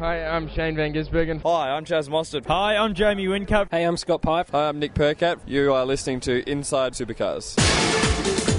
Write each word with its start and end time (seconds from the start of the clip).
Hi, 0.00 0.24
I'm 0.24 0.48
Shane 0.48 0.76
Van 0.76 0.94
Gisbergen. 0.94 1.42
Hi, 1.42 1.72
I'm 1.72 1.84
Chaz 1.84 2.08
Mostert. 2.08 2.46
Hi, 2.46 2.74
I'm 2.74 2.94
Jamie 2.94 3.26
Whincup. 3.26 3.68
Hey, 3.70 3.84
I'm 3.84 3.98
Scott 3.98 4.22
Pye. 4.22 4.46
Hi, 4.50 4.68
I'm 4.70 4.78
Nick 4.78 4.94
Percat. 4.94 5.40
You 5.44 5.74
are 5.74 5.84
listening 5.84 6.20
to 6.20 6.42
Inside 6.50 6.94
Supercars. 6.94 7.60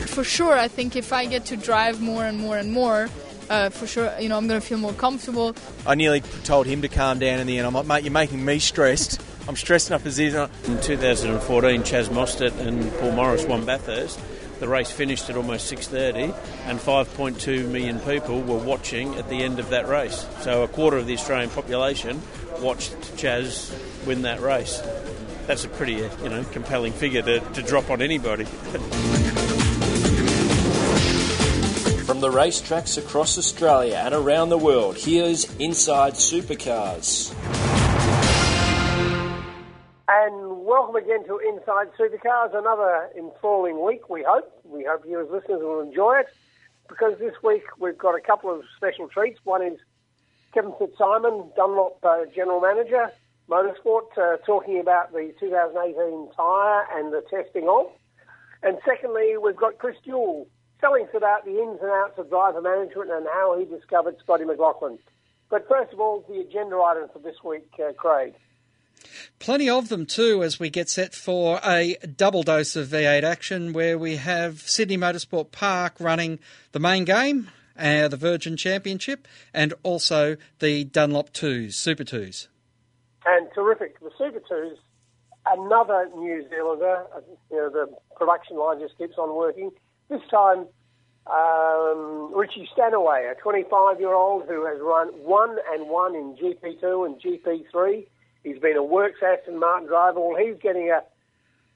For 0.07 0.23
sure, 0.23 0.55
I 0.55 0.67
think 0.67 0.95
if 0.95 1.11
I 1.11 1.25
get 1.25 1.45
to 1.45 1.57
drive 1.57 1.99
more 1.99 2.25
and 2.25 2.37
more 2.37 2.59
and 2.59 2.71
more, 2.71 3.09
uh, 3.49 3.71
for 3.71 3.87
sure, 3.87 4.13
you 4.19 4.29
know, 4.29 4.37
I'm 4.37 4.47
going 4.47 4.61
to 4.61 4.67
feel 4.67 4.77
more 4.77 4.93
comfortable. 4.93 5.55
I 5.87 5.95
nearly 5.95 6.21
told 6.21 6.67
him 6.67 6.83
to 6.83 6.87
calm 6.87 7.17
down 7.17 7.39
in 7.39 7.47
the 7.47 7.57
end. 7.57 7.65
I'm 7.65 7.73
like, 7.73 7.87
mate, 7.87 8.03
you're 8.03 8.13
making 8.13 8.45
me 8.45 8.59
stressed. 8.59 9.19
I'm 9.47 9.55
stressed 9.55 9.89
enough 9.89 10.05
as 10.05 10.19
is. 10.19 10.35
In 10.35 10.79
2014, 10.79 11.81
Chaz 11.81 12.07
Mostert 12.09 12.55
and 12.59 12.93
Paul 12.99 13.13
Morris 13.13 13.45
won 13.45 13.65
Bathurst. 13.65 14.19
The 14.61 14.67
race 14.67 14.91
finished 14.91 15.27
at 15.27 15.35
almost 15.35 15.65
6:30, 15.73 16.35
and 16.67 16.79
5.2 16.79 17.67
million 17.67 17.99
people 17.99 18.43
were 18.43 18.59
watching 18.59 19.15
at 19.15 19.27
the 19.27 19.41
end 19.41 19.57
of 19.57 19.71
that 19.71 19.87
race. 19.87 20.27
So 20.41 20.61
a 20.61 20.67
quarter 20.67 20.97
of 20.97 21.07
the 21.07 21.15
Australian 21.15 21.49
population 21.49 22.21
watched 22.59 22.93
Chaz 23.17 23.73
win 24.05 24.21
that 24.21 24.39
race. 24.39 24.79
That's 25.47 25.65
a 25.65 25.67
pretty, 25.67 26.05
uh, 26.05 26.09
you 26.21 26.29
know, 26.29 26.43
compelling 26.43 26.93
figure 26.93 27.23
to, 27.23 27.39
to 27.39 27.63
drop 27.63 27.89
on 27.89 28.03
anybody. 28.03 28.45
From 32.05 32.19
the 32.21 32.29
racetracks 32.29 32.99
across 32.99 33.39
Australia 33.39 33.99
and 34.05 34.13
around 34.13 34.49
the 34.49 34.59
world, 34.59 34.95
here's 34.95 35.45
Inside 35.57 36.13
Supercars. 36.13 37.33
And 40.07 40.50
welcome 40.71 40.95
again 40.95 41.21
to 41.25 41.37
Inside 41.37 41.87
Supercars, 41.99 42.57
another 42.57 43.09
enthralling 43.17 43.83
week, 43.83 44.09
we 44.09 44.23
hope. 44.25 44.49
We 44.63 44.85
hope 44.85 45.03
you 45.05 45.19
as 45.19 45.29
listeners 45.29 45.59
will 45.61 45.81
enjoy 45.81 46.19
it 46.19 46.27
because 46.87 47.19
this 47.19 47.33
week 47.43 47.63
we've 47.77 47.97
got 47.97 48.15
a 48.15 48.21
couple 48.21 48.55
of 48.55 48.61
special 48.77 49.09
treats. 49.09 49.37
One 49.43 49.61
is 49.61 49.77
Kevin 50.53 50.71
Fitzsimon, 50.79 51.53
Dunlop 51.57 51.99
uh, 52.03 52.19
General 52.33 52.61
Manager, 52.61 53.11
Motorsport, 53.49 54.17
uh, 54.17 54.37
talking 54.45 54.79
about 54.79 55.11
the 55.11 55.33
2018 55.41 56.29
tyre 56.37 56.87
and 56.93 57.11
the 57.11 57.21
testing 57.29 57.67
of. 57.67 57.87
And 58.63 58.77
secondly, 58.85 59.35
we've 59.43 59.57
got 59.57 59.77
Chris 59.77 59.97
Jewell 60.05 60.47
telling 60.79 61.03
us 61.03 61.13
about 61.13 61.43
the 61.43 61.61
ins 61.61 61.81
and 61.81 61.91
outs 61.91 62.17
of 62.17 62.29
driver 62.29 62.61
management 62.61 63.11
and 63.11 63.25
how 63.33 63.59
he 63.59 63.65
discovered 63.65 64.15
Scotty 64.23 64.45
McLaughlin. 64.45 64.99
But 65.49 65.67
first 65.67 65.91
of 65.91 65.99
all, 65.99 66.23
the 66.29 66.39
agenda 66.39 66.77
item 66.77 67.09
for 67.11 67.19
this 67.19 67.43
week, 67.43 67.67
uh, 67.77 67.91
Craig. 67.91 68.35
Plenty 69.39 69.69
of 69.69 69.89
them 69.89 70.05
too 70.05 70.43
as 70.43 70.59
we 70.59 70.69
get 70.69 70.89
set 70.89 71.13
for 71.13 71.59
a 71.63 71.95
double 72.15 72.43
dose 72.43 72.75
of 72.75 72.87
V8 72.89 73.23
action 73.23 73.73
where 73.73 73.97
we 73.97 74.17
have 74.17 74.61
Sydney 74.61 74.97
Motorsport 74.97 75.51
Park 75.51 75.95
running 75.99 76.39
the 76.71 76.79
main 76.79 77.05
game, 77.05 77.49
uh, 77.77 78.07
the 78.07 78.17
Virgin 78.17 78.55
Championship, 78.57 79.27
and 79.53 79.73
also 79.83 80.37
the 80.59 80.83
Dunlop 80.83 81.33
2s, 81.33 81.73
Super 81.73 82.03
2s. 82.03 82.47
And 83.25 83.47
terrific. 83.53 83.99
The 83.99 84.11
Super 84.17 84.39
2s, 84.39 84.77
another 85.47 86.09
New 86.15 86.47
Zealander, 86.49 87.05
you 87.49 87.57
know, 87.57 87.69
the 87.69 87.95
production 88.15 88.57
line 88.57 88.79
just 88.79 88.97
keeps 88.97 89.17
on 89.17 89.35
working. 89.35 89.71
This 90.09 90.21
time, 90.29 90.67
um, 91.27 92.31
Richie 92.35 92.67
Stanaway, 92.73 93.31
a 93.31 93.35
25 93.41 93.99
year 93.99 94.13
old 94.13 94.47
who 94.47 94.65
has 94.65 94.79
run 94.81 95.07
one 95.23 95.57
and 95.71 95.89
one 95.89 96.15
in 96.15 96.35
GP2 96.35 97.05
and 97.05 97.21
GP3 97.21 98.05
He's 98.43 98.59
been 98.59 98.77
a 98.77 98.83
works 98.83 99.19
Aston 99.21 99.59
Martin 99.59 99.87
driver. 99.87 100.19
Well, 100.19 100.37
he's 100.37 100.57
getting 100.61 100.89
a 100.89 101.01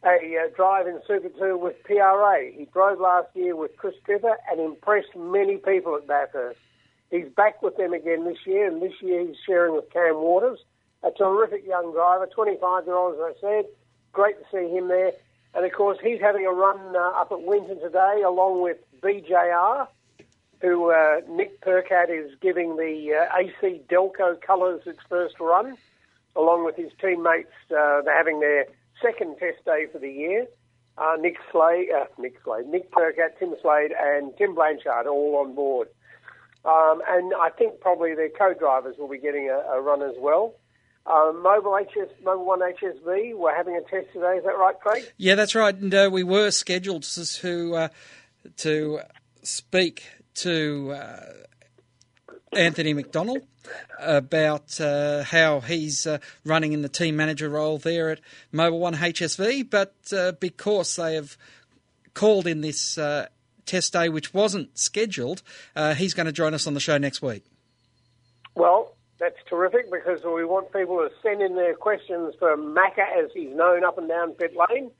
a, 0.06 0.38
uh, 0.38 0.56
drive 0.56 0.88
in 0.88 1.02
Super 1.08 1.30
2 1.30 1.58
with 1.58 1.82
PRA. 1.84 2.52
He 2.52 2.66
drove 2.72 3.00
last 3.00 3.28
year 3.34 3.56
with 3.56 3.76
Chris 3.78 3.96
Tripper 4.06 4.38
and 4.52 4.60
impressed 4.60 5.16
many 5.16 5.58
people 5.58 5.96
at 5.96 6.08
Bathurst. 6.08 6.60
He's 7.10 7.28
back 7.36 7.62
with 7.62 7.78
them 7.78 7.94
again 7.94 8.26
this 8.26 8.38
year, 8.46 8.68
and 8.68 8.82
this 8.82 8.94
year 9.02 9.26
he's 9.26 9.38
sharing 9.46 9.76
with 9.76 9.90
Cam 9.92 10.16
Waters, 10.16 10.60
a 11.04 11.12
terrific 11.12 11.66
young 11.66 11.92
driver, 11.92 12.28
25 12.28 12.86
year 12.86 12.96
old, 12.96 13.16
as 13.16 13.22
I 13.22 13.42
said. 13.42 13.66
Great 14.12 14.36
to 14.40 14.46
see 14.52 14.70
him 14.70 14.88
there. 14.88 15.12
And 15.54 15.66
of 15.66 15.72
course, 15.72 15.98
he's 16.04 16.20
having 16.20 16.46
a 16.46 16.52
run 16.52 16.96
uh, 16.96 17.00
up 17.16 17.32
at 17.32 17.42
Winton 17.42 17.80
today, 17.80 18.22
along 18.26 18.62
with 18.62 18.78
BJR, 19.02 19.88
who 20.62 20.92
uh, 20.92 21.22
Nick 21.30 21.62
Percat 21.62 22.10
is 22.10 22.36
giving 22.42 22.76
the 22.76 23.28
uh, 23.32 23.38
AC 23.38 23.82
Delco 23.90 24.40
colours 24.42 24.82
its 24.86 25.00
first 25.10 25.40
run 25.40 25.78
along 26.36 26.66
with 26.66 26.76
his 26.76 26.92
teammates. 27.02 27.52
Uh, 27.70 28.02
they're 28.04 28.18
having 28.18 28.40
their 28.40 28.66
second 29.02 29.38
test 29.38 29.64
day 29.66 29.86
for 29.92 30.00
the 30.00 30.12
year. 30.12 30.48
Uh, 30.98 31.16
Nick 31.20 31.36
Slade, 31.52 31.90
uh, 31.94 32.06
Nick 32.18 32.36
Slade, 32.44 32.68
Nick 32.68 32.92
Percat, 32.92 33.38
Tim 33.38 33.54
Slade, 33.62 33.92
and 34.00 34.32
Tim 34.38 34.56
Blanchard 34.56 35.08
all 35.08 35.44
on 35.46 35.54
board. 35.54 35.90
Um, 36.64 37.02
and 37.08 37.34
I 37.34 37.50
think 37.50 37.80
probably 37.80 38.16
their 38.16 38.30
co-drivers 38.30 38.96
will 38.98 39.10
be 39.10 39.20
getting 39.20 39.50
a, 39.50 39.74
a 39.74 39.82
run 39.82 40.02
as 40.02 40.16
well. 40.18 40.56
Um, 41.06 41.44
Mobil 41.46 41.80
HS, 41.86 42.12
Mobil 42.24 42.46
One 42.46 42.62
HSV, 42.62 43.36
we're 43.36 43.56
having 43.56 43.76
a 43.76 43.82
test 43.82 44.12
today. 44.14 44.38
Is 44.38 44.44
that 44.44 44.58
right, 44.58 44.80
Craig? 44.80 45.04
Yeah, 45.18 45.36
that's 45.36 45.54
right. 45.54 45.76
And 45.76 45.94
uh, 45.94 46.10
we 46.12 46.24
were 46.24 46.50
scheduled 46.50 47.04
to 47.04 47.76
uh, 47.76 47.88
to 48.58 49.00
speak 49.44 50.08
to 50.36 50.94
uh, 50.94 51.24
Anthony 52.56 52.94
McDonald 52.94 53.42
about 54.00 54.80
uh, 54.80 55.24
how 55.24 55.60
he's 55.60 56.08
uh, 56.08 56.20
running 56.44 56.74
in 56.74 56.82
the 56.82 56.90
team 56.90 57.16
manager 57.16 57.50
role 57.50 57.78
there 57.78 58.10
at 58.10 58.20
Mobil 58.54 58.80
One 58.80 58.96
HSV, 58.96 59.70
but 59.70 59.94
uh, 60.16 60.34
because 60.34 60.96
they 60.96 61.16
have 61.16 61.38
called 62.14 62.48
in 62.48 62.62
this 62.62 62.98
uh, 62.98 63.28
test 63.66 63.94
day, 63.94 64.10
which 64.10 64.34
wasn't 64.34 64.78
scheduled, 64.78 65.42
uh, 65.76 65.94
he's 65.94 66.14
going 66.14 66.26
to 66.26 66.32
join 66.32 66.54
us 66.54 66.68
on 66.68 66.74
the 66.74 66.80
show 66.80 66.98
next 66.98 67.22
week. 67.22 67.44
Well, 68.56 68.96
that's 69.20 69.38
terrific 69.50 69.92
because 69.92 70.24
we 70.24 70.46
want 70.46 70.72
people 70.72 70.98
to 70.98 71.10
send 71.22 71.42
in 71.42 71.56
their 71.56 71.76
questions 71.76 72.36
for 72.40 72.56
Macca, 72.56 73.24
as 73.24 73.32
he's 73.34 73.54
known 73.56 73.84
up 73.84 73.98
and 73.98 74.08
down 74.08 74.32
pit 74.32 74.54
lane. 74.56 74.92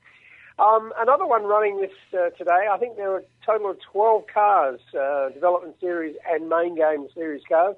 Um, 0.58 0.92
another 0.96 1.26
one 1.26 1.44
running 1.44 1.80
this 1.80 1.90
uh, 2.14 2.30
today, 2.30 2.66
I 2.70 2.78
think 2.78 2.96
there 2.96 3.12
are 3.12 3.18
a 3.18 3.22
total 3.44 3.70
of 3.70 3.78
12 3.92 4.24
cars, 4.32 4.80
uh, 4.98 5.28
development 5.28 5.76
series 5.80 6.16
and 6.26 6.48
main 6.48 6.76
game 6.76 7.08
series 7.14 7.42
cars, 7.46 7.76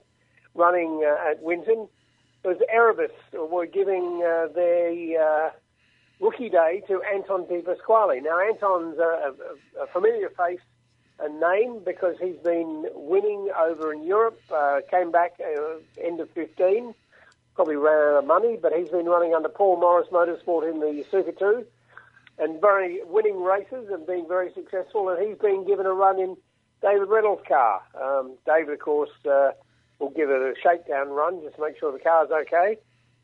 running 0.54 1.04
uh, 1.04 1.30
at 1.30 1.42
Winton. 1.42 1.88
There's 2.44 2.60
Erebus 2.72 3.10
were 3.32 3.66
giving 3.66 4.22
uh, 4.24 4.46
their 4.54 4.92
uh, 5.20 5.50
rookie 6.20 6.50
day 6.50 6.84
to 6.86 7.02
Anton 7.02 7.48
De 7.48 7.62
Pasquale. 7.62 8.20
Now, 8.20 8.38
Anton's 8.38 8.98
a, 8.98 9.02
a, 9.80 9.82
a 9.82 9.86
familiar 9.88 10.28
face 10.30 10.60
a 11.18 11.28
name 11.28 11.80
because 11.84 12.14
he's 12.20 12.36
been 12.44 12.86
winning 12.94 13.50
over 13.58 13.92
in 13.92 14.04
Europe, 14.04 14.38
uh, 14.54 14.82
came 14.88 15.10
back 15.10 15.32
end 16.00 16.20
of 16.20 16.30
15, 16.30 16.94
probably 17.56 17.74
ran 17.74 17.92
out 17.92 18.18
of 18.18 18.24
money, 18.24 18.56
but 18.56 18.72
he's 18.72 18.88
been 18.88 19.06
running 19.06 19.34
under 19.34 19.48
Paul 19.48 19.80
Morris 19.80 20.06
Motorsport 20.12 20.70
in 20.70 20.78
the 20.78 21.04
Super 21.10 21.32
2 21.32 21.66
and 22.38 22.60
very 22.60 23.00
winning 23.04 23.42
races 23.42 23.88
and 23.90 24.06
being 24.06 24.26
very 24.28 24.52
successful. 24.54 25.08
And 25.08 25.26
he's 25.26 25.38
been 25.38 25.66
given 25.66 25.86
a 25.86 25.92
run 25.92 26.18
in 26.20 26.36
David 26.82 27.08
Reynolds' 27.08 27.42
car. 27.48 27.82
Um, 28.00 28.36
David, 28.46 28.74
of 28.74 28.80
course, 28.80 29.10
uh, 29.28 29.50
will 29.98 30.10
give 30.10 30.30
it 30.30 30.40
a 30.40 30.54
shakedown 30.62 31.08
run 31.10 31.40
just 31.42 31.56
to 31.56 31.62
make 31.62 31.78
sure 31.78 31.90
the 31.92 31.98
car's 31.98 32.30
okay, 32.30 32.78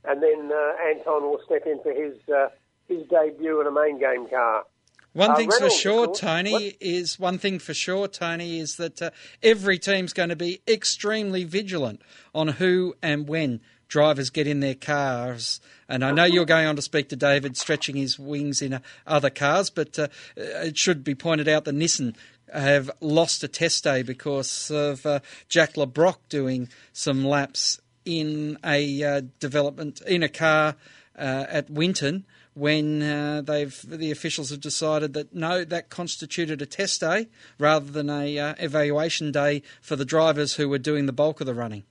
and 0.04 0.22
then 0.22 0.50
uh, 0.52 0.88
Anton 0.88 1.22
will 1.22 1.40
step 1.44 1.62
in 1.66 1.80
for 1.82 1.92
his 1.92 2.14
uh, 2.28 2.48
his 2.88 3.06
debut 3.08 3.60
in 3.60 3.66
a 3.66 3.70
main 3.70 3.98
game 4.00 4.28
car. 4.28 4.64
One 5.12 5.30
Uh, 5.30 5.36
thing's 5.36 5.56
for 5.56 5.70
sure. 5.70 6.12
Tony, 6.12 6.50
What? 6.52 6.74
is 6.80 7.20
one 7.20 7.38
thing 7.38 7.60
for 7.60 7.72
sure, 7.72 8.08
Tony, 8.08 8.58
is 8.58 8.76
that 8.78 9.00
uh, 9.00 9.10
every 9.44 9.78
team's 9.78 10.12
going 10.12 10.30
to 10.30 10.36
be 10.36 10.60
extremely 10.66 11.44
vigilant 11.44 12.02
on 12.34 12.48
who 12.48 12.94
and 13.00 13.28
when 13.28 13.60
drivers 13.94 14.28
get 14.28 14.48
in 14.48 14.58
their 14.58 14.74
cars. 14.74 15.60
And 15.88 16.04
I 16.04 16.10
know 16.10 16.24
you're 16.24 16.44
going 16.44 16.66
on 16.66 16.74
to 16.74 16.82
speak 16.82 17.10
to 17.10 17.16
David, 17.16 17.56
stretching 17.56 17.94
his 17.94 18.18
wings 18.18 18.60
in 18.60 18.72
uh, 18.72 18.80
other 19.06 19.30
cars, 19.30 19.70
but 19.70 19.96
uh, 19.96 20.08
it 20.36 20.76
should 20.76 21.04
be 21.04 21.14
pointed 21.14 21.46
out 21.46 21.64
that 21.64 21.76
Nissan 21.76 22.16
have 22.52 22.90
lost 23.00 23.44
a 23.44 23.48
test 23.48 23.84
day 23.84 24.02
because 24.02 24.68
of 24.72 25.06
uh, 25.06 25.20
Jack 25.48 25.76
Le 25.76 25.86
Brocq 25.86 26.16
doing 26.28 26.68
some 26.92 27.24
laps 27.24 27.80
in 28.04 28.58
a 28.64 29.04
uh, 29.04 29.22
development 29.38 30.00
in 30.08 30.24
a 30.24 30.28
car 30.28 30.74
uh, 31.16 31.46
at 31.48 31.70
Winton 31.70 32.24
when 32.54 33.00
uh, 33.00 33.42
they've 33.42 33.80
the 33.88 34.10
officials 34.10 34.50
have 34.50 34.60
decided 34.60 35.12
that 35.12 35.32
no, 35.32 35.64
that 35.64 35.88
constituted 35.88 36.60
a 36.60 36.66
test 36.66 37.00
day 37.00 37.28
rather 37.60 37.92
than 37.92 38.10
a 38.10 38.38
uh, 38.40 38.54
evaluation 38.58 39.30
day 39.30 39.62
for 39.80 39.94
the 39.94 40.04
drivers 40.04 40.54
who 40.54 40.68
were 40.68 40.78
doing 40.78 41.06
the 41.06 41.12
bulk 41.12 41.40
of 41.40 41.46
the 41.46 41.54
running. 41.54 41.84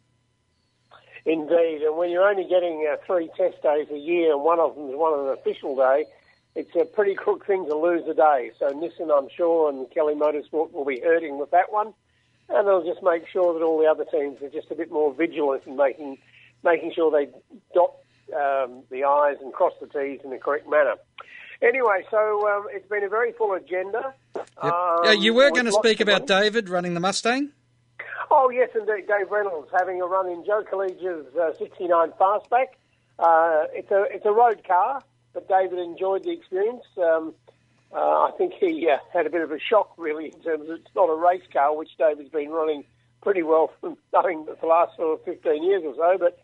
Indeed, 1.25 1.84
and 1.84 1.96
when 1.96 2.10
you're 2.10 2.28
only 2.28 2.44
getting 2.44 2.86
uh, 2.92 2.98
three 3.08 3.30
test 3.38 3.62
days 3.64 3.88
a 3.92 3.98
year, 3.98 4.34
and 4.34 4.44
one 4.44 4.60
of 4.60 4.75
them 4.75 4.90
is 4.90 4.96
one 4.96 5.18
of 5.18 5.25
an 5.25 5.31
official 5.34 5.75
day, 5.75 6.06
it's 6.56 6.75
a 6.75 6.84
pretty 6.84 7.16
crook 7.16 7.46
thing 7.48 7.66
to 7.66 7.75
lose 7.75 8.06
a 8.10 8.14
day. 8.14 8.52
So 8.60 8.70
Nissan, 8.72 9.10
I'm 9.18 9.30
sure, 9.36 9.70
and 9.70 9.90
Kelly 9.92 10.16
Motorsport 10.16 10.74
will 10.74 10.86
be 10.86 11.00
hurting 11.00 11.40
with 11.40 11.52
that 11.52 11.72
one, 11.72 11.94
and 12.50 12.68
they'll 12.68 12.84
just 12.84 13.02
make 13.04 13.28
sure 13.31 13.54
that 13.54 13.64
all 13.64 13.80
the 13.80 13.86
other 13.88 14.04
teams 14.06 14.42
are 14.42 14.50
just 14.50 14.70
a 14.70 14.75
bit 14.75 14.92
more 14.92 15.14
vigilant 15.14 15.64
in 15.66 15.78
making 15.78 16.18
making 16.64 16.92
sure 16.94 17.10
they 17.10 17.31
dot 17.74 17.94
um, 18.36 18.84
the 18.90 19.04
I's 19.06 19.38
and 19.42 19.54
cross 19.54 19.74
the 19.80 19.88
T's 19.88 20.20
in 20.24 20.30
the 20.30 20.38
correct 20.38 20.70
manner. 20.70 20.96
Anyway, 21.62 22.06
so 22.12 22.48
um, 22.50 22.68
it's 22.72 22.88
been 22.90 23.04
a 23.04 23.10
very 23.10 23.31
full 23.31 23.54
agenda. 23.54 24.14
Um, 24.36 24.72
Uh, 25.06 25.12
you 25.12 25.34
were 25.34 25.52
going 25.52 25.66
to 25.66 25.72
speak 25.72 26.02
about. 26.02 26.28
David 26.28 26.68
running 26.68 26.94
the 26.94 27.00
Mustang. 27.00 27.52
Oh, 28.31 28.50
yes, 28.50 28.70
indeed. 28.75 29.08
Dave 29.08 29.30
Reynolds 29.31 29.70
having 29.78 30.02
a 30.02 30.06
run 30.06 30.30
in 30.30 30.46
Joe 30.46 30.64
Collegia's 30.70 31.25
uh, 31.36 31.54
69 31.58 32.12
Fastback. 32.20 32.68
Uh, 33.20 33.66
it's 33.74 33.92
a 33.92 34.06
it's 34.10 34.25
a 34.25 34.31
road 34.31 34.64
car, 34.68 35.04
but 35.34 35.48
David 35.48 35.80
enjoyed 35.80 36.24
the 36.24 36.31
experience. 36.31 36.84
Um, 36.98 37.34
uh, 37.94 37.98
I 37.98 38.31
think 38.38 38.54
he 38.60 38.90
uh, 38.90 38.98
had 39.14 39.28
a 39.28 39.30
bit 39.30 39.42
of 39.42 39.52
a 39.52 39.60
shock, 39.60 39.94
really, 39.98 40.25
in 40.25 40.42
terms 40.42 40.68
of 40.68 40.78
it's 40.78 40.96
not 40.96 41.10
a 41.10 41.16
race 41.16 41.44
car, 41.52 41.75
which 41.75 41.90
David's 41.98 42.30
been 42.30 42.50
running 42.50 42.86
pretty 43.22 43.44
well 43.44 43.72
for 43.80 43.96
knowing 44.14 44.46
for 44.46 44.58
the 44.60 44.68
last 44.68 44.96
sort 44.98 45.20
of 45.20 45.25
15 45.25 45.64
years 45.64 45.84
or 45.86 45.96
so. 45.96 46.18
But 46.18 46.40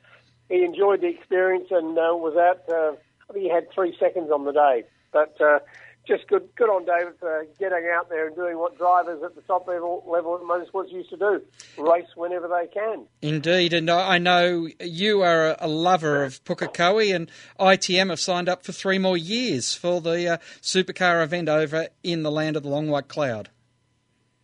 he 0.48 0.64
enjoyed 0.64 1.02
the 1.02 1.08
experience 1.08 1.68
and 1.72 1.98
uh, 1.98 2.14
was 2.14 2.36
out. 2.38 2.62
Uh, 2.70 2.96
I 3.30 3.34
think 3.34 3.46
he 3.46 3.50
had 3.50 3.72
three 3.72 3.96
seconds 4.00 4.32
on 4.32 4.46
the 4.46 4.52
day. 4.52 4.84
But 5.12 5.40
uh, 5.42 5.60
just 6.10 6.28
good, 6.28 6.50
good 6.56 6.70
on 6.70 6.84
David 6.86 7.14
for 7.20 7.46
getting 7.60 7.88
out 7.94 8.10
there 8.10 8.28
and 8.28 8.36
doing 8.36 8.58
what 8.58 8.78
drivers 8.78 9.22
at 9.24 9.36
the 9.36 9.42
top 9.42 9.68
level 9.68 10.04
level 10.08 10.36
of 10.36 10.42
motorsports 10.42 10.92
used 10.92 11.12
to 11.12 11.18
do: 11.18 11.42
race 11.78 12.08
whenever 12.16 12.48
they 12.48 12.68
can. 12.68 13.06
Indeed, 13.22 13.74
and 13.74 13.90
I 13.90 14.18
know 14.18 14.68
you 14.82 15.22
are 15.22 15.56
a 15.60 15.68
lover 15.68 16.24
of 16.24 16.44
Pukekohe, 16.44 17.16
and 17.16 17.32
ITM 17.60 18.10
have 18.10 18.20
signed 18.20 18.50
up 18.50 18.64
for 18.64 18.72
three 18.72 18.98
more 18.98 19.18
years 19.18 19.76
for 19.76 20.02
the 20.02 20.34
uh, 20.34 20.38
supercar 20.62 21.24
event 21.24 21.48
over 21.48 21.88
in 22.04 22.24
the 22.24 22.32
land 22.32 22.58
of 22.58 22.64
the 22.64 22.70
long 22.70 22.90
white 22.90 23.08
cloud. 23.08 23.50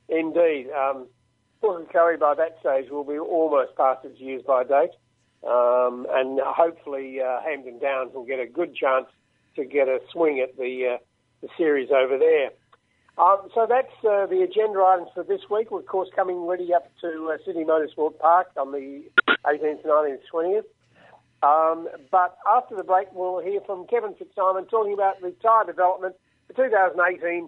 Indeed, 0.07 0.67
um, 0.69 1.07
Pukekohe 1.63 2.19
by 2.19 2.35
that 2.35 2.59
stage 2.59 2.91
will 2.91 3.03
be 3.03 3.17
almost 3.17 3.75
past 3.75 4.06
its 4.06 4.19
years 4.19 4.44
by 4.44 4.63
date, 4.63 4.91
um, 5.44 6.06
and 6.12 6.39
hopefully 6.45 7.19
uh, 7.19 7.41
Hampton 7.41 7.79
Downs 7.79 8.13
will 8.13 8.25
get 8.25 8.39
a 8.39 8.45
good 8.45 8.75
chance 8.75 9.07
to 9.56 9.65
get 9.65 9.88
a 9.88 10.00
swing 10.12 10.39
at 10.41 10.56
the 10.57 10.95
uh, 10.95 10.97
the 11.45 11.51
series 11.57 11.89
over 11.92 12.18
there. 12.18 12.51
Um, 13.18 13.47
so 13.53 13.65
that's 13.68 13.94
uh, 14.03 14.25
the 14.25 14.42
agenda 14.42 14.80
items 14.80 15.09
for 15.13 15.24
this 15.24 15.42
week. 15.50 15.71
We're, 15.71 15.80
of 15.80 15.86
course, 15.86 16.09
coming 16.15 16.45
ready 16.45 16.74
up 16.74 16.92
to 17.01 17.31
uh, 17.33 17.38
Sydney 17.45 17.63
Motorsport 17.63 18.19
Park 18.19 18.47
on 18.57 18.74
the 18.74 19.03
18th, 19.45 19.86
19th, 19.86 20.19
20th. 20.33 20.65
Um, 21.44 21.88
but 22.12 22.38
after 22.47 22.75
the 22.75 22.83
break, 22.83 23.07
we'll 23.13 23.39
hear 23.39 23.62
from 23.62 23.88
Kevin 23.88 24.15
Fitzsimon 24.15 24.69
talking 24.69 24.94
about 24.94 25.21
the 25.21 25.31
tyre 25.42 25.63
development 25.65 26.15
for 26.47 26.53
2018 26.53 27.48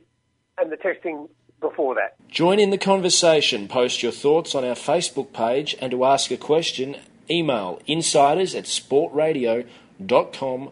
and 0.58 0.72
the 0.72 0.78
testing 0.78 1.28
before 1.60 1.96
that. 1.96 2.16
Join 2.30 2.60
in 2.60 2.70
the 2.70 2.78
conversation. 2.78 3.68
Post 3.68 4.02
your 4.04 4.12
thoughts 4.12 4.54
on 4.56 4.64
our 4.64 4.76
Facebook 4.76 5.34
page 5.34 5.76
and 5.82 5.92
to 5.92 6.06
ask 6.06 6.32
a 6.32 6.38
question, 6.38 6.96
email 7.30 7.82
insiders 7.88 8.56
at 8.56 8.64
sportradio.com 8.66 10.72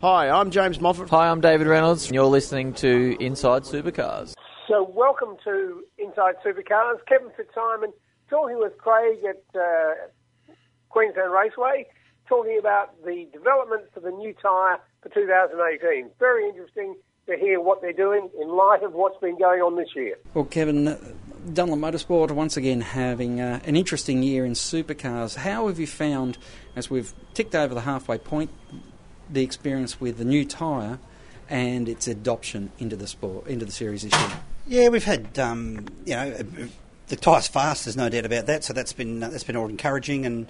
Hi, 0.00 0.28
I'm 0.28 0.50
James 0.50 0.80
Moffat. 0.80 1.08
Hi, 1.10 1.28
I'm 1.28 1.40
David 1.40 1.66
Reynolds. 1.66 2.10
You're 2.10 2.26
listening 2.26 2.74
to 2.74 3.16
Inside 3.20 3.62
Supercars. 3.62 4.34
So, 4.68 4.82
welcome 4.94 5.36
to 5.44 5.82
Inside 5.98 6.34
Supercars. 6.44 6.98
Kevin 7.08 7.30
Fitzsimon 7.30 7.92
talking 8.28 8.58
with 8.58 8.76
Craig 8.76 9.18
at 9.28 9.42
uh, 9.58 9.94
Queensland 10.90 11.32
Raceway, 11.32 11.86
talking 12.28 12.58
about 12.58 13.02
the 13.04 13.26
development 13.32 13.84
for 13.94 14.00
the 14.00 14.10
new 14.10 14.34
tyre 14.34 14.78
for 15.02 15.08
2018. 15.08 16.10
Very 16.18 16.48
interesting 16.48 16.96
to 17.26 17.36
hear 17.38 17.60
what 17.60 17.80
they're 17.80 17.92
doing 17.92 18.28
in 18.38 18.48
light 18.48 18.82
of 18.82 18.92
what's 18.92 19.18
been 19.20 19.38
going 19.38 19.60
on 19.60 19.76
this 19.76 19.88
year. 19.96 20.16
Well, 20.34 20.44
Kevin, 20.44 20.98
Dunlop 21.50 21.78
Motorsport 21.78 22.30
once 22.32 22.58
again 22.58 22.82
having 22.82 23.40
uh, 23.40 23.60
an 23.64 23.76
interesting 23.76 24.22
year 24.22 24.44
in 24.44 24.52
supercars. 24.52 25.36
How 25.36 25.68
have 25.68 25.78
you 25.78 25.86
found, 25.86 26.36
as 26.76 26.90
we've 26.90 27.14
ticked 27.32 27.54
over 27.54 27.74
the 27.74 27.82
halfway 27.82 28.18
point, 28.18 28.50
the 29.30 29.42
experience 29.42 30.00
with 30.00 30.18
the 30.18 30.24
new 30.24 30.44
tyre 30.44 30.98
and 31.48 31.88
its 31.88 32.08
adoption 32.08 32.70
into 32.78 32.96
the 32.96 33.06
sport, 33.06 33.46
into 33.46 33.64
the 33.64 33.72
series 33.72 34.02
this 34.02 34.12
year? 34.12 34.32
Yeah, 34.66 34.88
we've 34.88 35.04
had 35.04 35.38
um, 35.38 35.86
you 36.04 36.14
know 36.14 36.36
the 37.08 37.16
tyre's 37.16 37.48
fast. 37.48 37.84
There's 37.84 37.96
no 37.96 38.08
doubt 38.08 38.24
about 38.24 38.46
that. 38.46 38.64
So 38.64 38.72
that's 38.72 38.92
been 38.92 39.22
uh, 39.22 39.28
that's 39.28 39.44
been 39.44 39.56
all 39.56 39.68
encouraging 39.68 40.26
and. 40.26 40.46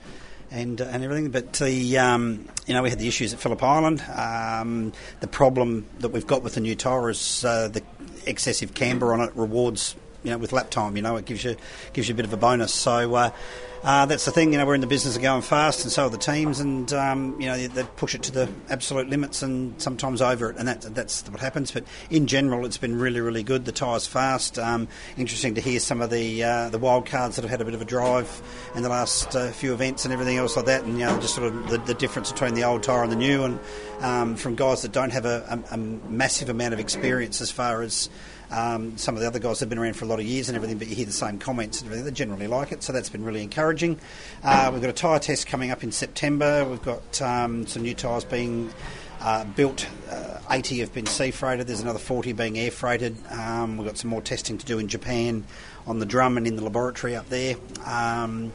And, 0.50 0.80
uh, 0.80 0.84
and 0.84 1.02
everything, 1.02 1.30
but 1.30 1.54
the 1.54 1.98
um, 1.98 2.46
you 2.66 2.74
know 2.74 2.82
we 2.82 2.90
had 2.90 2.98
the 2.98 3.08
issues 3.08 3.32
at 3.32 3.40
Phillip 3.40 3.62
Island. 3.62 4.04
Um, 4.14 4.92
the 5.18 5.26
problem 5.26 5.86
that 5.98 6.10
we've 6.10 6.26
got 6.26 6.42
with 6.42 6.54
the 6.54 6.60
new 6.60 6.76
tyre 6.76 7.10
is 7.10 7.44
uh, 7.44 7.68
the 7.68 7.82
excessive 8.26 8.74
camber 8.74 9.14
on 9.14 9.20
it 9.20 9.32
rewards 9.34 9.96
you 10.24 10.30
know 10.30 10.38
with 10.38 10.52
lap 10.52 10.70
time. 10.70 10.96
You 10.96 11.02
know 11.02 11.16
it 11.16 11.24
gives 11.24 11.44
you 11.44 11.56
gives 11.92 12.08
you 12.08 12.14
a 12.14 12.16
bit 12.16 12.24
of 12.24 12.32
a 12.32 12.36
bonus. 12.36 12.74
So 12.74 13.14
uh, 13.14 13.30
uh, 13.84 14.06
that's 14.06 14.24
the 14.24 14.30
thing, 14.30 14.50
you 14.50 14.58
know, 14.58 14.64
we're 14.64 14.74
in 14.74 14.80
the 14.80 14.86
business 14.86 15.14
of 15.14 15.20
going 15.20 15.42
fast, 15.42 15.82
and 15.82 15.92
so 15.92 16.06
are 16.06 16.10
the 16.10 16.16
teams, 16.16 16.58
and 16.58 16.90
um, 16.94 17.38
you 17.38 17.46
know 17.46 17.54
they, 17.54 17.66
they, 17.66 17.82
push 17.96 18.14
it 18.14 18.22
to 18.22 18.32
the 18.32 18.48
absolute 18.70 19.10
limits, 19.10 19.42
and 19.42 19.80
sometimes 19.80 20.22
over 20.22 20.48
it, 20.48 20.56
and 20.56 20.66
that, 20.66 20.80
that's 20.94 21.28
what 21.28 21.38
happens. 21.38 21.70
But 21.70 21.84
in 22.08 22.26
general, 22.26 22.64
it's 22.64 22.78
been 22.78 22.98
really, 22.98 23.20
really 23.20 23.42
good. 23.42 23.66
The 23.66 23.72
tyres 23.72 24.06
fast. 24.06 24.58
Um, 24.58 24.88
interesting 25.18 25.54
to 25.56 25.60
hear 25.60 25.80
some 25.80 26.00
of 26.00 26.08
the 26.08 26.42
uh, 26.42 26.70
the 26.70 26.78
wild 26.78 27.04
cards 27.04 27.36
that 27.36 27.42
have 27.42 27.50
had 27.50 27.60
a 27.60 27.66
bit 27.66 27.74
of 27.74 27.82
a 27.82 27.84
drive 27.84 28.40
in 28.74 28.82
the 28.82 28.88
last 28.88 29.36
uh, 29.36 29.50
few 29.50 29.74
events 29.74 30.06
and 30.06 30.14
everything 30.14 30.38
else 30.38 30.56
like 30.56 30.64
that, 30.64 30.84
and 30.84 30.98
you 30.98 31.04
know 31.04 31.20
just 31.20 31.34
sort 31.34 31.52
of 31.52 31.68
the, 31.68 31.76
the 31.76 31.94
difference 31.94 32.32
between 32.32 32.54
the 32.54 32.64
old 32.64 32.82
tyre 32.82 33.02
and 33.02 33.12
the 33.12 33.16
new, 33.16 33.44
and 33.44 33.60
um, 34.00 34.34
from 34.34 34.54
guys 34.54 34.80
that 34.80 34.92
don't 34.92 35.12
have 35.12 35.26
a, 35.26 35.62
a, 35.70 35.74
a 35.74 35.76
massive 35.76 36.48
amount 36.48 36.72
of 36.72 36.80
experience 36.80 37.42
as 37.42 37.50
far 37.50 37.82
as 37.82 38.08
um, 38.54 38.96
some 38.96 39.16
of 39.16 39.20
the 39.20 39.26
other 39.26 39.38
guys 39.38 39.60
have 39.60 39.68
been 39.68 39.78
around 39.78 39.94
for 39.94 40.04
a 40.04 40.08
lot 40.08 40.20
of 40.20 40.24
years 40.24 40.48
and 40.48 40.56
everything, 40.56 40.78
but 40.78 40.88
you 40.88 40.94
hear 40.94 41.06
the 41.06 41.12
same 41.12 41.38
comments 41.38 41.80
and 41.80 41.88
everything. 41.88 42.04
They 42.04 42.12
generally 42.12 42.46
like 42.46 42.72
it, 42.72 42.82
so 42.82 42.92
that's 42.92 43.08
been 43.08 43.24
really 43.24 43.42
encouraging. 43.42 43.98
Uh, 44.42 44.70
we've 44.72 44.80
got 44.80 44.90
a 44.90 44.94
tyre 44.94 45.18
test 45.18 45.46
coming 45.46 45.70
up 45.70 45.82
in 45.82 45.90
September. 45.90 46.64
We've 46.64 46.82
got 46.82 47.20
um, 47.20 47.66
some 47.66 47.82
new 47.82 47.94
tyres 47.94 48.24
being 48.24 48.72
uh, 49.20 49.44
built. 49.44 49.88
Uh, 50.08 50.38
80 50.50 50.80
have 50.80 50.92
been 50.92 51.06
sea 51.06 51.30
freighted. 51.30 51.66
There's 51.66 51.80
another 51.80 51.98
40 51.98 52.32
being 52.34 52.58
air 52.58 52.70
freighted. 52.70 53.16
Um, 53.30 53.76
we've 53.76 53.86
got 53.86 53.96
some 53.96 54.10
more 54.10 54.22
testing 54.22 54.58
to 54.58 54.66
do 54.66 54.78
in 54.78 54.86
Japan 54.88 55.44
on 55.86 55.98
the 55.98 56.06
drum 56.06 56.36
and 56.36 56.46
in 56.46 56.56
the 56.56 56.62
laboratory 56.62 57.16
up 57.16 57.28
there. 57.28 57.56
Um, 57.84 58.52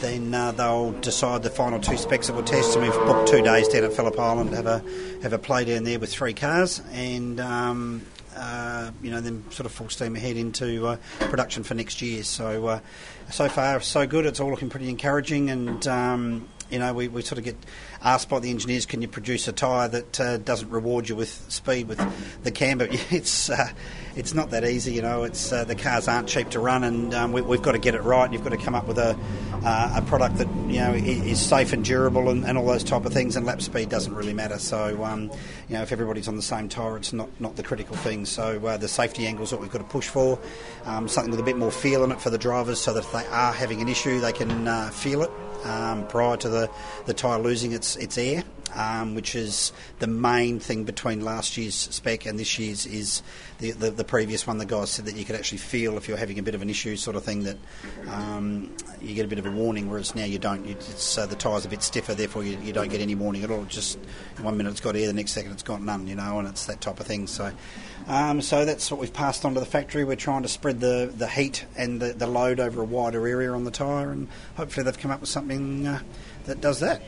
then 0.00 0.34
uh, 0.34 0.52
they'll 0.52 0.92
decide 0.92 1.42
the 1.42 1.50
final 1.50 1.80
two 1.80 1.96
specs 1.96 2.26
that 2.26 2.34
we'll 2.34 2.44
test. 2.44 2.76
And 2.76 2.84
we've 2.84 3.06
booked 3.06 3.28
two 3.28 3.42
days 3.42 3.68
down 3.68 3.84
at 3.84 3.92
Phillip 3.92 4.18
Island 4.18 4.50
to 4.50 4.56
have 4.56 4.66
a 4.66 4.84
have 5.22 5.32
a 5.32 5.38
play 5.38 5.64
down 5.64 5.84
there 5.84 6.00
with 6.00 6.12
three 6.12 6.34
cars, 6.34 6.82
and 6.90 7.38
um, 7.38 8.02
uh, 8.36 8.90
you 9.02 9.10
know, 9.10 9.20
then 9.20 9.44
sort 9.50 9.66
of 9.66 9.72
full 9.72 9.88
steam 9.88 10.16
ahead 10.16 10.36
into 10.36 10.86
uh, 10.86 10.96
production 11.20 11.62
for 11.62 11.74
next 11.74 12.02
year. 12.02 12.22
So, 12.22 12.66
uh, 12.66 12.80
so 13.30 13.48
far 13.48 13.80
so 13.80 14.06
good. 14.06 14.26
It's 14.26 14.40
all 14.40 14.50
looking 14.50 14.70
pretty 14.70 14.88
encouraging, 14.88 15.50
and 15.50 15.86
um, 15.86 16.48
you 16.72 16.78
know, 16.78 16.94
we, 16.94 17.06
we 17.08 17.20
sort 17.20 17.38
of 17.38 17.44
get 17.44 17.56
asked 18.02 18.30
by 18.30 18.40
the 18.40 18.50
engineers, 18.50 18.86
can 18.86 19.02
you 19.02 19.08
produce 19.08 19.46
a 19.46 19.52
tyre 19.52 19.88
that 19.88 20.20
uh, 20.20 20.38
doesn't 20.38 20.70
reward 20.70 21.08
you 21.08 21.14
with 21.14 21.28
speed 21.52 21.86
with 21.86 22.00
the 22.42 22.50
camber? 22.50 22.88
It's 23.12 23.50
uh, 23.50 23.68
it's 24.16 24.32
not 24.32 24.50
that 24.50 24.64
easy, 24.64 24.94
you 24.94 25.02
know. 25.02 25.24
It's 25.24 25.52
uh, 25.52 25.64
the 25.64 25.74
cars 25.74 26.08
aren't 26.08 26.28
cheap 26.28 26.48
to 26.50 26.60
run, 26.60 26.82
and 26.82 27.12
um, 27.12 27.32
we, 27.32 27.42
have 27.42 27.62
got 27.62 27.72
to 27.72 27.78
get 27.78 27.94
it 27.94 28.02
right. 28.02 28.32
You've 28.32 28.42
got 28.42 28.50
to 28.50 28.56
come 28.56 28.74
up 28.74 28.86
with 28.86 28.96
a 28.96 29.18
uh, 29.64 29.94
a 29.96 30.02
product 30.02 30.38
that 30.38 30.48
you 30.66 30.80
know 30.80 30.92
is 30.94 31.40
safe 31.40 31.74
and 31.74 31.84
durable, 31.84 32.30
and, 32.30 32.44
and, 32.44 32.56
all 32.56 32.66
those 32.66 32.84
type 32.84 33.04
of 33.04 33.12
things. 33.12 33.36
And 33.36 33.44
lap 33.44 33.60
speed 33.60 33.90
doesn't 33.90 34.14
really 34.14 34.32
matter. 34.32 34.58
So 34.58 35.04
um, 35.04 35.24
you 35.68 35.76
know, 35.76 35.82
if 35.82 35.92
everybody's 35.92 36.28
on 36.28 36.36
the 36.36 36.42
same 36.42 36.68
tyre, 36.70 36.96
it's 36.96 37.12
not 37.12 37.28
not 37.38 37.56
the 37.56 37.62
critical 37.62 37.96
thing. 37.96 38.24
So 38.24 38.64
uh, 38.66 38.76
the 38.78 38.88
safety 38.88 39.26
angle 39.26 39.44
is 39.44 39.52
what 39.52 39.60
we've 39.60 39.70
got 39.70 39.78
to 39.78 39.84
push 39.84 40.08
for, 40.08 40.38
um, 40.84 41.06
something 41.06 41.30
with 41.30 41.40
a 41.40 41.44
bit 41.44 41.58
more 41.58 41.70
feel 41.70 42.02
in 42.04 42.12
it 42.12 42.20
for 42.20 42.30
the 42.30 42.38
drivers, 42.38 42.80
so 42.80 42.94
that 42.94 43.04
if 43.04 43.12
they 43.12 43.26
are 43.26 43.52
having 43.52 43.82
an 43.82 43.88
issue, 43.88 44.20
they 44.20 44.32
can 44.32 44.66
uh, 44.66 44.88
feel 44.90 45.22
it 45.22 45.30
um, 45.64 46.06
prior 46.06 46.36
to 46.36 46.48
the 46.48 46.70
the 47.06 47.14
tyre 47.14 47.38
losing 47.38 47.72
its 47.72 47.96
its 47.96 48.18
air 48.18 48.44
um, 48.74 49.14
which 49.14 49.34
is 49.34 49.72
the 49.98 50.06
main 50.06 50.58
thing 50.58 50.84
between 50.84 51.20
last 51.20 51.56
year's 51.56 51.74
spec 51.74 52.26
and 52.26 52.38
this 52.38 52.58
year's 52.58 52.86
is 52.86 53.22
the, 53.58 53.72
the, 53.72 53.90
the, 53.90 54.04
previous 54.04 54.46
one. 54.46 54.58
The 54.58 54.66
guys 54.66 54.90
said 54.90 55.06
that 55.06 55.14
you 55.14 55.24
could 55.24 55.36
actually 55.36 55.58
feel 55.58 55.96
if 55.96 56.08
you're 56.08 56.16
having 56.16 56.38
a 56.38 56.42
bit 56.42 56.54
of 56.54 56.62
an 56.62 56.70
issue, 56.70 56.96
sort 56.96 57.16
of 57.16 57.24
thing, 57.24 57.44
that 57.44 57.56
um, 58.08 58.74
you 59.00 59.14
get 59.14 59.24
a 59.24 59.28
bit 59.28 59.38
of 59.38 59.46
a 59.46 59.50
warning, 59.50 59.88
whereas 59.88 60.14
now 60.14 60.24
you 60.24 60.38
don't. 60.38 60.66
It's 60.66 61.18
uh, 61.18 61.26
the 61.26 61.36
tyre's 61.36 61.64
a 61.64 61.68
bit 61.68 61.82
stiffer, 61.82 62.14
therefore 62.14 62.44
you, 62.44 62.58
you, 62.62 62.72
don't 62.72 62.88
get 62.88 63.00
any 63.00 63.14
warning 63.14 63.44
at 63.44 63.50
all. 63.50 63.64
Just 63.64 63.98
one 64.40 64.56
minute 64.56 64.70
it's 64.70 64.80
got 64.80 64.96
air, 64.96 65.06
the 65.06 65.12
next 65.12 65.32
second 65.32 65.52
it's 65.52 65.62
got 65.62 65.82
none, 65.82 66.06
you 66.06 66.14
know, 66.14 66.38
and 66.38 66.48
it's 66.48 66.66
that 66.66 66.80
type 66.80 67.00
of 67.00 67.06
thing. 67.06 67.26
So. 67.26 67.52
Um, 68.08 68.42
so 68.42 68.64
that's 68.64 68.90
what 68.90 68.98
we've 68.98 69.12
passed 69.12 69.44
on 69.44 69.54
to 69.54 69.60
the 69.60 69.66
factory. 69.66 70.02
We're 70.02 70.16
trying 70.16 70.42
to 70.42 70.48
spread 70.48 70.80
the, 70.80 71.12
the 71.16 71.28
heat 71.28 71.66
and 71.76 72.00
the, 72.00 72.12
the 72.12 72.26
load 72.26 72.58
over 72.58 72.82
a 72.82 72.84
wider 72.84 73.28
area 73.28 73.52
on 73.52 73.62
the 73.62 73.70
tyre, 73.70 74.10
and 74.10 74.26
hopefully 74.56 74.82
they've 74.82 74.98
come 74.98 75.12
up 75.12 75.20
with 75.20 75.30
something 75.30 75.86
uh, 75.86 76.00
that 76.46 76.60
does 76.60 76.80
that 76.80 77.00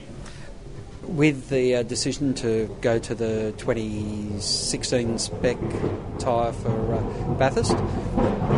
with 1.08 1.48
the 1.48 1.76
uh, 1.76 1.82
decision 1.82 2.34
to 2.34 2.74
go 2.80 2.98
to 2.98 3.14
the 3.14 3.54
2016 3.58 5.18
spec 5.18 5.58
tyre 6.18 6.52
for 6.52 6.94
uh, 6.94 7.34
Bathurst, 7.34 7.76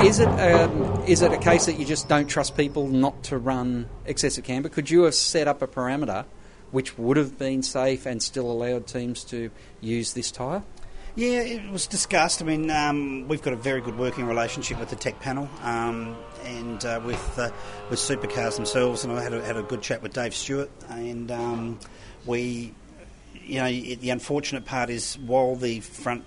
Is 0.04 0.20
it 0.20 0.28
um, 0.28 1.04
is 1.06 1.22
it 1.22 1.32
a 1.32 1.38
case 1.38 1.66
that 1.66 1.78
you 1.78 1.84
just 1.84 2.08
don't 2.08 2.26
trust 2.26 2.56
people 2.56 2.88
not 2.88 3.24
to 3.24 3.38
run 3.38 3.88
excessive 4.04 4.44
camber? 4.44 4.68
Could 4.68 4.90
you 4.90 5.04
have 5.04 5.14
set 5.14 5.48
up 5.48 5.62
a 5.62 5.66
parameter 5.66 6.24
which 6.70 6.98
would 6.98 7.16
have 7.16 7.38
been 7.38 7.62
safe 7.62 8.06
and 8.06 8.22
still 8.22 8.50
allowed 8.50 8.86
teams 8.86 9.24
to 9.24 9.50
use 9.80 10.12
this 10.14 10.30
tyre? 10.30 10.62
Yeah, 11.16 11.40
it 11.40 11.70
was 11.70 11.86
discussed. 11.86 12.42
I 12.42 12.44
mean, 12.44 12.70
um, 12.70 13.26
we've 13.26 13.40
got 13.40 13.54
a 13.54 13.56
very 13.56 13.80
good 13.80 13.96
working 13.96 14.26
relationship 14.26 14.78
with 14.78 14.90
the 14.90 14.96
tech 14.96 15.18
panel 15.18 15.48
um, 15.62 16.14
and 16.44 16.84
uh, 16.84 17.00
with 17.02 17.38
uh, 17.38 17.50
with 17.88 17.98
supercars 17.98 18.56
themselves. 18.56 19.02
And 19.02 19.12
I 19.14 19.22
had 19.22 19.32
a, 19.32 19.42
had 19.42 19.56
a 19.56 19.62
good 19.62 19.80
chat 19.80 20.02
with 20.02 20.12
Dave 20.12 20.34
Stuart, 20.34 20.70
and 20.90 21.30
um, 21.30 21.78
we, 22.26 22.74
you 23.34 23.60
know, 23.60 23.70
the 23.70 24.10
unfortunate 24.10 24.64
part 24.64 24.90
is 24.90 25.18
while 25.18 25.56
the 25.56 25.80
front 25.80 26.24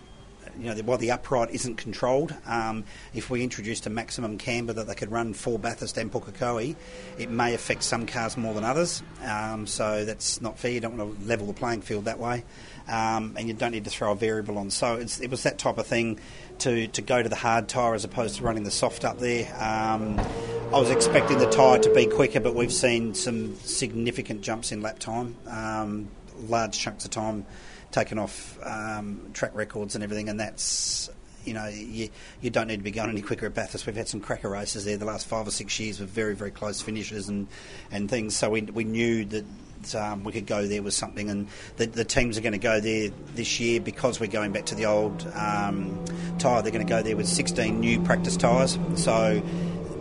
you 0.60 0.74
know, 0.74 0.82
while 0.82 0.98
the 0.98 1.12
upright 1.12 1.52
isn't 1.52 1.76
controlled, 1.76 2.36
um, 2.46 2.84
if 3.14 3.30
we 3.30 3.44
introduced 3.44 3.86
a 3.86 3.90
maximum 3.90 4.38
camber 4.38 4.74
that 4.74 4.88
they 4.88 4.96
could 4.96 5.12
run 5.12 5.34
for 5.34 5.58
Bathurst 5.58 5.98
and 5.98 6.12
Pukekohe, 6.12 6.76
it 7.18 7.30
may 7.30 7.54
affect 7.54 7.84
some 7.84 8.06
cars 8.06 8.36
more 8.36 8.54
than 8.54 8.64
others. 8.66 9.02
Um, 9.24 9.66
so 9.68 10.04
that's 10.06 10.42
not 10.42 10.60
fair. 10.60 10.72
You 10.72 10.82
don't 10.82 10.98
want 10.98 11.20
to 11.20 11.28
level 11.28 11.48
the 11.48 11.54
playing 11.54 11.82
field 11.82 12.06
that 12.06 12.20
way, 12.20 12.44
um, 12.88 13.36
and 13.38 13.48
you 13.48 13.54
don't 13.54 13.72
need 13.72 13.86
to 13.86 13.90
throw 13.90 14.12
a 14.12 14.16
variable 14.16 14.58
on. 14.58 14.70
So 14.70 14.98
it 14.98 15.30
was 15.30 15.44
that 15.44 15.58
type 15.58 15.78
of 15.78 15.88
thing 15.88 16.20
to, 16.60 16.88
to 16.88 17.02
go 17.02 17.22
to 17.22 17.30
the 17.30 17.36
hard 17.36 17.68
tyre 17.68 17.94
as 17.94 18.04
opposed 18.04 18.38
to 18.38 18.44
running 18.44 18.64
the 18.64 18.72
soft 18.72 19.06
up 19.06 19.20
there. 19.20 19.46
Um, 19.56 20.20
I 20.20 20.80
was 20.80 20.92
expecting 20.92 21.40
the 21.40 21.50
tyre 21.50 21.80
to 21.80 21.94
be 21.94 22.06
quicker, 22.06 22.40
but 22.40 22.54
we've 22.54 22.74
seen 22.74 23.14
some 23.16 23.56
significant 23.58 24.42
jumps 24.42 24.72
in 24.72 24.82
lap 24.82 25.00
time, 25.00 25.36
um, 25.48 26.10
large 26.48 26.78
chunks 26.78 27.06
of 27.06 27.12
time 27.12 27.46
taken 27.92 28.20
off 28.20 28.58
um, 28.64 29.32
track 29.34 29.56
records 29.56 29.96
and 29.96 30.04
everything, 30.04 30.30
and 30.30 30.40
that's 30.40 31.10
you 31.46 31.54
know 31.54 31.68
you, 31.68 32.10
you 32.42 32.50
don't 32.50 32.68
need 32.68 32.78
to 32.78 32.84
be 32.84 32.92
going 32.92 33.10
any 33.10 33.22
quicker 33.22 33.46
at 33.48 33.54
Bathurst. 33.54 33.86
We've 33.88 33.96
had 33.96 34.08
some 34.08 34.22
cracker 34.22 34.50
races 34.50 34.86
there 34.86 34.98
the 34.98 35.06
last 35.06 35.28
five 35.28 35.48
or 35.48 35.52
six 35.52 35.80
years 35.80 36.00
with 36.00 36.10
very 36.10 36.36
very 36.36 36.52
close 36.52 36.82
finishes 36.82 37.30
and 37.30 37.48
and 37.92 38.10
things. 38.10 38.36
So 38.36 38.50
we 38.50 38.62
we 38.62 38.84
knew 38.84 39.26
that. 39.26 39.46
Um, 39.96 40.24
we 40.24 40.32
could 40.32 40.46
go 40.46 40.68
there 40.68 40.84
with 40.84 40.94
something, 40.94 41.30
and 41.30 41.48
the, 41.78 41.86
the 41.88 42.06
teams 42.06 42.38
are 42.38 42.42
going 42.42 42.54
to 42.54 42.60
go 42.60 42.80
there 42.80 43.10
this 43.36 43.60
year 43.60 43.80
because 43.80 44.20
we're 44.20 44.28
going 44.28 44.52
back 44.52 44.66
to 44.68 44.76
the 44.76 44.86
old 44.86 45.26
um, 45.36 46.04
tyre. 46.38 46.62
They're 46.62 46.72
going 46.72 46.86
to 46.86 46.90
go 46.90 47.02
there 47.02 47.16
with 47.16 47.28
16 47.28 47.80
new 47.80 48.02
practice 48.02 48.38
tyres, 48.38 48.78
so 48.96 49.42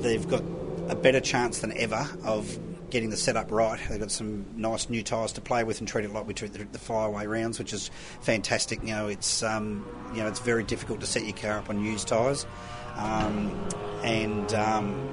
they've 0.00 0.26
got 0.28 0.42
a 0.88 0.96
better 0.96 1.20
chance 1.20 1.58
than 1.60 1.76
ever 1.76 2.08
of 2.24 2.58
getting 2.90 3.10
the 3.10 3.16
setup 3.16 3.50
right. 3.50 3.78
They've 3.88 4.00
got 4.00 4.10
some 4.10 4.46
nice 4.56 4.88
new 4.88 5.02
tyres 5.02 5.32
to 5.32 5.40
play 5.40 5.64
with 5.64 5.80
and 5.80 5.88
treat 5.88 6.04
it 6.04 6.12
like 6.12 6.26
we 6.26 6.34
treat 6.34 6.52
the, 6.52 6.64
the 6.64 6.78
flyaway 6.78 7.26
rounds, 7.26 7.58
which 7.58 7.72
is 7.72 7.90
fantastic. 8.20 8.80
You 8.82 8.88
know, 8.88 9.08
it's 9.08 9.42
um, 9.42 9.86
you 10.14 10.22
know 10.22 10.28
it's 10.28 10.40
very 10.40 10.64
difficult 10.64 11.00
to 11.00 11.06
set 11.06 11.24
your 11.24 11.36
car 11.36 11.58
up 11.58 11.70
on 11.70 11.84
used 11.84 12.08
tyres, 12.08 12.46
um, 12.96 13.68
and 14.02 14.52
um, 14.54 15.08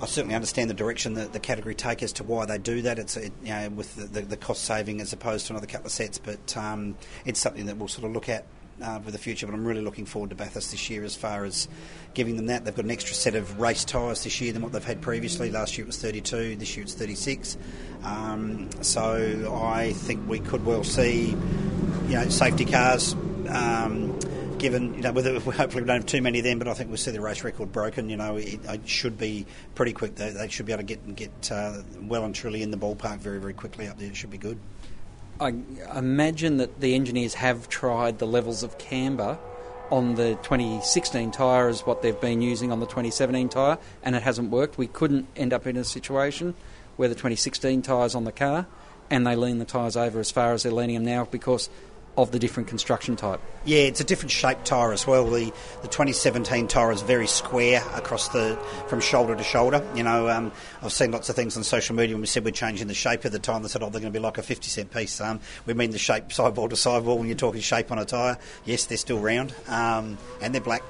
I 0.00 0.06
certainly 0.06 0.34
understand 0.34 0.68
the 0.68 0.74
direction 0.74 1.14
that 1.14 1.32
the 1.32 1.40
category 1.40 1.74
take 1.74 2.02
as 2.02 2.12
to 2.14 2.24
why 2.24 2.44
they 2.44 2.58
do 2.58 2.82
that. 2.82 2.98
It's 2.98 3.16
you 3.16 3.30
know 3.44 3.70
with 3.70 3.96
the, 3.96 4.04
the, 4.04 4.20
the, 4.22 4.36
cost 4.36 4.64
saving 4.64 5.00
as 5.00 5.12
opposed 5.12 5.46
to 5.46 5.54
another 5.54 5.66
couple 5.66 5.86
of 5.86 5.92
sets, 5.92 6.18
but 6.18 6.56
um, 6.56 6.96
it's 7.24 7.40
something 7.40 7.66
that 7.66 7.78
we'll 7.78 7.88
sort 7.88 8.04
of 8.04 8.12
look 8.12 8.28
at 8.28 8.44
uh, 8.82 8.98
for 9.00 9.10
the 9.10 9.18
future. 9.18 9.46
But 9.46 9.54
I'm 9.54 9.64
really 9.64 9.80
looking 9.80 10.04
forward 10.04 10.30
to 10.30 10.36
Bathurst 10.36 10.70
this 10.70 10.90
year 10.90 11.02
as 11.02 11.16
far 11.16 11.44
as 11.44 11.66
giving 12.12 12.36
them 12.36 12.46
that. 12.46 12.64
They've 12.64 12.76
got 12.76 12.84
an 12.84 12.90
extra 12.90 13.14
set 13.14 13.34
of 13.34 13.58
race 13.58 13.86
tyres 13.86 14.22
this 14.24 14.38
year 14.40 14.52
than 14.52 14.62
what 14.62 14.72
they've 14.72 14.84
had 14.84 15.00
previously. 15.00 15.50
Last 15.50 15.78
year 15.78 15.86
it 15.86 15.88
was 15.88 15.98
32, 15.98 16.56
this 16.56 16.76
year 16.76 16.84
it's 16.84 16.94
36. 16.94 17.56
Um, 18.04 18.68
so 18.82 19.58
I 19.62 19.92
think 19.92 20.28
we 20.28 20.40
could 20.40 20.64
well 20.66 20.84
see, 20.84 21.30
you 21.30 22.14
know, 22.14 22.28
safety 22.28 22.66
cars. 22.66 23.14
Um, 23.48 24.18
given 24.58 24.94
you 24.94 25.02
know 25.02 25.12
whether 25.12 25.34
hopefully 25.34 25.82
we 25.82 25.86
don't 25.86 25.96
have 25.96 26.06
too 26.06 26.22
many 26.22 26.38
of 26.38 26.44
them, 26.44 26.58
but 26.58 26.68
I 26.68 26.74
think 26.74 26.88
we'll 26.88 26.96
see 26.96 27.10
the 27.10 27.20
race 27.20 27.44
record 27.44 27.72
broken. 27.72 28.08
You 28.08 28.16
know, 28.16 28.36
it, 28.36 28.60
it 28.64 28.88
should 28.88 29.18
be 29.18 29.46
pretty 29.74 29.92
quick. 29.92 30.16
They, 30.16 30.30
they, 30.30 30.48
should 30.48 30.66
be 30.66 30.72
able 30.72 30.82
to 30.82 30.86
get 30.86 31.16
get 31.16 31.52
uh, 31.52 31.82
well 32.02 32.24
and 32.24 32.34
truly 32.34 32.62
in 32.62 32.70
the 32.70 32.76
ballpark 32.76 33.18
very 33.18 33.40
very 33.40 33.54
quickly 33.54 33.88
up 33.88 33.98
there. 33.98 34.08
It 34.08 34.16
should 34.16 34.30
be 34.30 34.38
good. 34.38 34.58
I 35.38 35.54
imagine 35.94 36.56
that 36.58 36.80
the 36.80 36.94
engineers 36.94 37.34
have 37.34 37.68
tried 37.68 38.18
the 38.18 38.26
levels 38.26 38.62
of 38.62 38.78
camber 38.78 39.38
on 39.90 40.14
the 40.14 40.30
2016 40.42 41.30
tyre 41.30 41.68
as 41.68 41.86
what 41.86 42.02
they've 42.02 42.20
been 42.20 42.40
using 42.42 42.72
on 42.72 42.80
the 42.80 42.86
2017 42.86 43.50
tyre, 43.50 43.78
and 44.02 44.16
it 44.16 44.22
hasn't 44.22 44.50
worked. 44.50 44.78
We 44.78 44.86
couldn't 44.86 45.26
end 45.36 45.52
up 45.52 45.66
in 45.66 45.76
a 45.76 45.84
situation 45.84 46.54
where 46.96 47.08
the 47.08 47.14
2016 47.14 47.82
tyre's 47.82 48.14
on 48.14 48.24
the 48.24 48.32
car 48.32 48.66
and 49.10 49.26
they 49.26 49.36
lean 49.36 49.58
the 49.58 49.64
tyres 49.64 49.96
over 49.96 50.20
as 50.20 50.30
far 50.30 50.52
as 50.52 50.62
they're 50.62 50.72
leaning 50.72 50.96
them 50.96 51.04
now 51.04 51.24
because 51.24 51.68
of 52.16 52.32
the 52.32 52.38
different 52.38 52.68
construction 52.68 53.16
type. 53.16 53.40
Yeah, 53.64 53.80
it's 53.80 54.00
a 54.00 54.04
different 54.04 54.30
shaped 54.30 54.64
tyre 54.64 54.92
as 54.92 55.06
well. 55.06 55.28
The 55.28 55.52
the 55.82 55.88
2017 55.88 56.68
tyre 56.68 56.92
is 56.92 57.02
very 57.02 57.26
square 57.26 57.82
across 57.94 58.28
the 58.28 58.56
from 58.88 59.00
shoulder 59.00 59.34
to 59.36 59.42
shoulder. 59.42 59.86
You 59.94 60.02
know, 60.02 60.28
um, 60.28 60.52
I've 60.82 60.92
seen 60.92 61.10
lots 61.10 61.28
of 61.28 61.36
things 61.36 61.56
on 61.56 61.64
social 61.64 61.94
media 61.94 62.14
when 62.14 62.20
we 62.20 62.26
said 62.26 62.44
we're 62.44 62.52
changing 62.52 62.88
the 62.88 62.94
shape 62.94 63.24
of 63.24 63.32
the 63.32 63.38
tyre. 63.38 63.60
They 63.60 63.68
said, 63.68 63.82
"Oh, 63.82 63.90
they're 63.90 64.00
going 64.00 64.12
to 64.12 64.18
be 64.18 64.22
like 64.22 64.38
a 64.38 64.42
50 64.42 64.68
cent 64.68 64.90
piece." 64.92 65.20
Um, 65.20 65.40
we 65.66 65.74
mean 65.74 65.90
the 65.90 65.98
shape 65.98 66.32
sidewall 66.32 66.68
to 66.68 66.76
sidewall. 66.76 67.18
When 67.18 67.26
you're 67.26 67.36
talking 67.36 67.60
shape 67.60 67.90
on 67.92 67.98
a 67.98 68.04
tyre, 68.04 68.38
yes, 68.64 68.86
they're 68.86 68.98
still 68.98 69.18
round 69.18 69.54
um, 69.68 70.18
and 70.40 70.54
they're 70.54 70.60
black. 70.60 70.82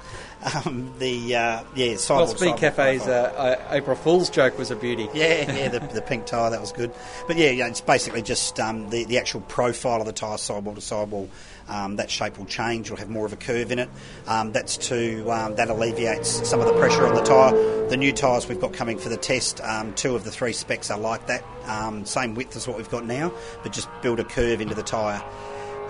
Um, 0.46 0.94
the 0.98 1.34
uh, 1.34 1.64
yeah, 1.74 1.96
sidewall. 1.96 2.26
Well, 2.26 2.36
Speed 2.36 2.56
Cafe's 2.58 3.06
uh, 3.06 3.66
April 3.70 3.96
Fool's 3.96 4.30
joke 4.30 4.56
was 4.56 4.70
a 4.70 4.76
beauty. 4.76 5.08
Yeah, 5.12 5.52
yeah, 5.52 5.68
the, 5.68 5.80
the 5.80 6.02
pink 6.06 6.26
tyre 6.26 6.50
that 6.50 6.60
was 6.60 6.70
good. 6.70 6.92
But 7.26 7.36
yeah, 7.36 7.50
yeah 7.50 7.66
it's 7.66 7.80
basically 7.80 8.22
just 8.22 8.60
um, 8.60 8.88
the 8.90 9.04
the 9.04 9.18
actual 9.18 9.40
profile 9.42 10.00
of 10.00 10.06
the 10.06 10.12
tyre 10.12 10.38
sidewall 10.38 10.74
to 10.74 10.80
sidewall. 10.80 11.28
Um, 11.68 11.96
that 11.96 12.12
shape 12.12 12.38
will 12.38 12.46
change. 12.46 12.88
You'll 12.88 12.98
have 12.98 13.10
more 13.10 13.26
of 13.26 13.32
a 13.32 13.36
curve 13.36 13.72
in 13.72 13.80
it. 13.80 13.88
Um, 14.28 14.52
that's 14.52 14.76
to 14.88 15.28
um, 15.32 15.56
that 15.56 15.68
alleviates 15.68 16.48
some 16.48 16.60
of 16.60 16.66
the 16.66 16.78
pressure 16.78 17.06
on 17.06 17.16
the 17.16 17.22
tyre. 17.22 17.88
The 17.88 17.96
new 17.96 18.12
tyres 18.12 18.48
we've 18.48 18.60
got 18.60 18.72
coming 18.72 18.98
for 18.98 19.08
the 19.08 19.16
test, 19.16 19.60
um, 19.62 19.94
two 19.94 20.14
of 20.14 20.22
the 20.22 20.30
three 20.30 20.52
specs 20.52 20.92
are 20.92 20.98
like 20.98 21.26
that. 21.26 21.42
Um, 21.66 22.04
same 22.04 22.36
width 22.36 22.54
as 22.54 22.68
what 22.68 22.76
we've 22.76 22.90
got 22.90 23.04
now, 23.04 23.32
but 23.64 23.72
just 23.72 23.88
build 24.00 24.20
a 24.20 24.24
curve 24.24 24.60
into 24.60 24.76
the 24.76 24.84
tyre. 24.84 25.22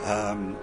Um, 0.04 0.56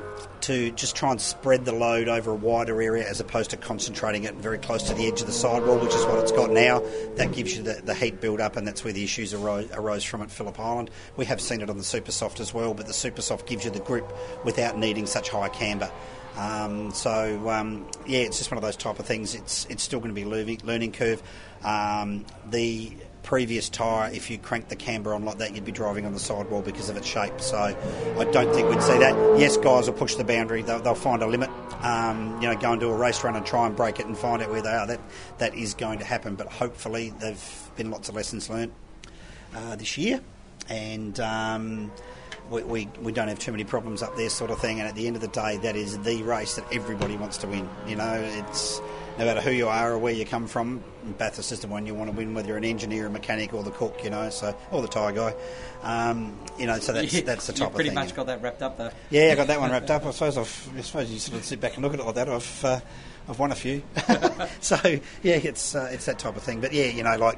to 0.44 0.72
just 0.72 0.96
try 0.96 1.12
and 1.12 1.22
spread 1.22 1.64
the 1.64 1.72
load 1.72 2.08
over 2.08 2.32
a 2.32 2.36
wider 2.36 2.82
area 2.82 3.08
as 3.08 3.20
opposed 3.20 3.52
to 3.52 3.58
concentrating 3.58 4.26
it 4.26 4.36
very 4.36 4.58
close 4.58 4.84
to 4.84 4.94
the 4.94 5.08
edge 5.08 5.22
of 5.22 5.28
the 5.28 5.34
sidewall, 5.34 5.80
which 5.80 5.94
is 5.94 6.06
what 6.06 6.20
it's 6.20 6.32
got 6.32 6.52
now. 6.52 6.82
That 7.16 7.32
gives 7.32 7.56
you 7.56 7.64
the, 7.64 7.82
the 7.84 7.94
heat 7.94 8.20
build 8.20 8.42
up, 8.42 8.58
and 8.58 8.68
that's 8.68 8.84
where 8.84 8.92
the 8.92 9.04
issues 9.04 9.34
arose, 9.34 9.70
arose 9.72 10.04
from 10.04 10.22
at 10.22 10.30
Phillip 10.30 10.60
Island. 10.60 10.90
We 11.16 11.26
have 11.26 11.40
seen 11.40 11.62
it 11.62 11.70
on 11.70 11.78
the 11.78 11.84
Super 11.84 12.12
Soft 12.12 12.40
as 12.40 12.54
well, 12.54 12.74
but 12.74 12.88
the 12.88 12.94
Super 12.94 13.22
Soft 13.22 13.48
gives 13.48 13.64
you 13.64 13.72
the 13.72 13.80
grip 13.80 14.06
without 14.44 14.78
needing 14.78 15.06
such 15.06 15.30
high 15.30 15.50
camber. 15.50 15.90
Um, 16.36 16.92
so 16.92 17.50
um, 17.50 17.88
yeah, 18.06 18.20
it's 18.20 18.38
just 18.38 18.52
one 18.52 18.58
of 18.58 18.64
those 18.64 18.76
type 18.76 19.00
of 19.00 19.06
things. 19.06 19.36
It's 19.36 19.66
it's 19.70 19.84
still 19.84 20.00
going 20.00 20.10
to 20.10 20.16
be 20.16 20.24
a 20.24 20.28
learning, 20.28 20.62
learning 20.64 20.92
curve. 20.92 21.22
Um, 21.64 22.26
the 22.50 22.92
previous 23.24 23.70
tyre, 23.70 24.12
if 24.14 24.30
you 24.30 24.38
crank 24.38 24.68
the 24.68 24.76
camber 24.76 25.14
on 25.14 25.26
like 25.26 25.38
that, 25.40 25.56
you'd 25.56 25.66
be 25.66 25.72
driving 25.72 26.06
on 26.06 26.14
the 26.14 26.20
sidewall 26.20 26.62
because 26.62 26.90
of 26.90 26.98
its 26.98 27.08
shape. 27.08 27.40
So 27.40 27.58
I 27.58 28.24
don't 28.32 28.54
think 28.54 28.70
we'd 28.70 28.84
see 28.84 28.98
that. 29.00 29.40
Yes, 29.40 29.58
guys 29.58 29.88
will 29.88 29.98
push 29.98 30.16
the 30.16 30.24
boundary. 30.24 30.62
They'll, 30.62 30.82
they'll 30.82 30.94
find 30.94 31.24
a 31.24 31.28
limit. 31.28 31.50
Um, 31.82 32.40
you 32.42 32.48
know, 32.48 32.56
go 32.56 32.72
and 32.72 32.80
do 32.80 32.90
a 32.90 32.96
race 32.96 33.24
run 33.24 33.36
and 33.36 33.46
try 33.46 33.66
and 33.66 33.76
break 33.76 34.00
it 34.00 34.06
and 34.06 34.18
find 34.18 34.42
out 34.42 34.52
where 34.52 34.62
they 34.62 34.70
are. 34.70 34.86
That 34.86 35.00
that 35.40 35.56
is 35.56 35.74
going 35.74 36.00
to 36.00 36.06
happen. 36.06 36.36
But 36.36 36.52
hopefully, 36.52 37.14
there've 37.20 37.72
been 37.76 37.90
lots 37.90 38.10
of 38.10 38.16
lessons 38.16 38.50
learned 38.50 38.74
uh, 39.56 39.76
this 39.76 39.98
year, 39.98 40.22
and. 40.70 41.20
Um, 41.20 41.92
we, 42.50 42.62
we, 42.64 42.90
we, 43.02 43.14
don't 43.14 43.30
have 43.30 43.40
too 43.40 43.54
many 43.54 43.64
problems 43.64 44.04
up 44.04 44.18
there, 44.18 44.30
sort 44.30 44.52
of 44.52 44.60
thing. 44.60 44.82
And 44.82 44.88
at 44.88 44.96
the 44.96 45.08
end 45.08 45.16
of 45.16 45.22
the 45.22 45.30
day, 45.30 45.58
that 45.58 45.78
is 45.78 45.98
the 46.00 46.24
race 46.24 46.56
that 46.56 46.66
everybody 46.74 47.16
wants 47.16 47.38
to 47.38 47.48
win. 47.48 47.68
You 47.88 47.96
know, 47.96 48.14
it's 48.14 48.82
no 49.18 49.24
matter 49.24 49.40
who 49.40 49.52
you 49.52 49.70
are 49.70 49.94
or 49.94 49.98
where 49.98 50.14
you 50.14 50.26
come 50.26 50.46
from, 50.46 50.84
Bathurst 51.12 51.52
is 51.52 51.60
the 51.60 51.68
one 51.68 51.86
you 51.86 51.94
want 51.94 52.10
to 52.10 52.16
win, 52.16 52.34
whether 52.34 52.48
you're 52.48 52.58
an 52.58 52.64
engineer, 52.64 53.08
a 53.08 53.10
mechanic, 53.10 53.54
or 53.54 53.64
the 53.64 53.72
cook, 53.72 54.04
you 54.04 54.10
know, 54.10 54.30
so 54.30 54.56
or 54.72 54.82
the 54.82 54.88
tyre 54.88 55.12
guy, 55.12 55.36
um, 55.84 56.38
you 56.58 56.66
know. 56.66 56.80
So 56.80 56.94
that's 56.94 57.22
that's 57.24 57.48
the 57.48 57.54
top 57.54 57.74
pretty 57.74 57.90
of 57.90 57.96
thing. 57.96 58.04
Pretty 58.04 58.08
much 58.08 58.16
got 58.16 58.28
that 58.28 58.42
wrapped 58.42 58.62
up, 58.62 58.78
though. 58.78 58.92
Yeah, 59.10 59.32
I 59.32 59.36
got 59.36 59.48
that 59.48 59.60
one 59.60 59.72
wrapped 59.72 59.90
up. 59.90 60.06
I 60.06 60.12
suppose 60.12 60.38
I've, 60.38 60.70
I 60.78 60.82
suppose 60.82 61.12
you 61.12 61.20
sort 61.20 61.40
of 61.40 61.46
sit 61.46 61.60
back 61.60 61.76
and 61.76 61.84
look 61.84 61.94
at 61.94 62.00
it 62.00 62.06
like 62.06 62.16
that. 62.16 62.30
I've 62.30 62.66
uh, 62.66 62.80
I've 63.28 63.40
won 63.40 63.52
a 63.52 63.56
few, 63.56 63.84
so 64.60 64.78
yeah, 65.24 65.36
it's 65.36 65.76
uh, 65.76 65.90
it's 65.92 66.06
that 66.06 66.20
type 66.20 66.36
of 66.36 66.44
thing. 66.44 66.62
But 66.62 66.74
yeah, 66.74 66.86
you 66.86 67.04
know, 67.04 67.16
like 67.18 67.38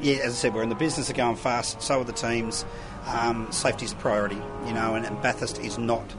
yeah, 0.00 0.16
as 0.16 0.32
I 0.32 0.36
said, 0.36 0.54
we're 0.54 0.62
in 0.62 0.68
the 0.68 0.74
business 0.74 1.10
of 1.10 1.16
going 1.16 1.36
fast. 1.36 1.82
So 1.82 2.00
are 2.00 2.04
the 2.04 2.12
teams. 2.12 2.64
Um, 3.06 3.52
safety 3.52 3.84
is 3.84 3.92
a 3.92 3.96
priority, 3.96 4.40
you 4.66 4.72
know, 4.72 4.96
and, 4.96 5.06
and 5.06 5.22
Bathurst 5.22 5.60
is 5.60 5.78
not 5.78 6.12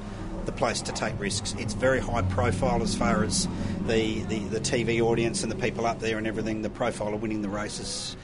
the 0.48 0.52
place 0.52 0.82
to 0.82 0.92
take 0.92 1.20
risks. 1.20 1.54
It's 1.60 1.76
very 1.76 2.00
high 2.00 2.24
profile 2.24 2.82
as 2.82 2.96
far 2.96 3.24
as 3.24 3.48
the, 3.86 4.24
the, 4.24 4.40
the 4.40 4.60
TV 4.60 5.00
audience 5.02 5.44
and 5.44 5.52
the 5.52 5.56
people 5.56 5.86
up 5.86 6.00
there 6.00 6.18
and 6.18 6.26
everything. 6.26 6.64
The 6.64 6.72
profile 6.72 7.14
of 7.14 7.22
winning 7.22 7.44
the 7.44 7.50
races 7.50 8.18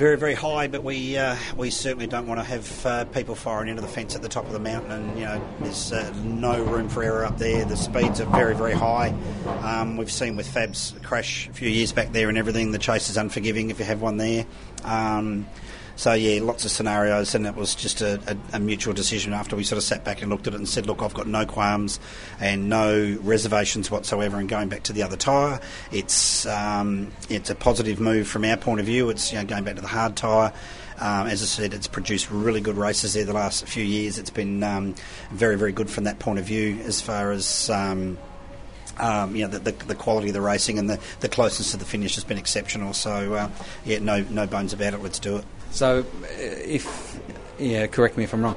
very, 0.00 0.16
very 0.16 0.32
high, 0.32 0.66
but 0.66 0.82
we 0.82 1.18
uh, 1.18 1.36
we 1.58 1.68
certainly 1.68 2.06
don't 2.06 2.26
want 2.26 2.40
to 2.40 2.44
have 2.44 2.86
uh, 2.86 3.04
people 3.04 3.34
firing 3.34 3.68
into 3.68 3.82
the 3.82 3.88
fence 3.88 4.16
at 4.16 4.22
the 4.22 4.30
top 4.30 4.46
of 4.46 4.52
the 4.52 4.58
mountain. 4.58 4.90
And 4.90 5.18
you 5.18 5.26
know, 5.26 5.42
there's 5.60 5.92
uh, 5.92 6.10
no 6.24 6.64
room 6.64 6.88
for 6.88 7.02
error 7.02 7.22
up 7.22 7.36
there. 7.36 7.66
The 7.66 7.76
speeds 7.76 8.18
are 8.18 8.24
very, 8.24 8.54
very 8.54 8.72
high. 8.72 9.14
Um, 9.60 9.98
we've 9.98 10.10
seen 10.10 10.36
with 10.36 10.48
Fab's 10.48 10.94
crash 11.02 11.50
a 11.50 11.52
few 11.52 11.68
years 11.68 11.92
back 11.92 12.12
there 12.12 12.30
and 12.30 12.38
everything. 12.38 12.72
The 12.72 12.78
chase 12.78 13.10
is 13.10 13.18
unforgiving 13.18 13.68
if 13.68 13.78
you 13.78 13.84
have 13.84 14.00
one 14.00 14.16
there. 14.16 14.46
Um, 14.84 15.46
So 16.00 16.14
yeah, 16.14 16.40
lots 16.42 16.64
of 16.64 16.70
scenarios, 16.70 17.34
and 17.34 17.46
it 17.46 17.54
was 17.54 17.74
just 17.74 18.00
a, 18.00 18.18
a, 18.26 18.56
a, 18.56 18.58
mutual 18.58 18.94
decision 18.94 19.34
after 19.34 19.54
we 19.54 19.64
sort 19.64 19.76
of 19.76 19.82
sat 19.82 20.02
back 20.02 20.22
and 20.22 20.30
looked 20.30 20.46
at 20.46 20.54
it 20.54 20.56
and 20.56 20.66
said, 20.66 20.86
look, 20.86 21.02
I've 21.02 21.12
got 21.12 21.26
no 21.26 21.44
qualms 21.44 22.00
and 22.40 22.70
no 22.70 23.18
reservations 23.20 23.90
whatsoever 23.90 24.40
in 24.40 24.46
going 24.46 24.70
back 24.70 24.84
to 24.84 24.94
the 24.94 25.02
other 25.02 25.18
tyre. 25.18 25.60
It's 25.92 26.46
um, 26.46 27.12
it's 27.28 27.50
a 27.50 27.54
positive 27.54 28.00
move 28.00 28.26
from 28.26 28.46
our 28.46 28.56
point 28.56 28.80
of 28.80 28.86
view. 28.86 29.10
It's 29.10 29.30
you 29.30 29.40
know 29.40 29.44
going 29.44 29.64
back 29.64 29.74
to 29.74 29.82
the 29.82 29.88
hard 29.88 30.16
tyre. 30.16 30.54
Um, 30.98 31.26
as 31.26 31.42
I 31.42 31.44
said, 31.44 31.74
it's 31.74 31.86
produced 31.86 32.30
really 32.30 32.62
good 32.62 32.78
races 32.78 33.12
there 33.12 33.26
the 33.26 33.34
last 33.34 33.66
few 33.66 33.84
years. 33.84 34.18
It's 34.18 34.30
been 34.30 34.62
um, 34.62 34.94
very, 35.32 35.58
very 35.58 35.72
good 35.72 35.90
from 35.90 36.04
that 36.04 36.18
point 36.18 36.38
of 36.38 36.46
view 36.46 36.78
as 36.82 37.02
far 37.02 37.30
as. 37.30 37.68
Um, 37.68 38.16
um, 38.98 39.34
you 39.34 39.44
know, 39.44 39.48
the, 39.48 39.70
the, 39.70 39.84
the, 39.86 39.94
quality 39.94 40.28
of 40.28 40.34
the 40.34 40.42
racing 40.42 40.78
and 40.78 40.90
the, 40.90 41.00
the 41.20 41.28
closeness 41.28 41.70
to 41.70 41.78
the 41.78 41.86
finish 41.86 42.16
has 42.16 42.24
been 42.24 42.36
exceptional. 42.36 42.92
So, 42.92 43.32
uh, 43.32 43.48
yeah, 43.86 43.98
no 43.98 44.22
no 44.28 44.46
bones 44.46 44.74
about 44.74 44.92
it. 44.92 45.02
Let's 45.02 45.18
do 45.18 45.38
it. 45.38 45.44
So, 45.70 46.00
uh, 46.00 46.26
if 46.30 47.20
yeah, 47.58 47.86
correct 47.86 48.16
me 48.16 48.24
if 48.24 48.32
I'm 48.32 48.42
wrong. 48.42 48.56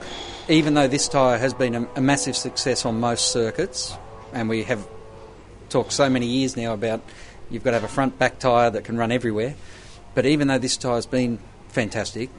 Even 0.50 0.74
though 0.74 0.88
this 0.88 1.08
tyre 1.08 1.38
has 1.38 1.54
been 1.54 1.76
a, 1.76 1.88
a 1.96 2.02
massive 2.02 2.36
success 2.36 2.86
on 2.86 3.00
most 3.00 3.32
circuits, 3.32 3.96
and 4.34 4.50
we 4.50 4.64
have 4.64 4.88
talked 5.70 5.92
so 5.92 6.10
many 6.10 6.26
years 6.26 6.56
now 6.58 6.74
about 6.74 7.02
you've 7.50 7.64
got 7.64 7.72
to 7.72 7.80
have 7.80 7.84
a 7.84 7.94
front 7.94 8.18
back 8.20 8.40
tyre 8.40 8.70
that 8.70 8.84
can 8.84 8.98
run 8.98 9.12
everywhere. 9.12 9.56
But 10.16 10.26
even 10.26 10.48
though 10.48 10.60
this 10.60 10.78
tyre's 10.78 11.06
been 11.06 11.40
fantastic 11.70 12.30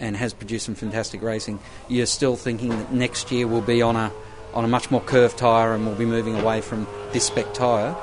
and 0.00 0.16
has 0.16 0.34
produced 0.34 0.66
some 0.66 0.74
fantastic 0.74 1.22
racing, 1.22 1.58
you're 1.88 2.06
still 2.06 2.36
thinking 2.36 2.70
that 2.70 2.92
next 2.92 3.30
year 3.32 3.46
we'll 3.46 3.62
be 3.62 3.82
on 3.82 3.96
a 3.96 4.12
on 4.52 4.64
a 4.64 4.68
much 4.68 4.90
more 4.90 5.00
curved 5.00 5.36
tyre 5.38 5.74
and 5.74 5.84
we'll 5.84 5.96
be 5.96 6.04
moving 6.04 6.38
away 6.38 6.60
from 6.60 6.86
this 7.12 7.24
spec 7.24 7.52
tyre. 7.54 7.96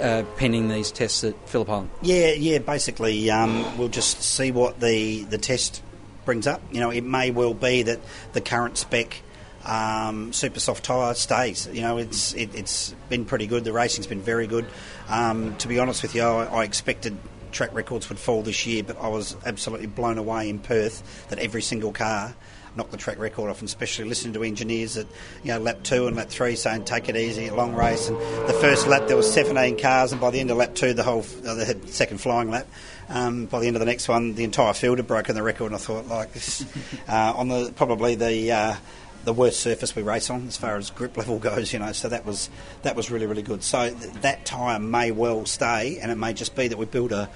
Uh, 0.00 0.24
pending 0.36 0.68
these 0.68 0.92
tests 0.92 1.24
at 1.24 1.48
Phillip 1.48 1.70
Island. 1.70 1.90
Yeah, 2.02 2.32
yeah. 2.32 2.58
Basically, 2.58 3.30
um, 3.30 3.78
we'll 3.78 3.88
just 3.88 4.22
see 4.22 4.50
what 4.50 4.78
the 4.78 5.24
the 5.24 5.38
test 5.38 5.82
brings 6.24 6.46
up. 6.46 6.60
You 6.70 6.80
know, 6.80 6.90
it 6.90 7.04
may 7.04 7.30
well 7.30 7.54
be 7.54 7.82
that 7.82 8.00
the 8.32 8.40
current 8.40 8.76
spec 8.76 9.22
um, 9.66 10.32
super 10.32 10.60
soft 10.60 10.84
tyre 10.84 11.14
stays. 11.14 11.68
You 11.72 11.82
know, 11.82 11.98
it's 11.98 12.34
it, 12.34 12.54
has 12.54 12.94
been 13.08 13.24
pretty 13.24 13.46
good. 13.46 13.64
The 13.64 13.72
racing's 13.72 14.06
been 14.06 14.22
very 14.22 14.46
good. 14.46 14.66
Um, 15.08 15.56
to 15.56 15.68
be 15.68 15.78
honest 15.78 16.02
with 16.02 16.14
you, 16.14 16.22
I, 16.22 16.44
I, 16.44 16.64
expected 16.64 17.16
track 17.52 17.74
records 17.74 18.08
would 18.08 18.18
fall 18.18 18.42
this 18.42 18.66
year, 18.66 18.82
but 18.82 19.00
I 19.00 19.08
was 19.08 19.36
absolutely 19.44 19.86
blown 19.86 20.18
away 20.18 20.48
in 20.48 20.58
Perth 20.58 21.26
that 21.28 21.38
every 21.38 21.62
single 21.62 21.92
car 21.92 22.34
knocked 22.76 22.90
the 22.90 22.96
track 22.96 23.18
record 23.18 23.50
off, 23.50 23.60
and 23.60 23.68
especially 23.68 24.04
listening 24.06 24.34
to 24.34 24.42
engineers 24.42 24.96
at 24.96 25.06
you 25.42 25.52
know 25.52 25.58
lap 25.58 25.78
two 25.82 26.06
and 26.06 26.16
lap 26.16 26.28
three 26.28 26.56
saying 26.56 26.84
take 26.84 27.08
it 27.08 27.16
easy, 27.16 27.50
long 27.50 27.74
race. 27.74 28.08
And 28.08 28.16
the 28.48 28.56
first 28.60 28.86
lap 28.86 29.06
there 29.08 29.16
was 29.16 29.32
17 29.32 29.78
cars, 29.78 30.12
and 30.12 30.20
by 30.20 30.30
the 30.30 30.40
end 30.40 30.50
of 30.50 30.56
lap 30.56 30.74
two, 30.74 30.92
the 30.92 31.02
whole 31.02 31.24
uh, 31.46 31.54
they 31.54 31.64
had 31.64 31.88
second 31.88 32.18
flying 32.18 32.50
lap. 32.50 32.66
Um, 33.08 33.46
by 33.46 33.60
the 33.60 33.66
end 33.68 33.76
of 33.76 33.80
the 33.80 33.86
next 33.86 34.08
one, 34.08 34.34
the 34.34 34.44
entire 34.44 34.72
field 34.72 34.98
had 34.98 35.06
broken 35.06 35.34
the 35.34 35.42
record, 35.42 35.66
and 35.66 35.74
I 35.76 35.78
thought 35.78 36.06
like 36.08 36.32
this 36.32 36.64
uh, 37.08 37.32
on 37.36 37.48
the 37.48 37.72
probably 37.76 38.14
the. 38.14 38.52
Uh, 38.52 38.76
the 39.24 39.32
worst 39.32 39.58
surface 39.58 39.96
we 39.96 40.02
race 40.02 40.30
on 40.30 40.46
as 40.46 40.56
far 40.56 40.76
as 40.76 40.90
grip 40.90 41.16
level 41.16 41.40
goes, 41.40 41.72
you 41.72 41.80
know. 41.80 41.90
So 41.90 42.08
that 42.10 42.24
was 42.24 42.48
that 42.82 42.94
was 42.94 43.10
really 43.10 43.26
really 43.26 43.42
good. 43.42 43.64
So 43.64 43.92
th- 43.92 44.12
that 44.22 44.46
tyre 44.46 44.78
may 44.78 45.10
well 45.10 45.44
stay, 45.46 45.98
and 45.98 46.12
it 46.12 46.14
may 46.14 46.32
just 46.32 46.54
be 46.54 46.68
that 46.68 46.78
we 46.78 46.86
build 46.86 47.10
a 47.10 47.28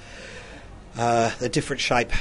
uh, 0.97 1.33
a 1.41 1.49
different 1.49 1.81
shape, 1.81 2.13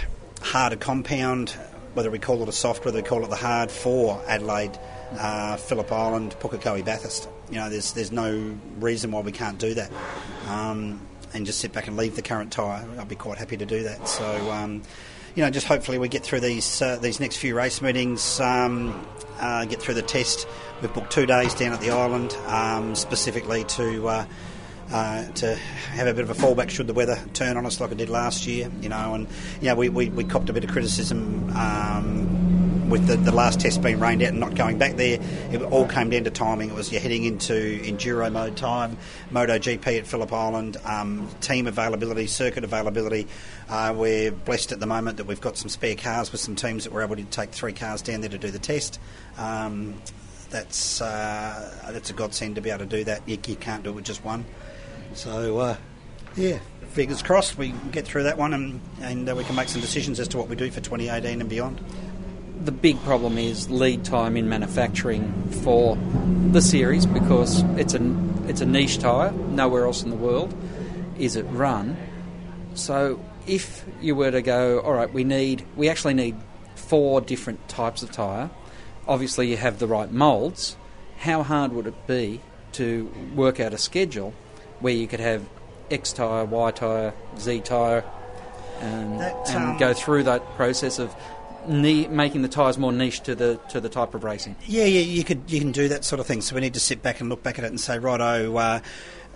harder 0.42 0.76
compound, 0.76 1.56
whether 1.94 2.12
we 2.12 2.20
call 2.20 2.42
it 2.44 2.50
a 2.50 2.54
soft, 2.54 2.86
whether 2.86 2.98
we 2.98 3.04
call 3.04 3.24
it 3.24 3.30
the 3.30 3.36
hard 3.36 3.72
for 3.72 4.22
Adelaide, 4.28 4.78
uh, 5.18 5.58
Phillip 5.58 5.92
Island, 5.92 6.36
Pukekohe, 6.40 6.84
Bathurst. 6.84 7.30
You 7.50 7.58
know, 7.58 7.70
there's 7.70 7.94
there's 7.94 8.12
no 8.12 8.56
reason 8.80 9.12
why 9.12 9.22
we 9.22 9.32
can't 9.32 9.58
do 9.58 9.74
that. 9.74 9.92
Um, 10.48 11.02
and 11.34 11.46
just 11.46 11.60
sit 11.60 11.72
back 11.72 11.88
and 11.88 11.96
leave 11.96 12.16
the 12.16 12.22
current 12.22 12.52
tyre. 12.52 12.88
I'd 12.98 13.08
be 13.08 13.16
quite 13.16 13.38
happy 13.38 13.58
to 13.58 13.66
do 13.66 13.84
that. 13.84 14.08
So, 14.08 14.52
um, 14.52 14.82
you 15.36 15.44
know, 15.44 15.52
just 15.52 15.68
hopefully 15.68 16.00
we 16.00 16.10
get 16.10 16.24
through 16.24 16.40
these 16.40 16.82
uh, 16.82 16.98
these 16.98 17.20
next 17.20 17.38
few 17.38 17.56
race 17.56 17.82
meetings, 17.82 18.40
um, 18.40 19.06
uh, 19.40 19.66
get 19.66 19.82
through 19.82 19.96
the 19.96 20.02
test. 20.02 20.48
We've 20.82 20.94
booked 20.94 21.12
two 21.12 21.26
days 21.26 21.54
down 21.54 21.74
at 21.74 21.82
the 21.82 21.92
island 21.92 22.34
um, 22.48 22.96
specifically 22.96 23.64
to. 23.66 24.26
Uh, 24.92 25.24
to 25.34 25.56
have 25.56 26.08
a 26.08 26.14
bit 26.16 26.28
of 26.28 26.32
a 26.32 26.34
fallback 26.34 26.72
should 26.72 26.88
the 26.88 26.94
weather 26.96 27.20
turn 27.34 27.58
on 27.58 27.66
us 27.68 27.80
like 27.80 27.92
it 27.92 27.98
did 28.00 28.10
last 28.10 28.48
year, 28.48 28.72
you 28.82 28.90
know, 28.90 29.14
and 29.14 29.28
you 29.62 29.68
know 29.68 29.76
we, 29.76 29.88
we, 29.88 30.10
we 30.10 30.24
copped 30.24 30.50
a 30.50 30.54
bit 30.54 30.64
of 30.64 30.72
criticism 30.72 31.48
um, 31.56 32.90
with 32.90 33.06
the, 33.06 33.16
the 33.18 33.32
last 33.32 33.60
test 33.60 33.84
being 33.84 34.00
rained 34.00 34.24
out 34.24 34.30
and 34.30 34.40
not 34.40 34.56
going 34.56 34.80
back 34.80 34.96
there. 34.96 35.20
It 35.52 35.62
all 35.62 35.88
came 35.88 36.10
down 36.10 36.24
to 36.24 36.32
timing. 36.32 36.72
It 36.72 36.76
was 36.76 36.92
you're 36.92 37.02
heading 37.02 37.24
into 37.24 37.54
enduro 37.54 38.32
mode 38.32 38.58
time, 38.58 38.98
MotoGP 39.32 40.00
at 40.00 40.08
Phillip 40.08 40.34
Island, 40.34 40.78
um, 40.84 41.30
team 41.40 41.68
availability, 41.68 42.26
circuit 42.26 42.64
availability. 42.64 43.28
Uh, 43.70 43.94
we're 43.96 44.32
blessed 44.32 44.72
at 44.72 44.80
the 44.80 44.88
moment 44.88 45.18
that 45.18 45.26
we've 45.26 45.42
got 45.42 45.56
some 45.56 45.70
spare 45.70 45.96
cars 45.96 46.32
with 46.32 46.42
some 46.42 46.56
teams 46.56 46.86
that 46.86 46.94
were 46.94 47.04
able 47.04 47.16
to 47.16 47.24
take 47.26 47.52
three 47.52 47.74
cars 47.74 48.02
down 48.02 48.22
there 48.22 48.30
to 48.32 48.40
do 48.40 48.50
the 48.50 48.58
test. 48.58 49.00
Um, 49.38 50.02
that's 50.50 51.00
uh, 51.00 51.92
that's 51.92 52.10
a 52.10 52.14
godsend 52.14 52.56
to 52.56 52.62
be 52.62 52.72
able 52.72 52.80
to 52.80 52.86
do 52.88 53.04
that. 53.04 53.22
You, 53.30 53.38
you 53.48 53.56
can't 53.56 53.84
do 53.84 53.92
it 53.92 53.94
with 53.94 54.06
just 54.06 54.26
one. 54.26 54.46
So, 55.14 55.58
uh, 55.60 55.78
yeah, 56.36 56.60
fingers 56.90 57.22
crossed 57.22 57.58
we 57.58 57.74
get 57.92 58.06
through 58.06 58.24
that 58.24 58.38
one 58.38 58.54
and, 58.54 58.82
and 59.02 59.30
uh, 59.30 59.36
we 59.36 59.44
can 59.44 59.56
make 59.56 59.70
some 59.70 59.82
decisions 59.82 60.20
as 60.20 60.28
to 60.30 60.38
what 60.38 60.48
we 60.48 60.56
do 60.56 60.70
for 60.72 60.82
2018 60.82 61.42
and 61.42 61.50
beyond. 61.50 61.84
The 62.64 62.72
big 62.72 63.02
problem 63.04 63.38
is 63.38 63.70
lead 63.70 64.04
time 64.04 64.36
in 64.36 64.50
manufacturing 64.50 65.32
for 65.64 65.98
the 66.52 66.62
series 66.62 67.06
because 67.06 67.62
it's 67.78 67.94
a, 67.94 68.18
it's 68.48 68.62
a 68.62 68.66
niche 68.66 69.00
tyre, 69.00 69.32
nowhere 69.32 69.86
else 69.86 70.04
in 70.04 70.10
the 70.10 70.16
world 70.16 70.54
is 71.20 71.36
it 71.36 71.44
run. 71.44 71.98
So, 72.74 73.24
if 73.46 73.86
you 74.02 74.16
were 74.16 74.32
to 74.32 74.42
go, 74.42 74.80
all 74.80 74.94
right, 74.94 75.12
we 75.12 75.24
need, 75.24 75.66
we 75.76 75.90
actually 75.90 76.14
need 76.14 76.36
four 76.76 77.20
different 77.20 77.68
types 77.68 78.02
of 78.02 78.12
tyre. 78.12 78.50
Obviously, 79.08 79.50
you 79.50 79.58
have 79.58 79.80
the 79.80 79.88
right 79.88 80.12
moulds. 80.12 80.78
How 81.18 81.44
hard 81.44 81.74
would 81.74 81.88
it 81.88 82.08
be 82.08 82.42
to 82.74 83.12
work 83.36 83.60
out 83.60 83.74
a 83.74 83.78
schedule 83.78 84.34
where 84.80 84.94
you 84.94 85.08
could 85.08 85.20
have 85.20 85.48
X 85.92 86.14
tyre, 86.14 86.46
Y 86.46 86.72
tyre, 86.72 87.14
Z 87.38 87.62
tyre, 87.62 88.04
and, 88.80 89.20
that, 89.20 89.56
um, 89.56 89.72
and 89.72 89.80
go 89.80 89.94
through 89.94 90.24
that 90.24 90.46
process 90.56 91.00
of 91.00 91.16
ne- 91.68 92.08
making 92.08 92.42
the 92.42 92.48
tyres 92.48 92.78
more 92.78 92.92
niche 92.92 93.22
to 93.22 93.36
the 93.36 93.60
to 93.70 93.82
the 93.82 93.90
type 93.90 94.14
of 94.14 94.24
racing. 94.24 94.56
Yeah, 94.66 94.86
yeah, 94.86 95.02
you 95.02 95.24
could 95.24 95.44
you 95.48 95.60
can 95.60 95.72
do 95.72 95.88
that 95.90 96.06
sort 96.06 96.20
of 96.20 96.26
thing. 96.26 96.42
So 96.42 96.56
we 96.56 96.62
need 96.62 96.74
to 96.76 96.80
sit 96.80 97.02
back 97.02 97.20
and 97.20 97.30
look 97.30 97.44
back 97.44 97.60
at 97.60 97.66
it 97.66 97.68
and 97.68 97.80
say, 97.80 98.00
right, 98.00 98.22
oh, 98.22 98.58
uh, 98.58 98.80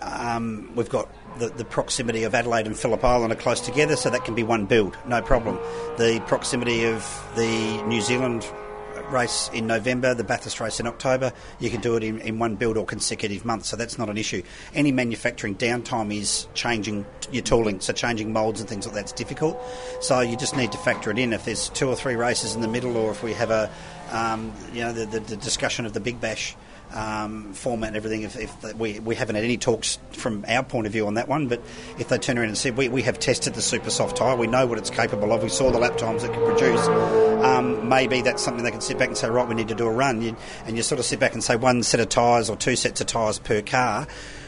um, 0.00 0.70
we've 0.74 0.88
got 0.88 1.08
the, 1.38 1.48
the, 1.48 1.64
proximity 1.64 2.24
of 2.24 2.34
Adelaide 2.34 2.66
and 2.66 2.76
Phillip 2.76 3.02
Island 3.04 3.32
are 3.32 3.36
close 3.36 3.60
together, 3.60 3.96
so 3.96 4.10
that 4.10 4.24
can 4.24 4.34
be 4.34 4.42
one 4.42 4.66
build, 4.66 4.96
no 5.06 5.22
problem. 5.22 5.58
The 5.96 6.22
proximity 6.26 6.84
of 6.84 7.02
the 7.36 7.82
New 7.84 8.00
Zealand 8.00 8.46
race 9.10 9.50
in 9.52 9.66
November, 9.66 10.14
the 10.14 10.24
Bathurst 10.24 10.60
race 10.60 10.80
in 10.80 10.86
October, 10.86 11.32
you 11.58 11.70
can 11.70 11.80
do 11.80 11.96
it 11.96 12.02
in, 12.02 12.20
in 12.20 12.38
one 12.38 12.56
build 12.56 12.76
or 12.76 12.84
consecutive 12.84 13.44
month, 13.44 13.64
so 13.66 13.76
that's 13.76 13.98
not 13.98 14.08
an 14.08 14.18
issue. 14.18 14.42
Any 14.74 14.92
manufacturing 14.92 15.56
downtime 15.56 16.14
is 16.14 16.46
changing 16.54 17.06
your 17.30 17.42
tooling, 17.42 17.80
so 17.80 17.92
changing 17.92 18.32
moulds 18.32 18.60
and 18.60 18.68
things 18.68 18.86
like 18.86 18.94
that's 18.94 19.12
difficult. 19.12 19.60
So 20.00 20.20
you 20.20 20.36
just 20.36 20.56
need 20.56 20.72
to 20.72 20.78
factor 20.78 21.10
it 21.10 21.18
in. 21.18 21.32
If 21.32 21.44
there's 21.44 21.68
two 21.70 21.88
or 21.88 21.96
three 21.96 22.16
races 22.16 22.54
in 22.54 22.60
the 22.60 22.68
middle, 22.68 22.96
or 22.96 23.10
if 23.10 23.22
we 23.22 23.32
have 23.34 23.50
a, 23.50 23.70
um, 24.10 24.52
you 24.72 24.80
know, 24.80 24.92
the, 24.92 25.06
the, 25.06 25.20
the 25.20 25.36
discussion 25.36 25.86
of 25.86 25.92
the 25.92 26.00
Big 26.00 26.20
Bash 26.20 26.56
um, 26.94 27.52
format 27.52 27.88
and 27.88 27.96
everything. 27.96 28.22
If, 28.22 28.36
if 28.36 28.74
we, 28.74 29.00
we 29.00 29.14
haven't 29.14 29.34
had 29.34 29.44
any 29.44 29.58
talks 29.58 29.98
from 30.12 30.44
our 30.48 30.62
point 30.62 30.86
of 30.86 30.92
view 30.92 31.06
on 31.06 31.14
that 31.14 31.28
one, 31.28 31.48
but 31.48 31.60
if 31.98 32.08
they 32.08 32.18
turn 32.18 32.38
around 32.38 32.48
and 32.48 32.58
said 32.58 32.76
we, 32.76 32.88
we 32.88 33.02
have 33.02 33.18
tested 33.18 33.54
the 33.54 33.62
super 33.62 33.90
soft 33.90 34.16
tyre, 34.16 34.36
we 34.36 34.46
know 34.46 34.66
what 34.66 34.78
it's 34.78 34.90
capable 34.90 35.32
of, 35.32 35.42
we 35.42 35.48
saw 35.48 35.70
the 35.70 35.78
lap 35.78 35.98
times 35.98 36.24
it 36.24 36.32
can 36.32 36.44
produce, 36.44 36.86
um, 37.44 37.88
maybe 37.88 38.22
that's 38.22 38.42
something 38.42 38.64
they 38.64 38.70
can 38.70 38.80
sit 38.80 38.98
back 38.98 39.08
and 39.08 39.18
say, 39.18 39.28
right, 39.28 39.46
we 39.46 39.54
need 39.54 39.68
to 39.68 39.74
do 39.74 39.86
a 39.86 39.92
run. 39.92 40.22
You, 40.22 40.36
and 40.64 40.76
you 40.76 40.82
sort 40.82 40.98
of 40.98 41.04
sit 41.04 41.20
back 41.20 41.34
and 41.34 41.44
say 41.44 41.56
one 41.56 41.82
set 41.82 42.00
of 42.00 42.08
tyres 42.08 42.48
or 42.48 42.56
two 42.56 42.76
sets 42.76 43.00
of 43.00 43.06
tyres 43.06 43.38
per 43.38 43.60
car. 43.60 44.06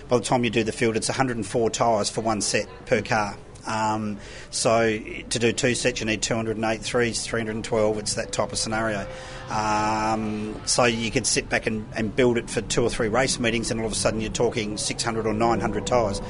By 0.09 0.19
the 0.19 0.25
time 0.25 0.45
you 0.45 0.51
do 0.51 0.63
the 0.63 0.73
field, 0.73 0.97
it's 0.97 1.09
104 1.09 1.71
tyres 1.71 2.09
for 2.09 2.21
one 2.21 2.41
set 2.41 2.69
per 2.87 3.03
car. 3.03 3.37
Um, 3.67 4.19
so 4.51 4.99
to 4.99 5.39
do 5.39 5.53
two 5.53 5.75
sets, 5.75 6.01
you 6.01 6.07
need 6.07 6.23
208, 6.23 6.81
three, 6.83 7.13
312. 7.13 7.99
It's 7.99 8.15
that 8.15 8.33
type 8.33 8.53
of 8.53 8.59
scenario. 8.59 9.07
Um, 9.51 10.61
so 10.67 10.85
you 10.85 11.11
could 11.11 11.27
sit 11.27 11.49
back 11.49 11.67
and, 11.67 11.87
and 11.95 12.15
build 12.15 12.39
it 12.39 12.51
for 12.51 12.61
two 12.63 12.83
or 12.83 12.91
three 12.91 13.09
race 13.09 13.39
meetings, 13.39 13.71
and 13.71 13.81
all 13.81 13.87
of 13.87 13.93
a 13.93 13.97
sudden 13.97 14.21
you're 14.21 14.31
talking 14.31 14.77
600 14.77 15.27
or 15.27 15.35
900 15.35 15.87
tyres. 15.87 16.21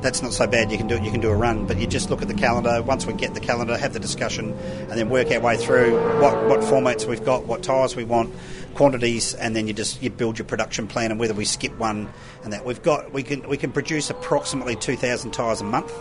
That's 0.00 0.20
not 0.20 0.32
so 0.32 0.48
bad. 0.48 0.72
You 0.72 0.78
can 0.78 0.88
do 0.88 0.96
it. 0.96 1.04
You 1.04 1.12
can 1.12 1.20
do 1.20 1.30
a 1.30 1.36
run, 1.36 1.66
but 1.66 1.78
you 1.78 1.86
just 1.86 2.10
look 2.10 2.22
at 2.22 2.28
the 2.28 2.34
calendar. 2.34 2.82
Once 2.82 3.06
we 3.06 3.12
get 3.12 3.34
the 3.34 3.40
calendar, 3.40 3.76
have 3.76 3.92
the 3.92 4.00
discussion, 4.00 4.52
and 4.52 4.92
then 4.92 5.10
work 5.10 5.30
our 5.30 5.38
way 5.38 5.56
through 5.56 5.92
what 6.20 6.44
what 6.48 6.60
formats 6.60 7.06
we've 7.06 7.24
got, 7.24 7.44
what 7.46 7.62
tyres 7.62 7.94
we 7.94 8.02
want, 8.02 8.34
quantities, 8.74 9.34
and 9.34 9.54
then 9.54 9.68
you 9.68 9.72
just 9.72 10.02
you 10.02 10.10
build 10.10 10.38
your 10.38 10.46
production 10.46 10.88
plan 10.88 11.12
and 11.12 11.20
whether 11.20 11.34
we 11.34 11.44
skip 11.44 11.76
one 11.78 12.12
and 12.42 12.52
that 12.52 12.64
we've 12.64 12.82
got. 12.82 13.12
We 13.12 13.22
can 13.22 13.48
we 13.48 13.56
can 13.56 13.70
produce 13.70 14.10
approximately 14.10 14.74
2,000 14.74 15.30
tyres 15.30 15.60
a 15.60 15.64
month 15.64 15.92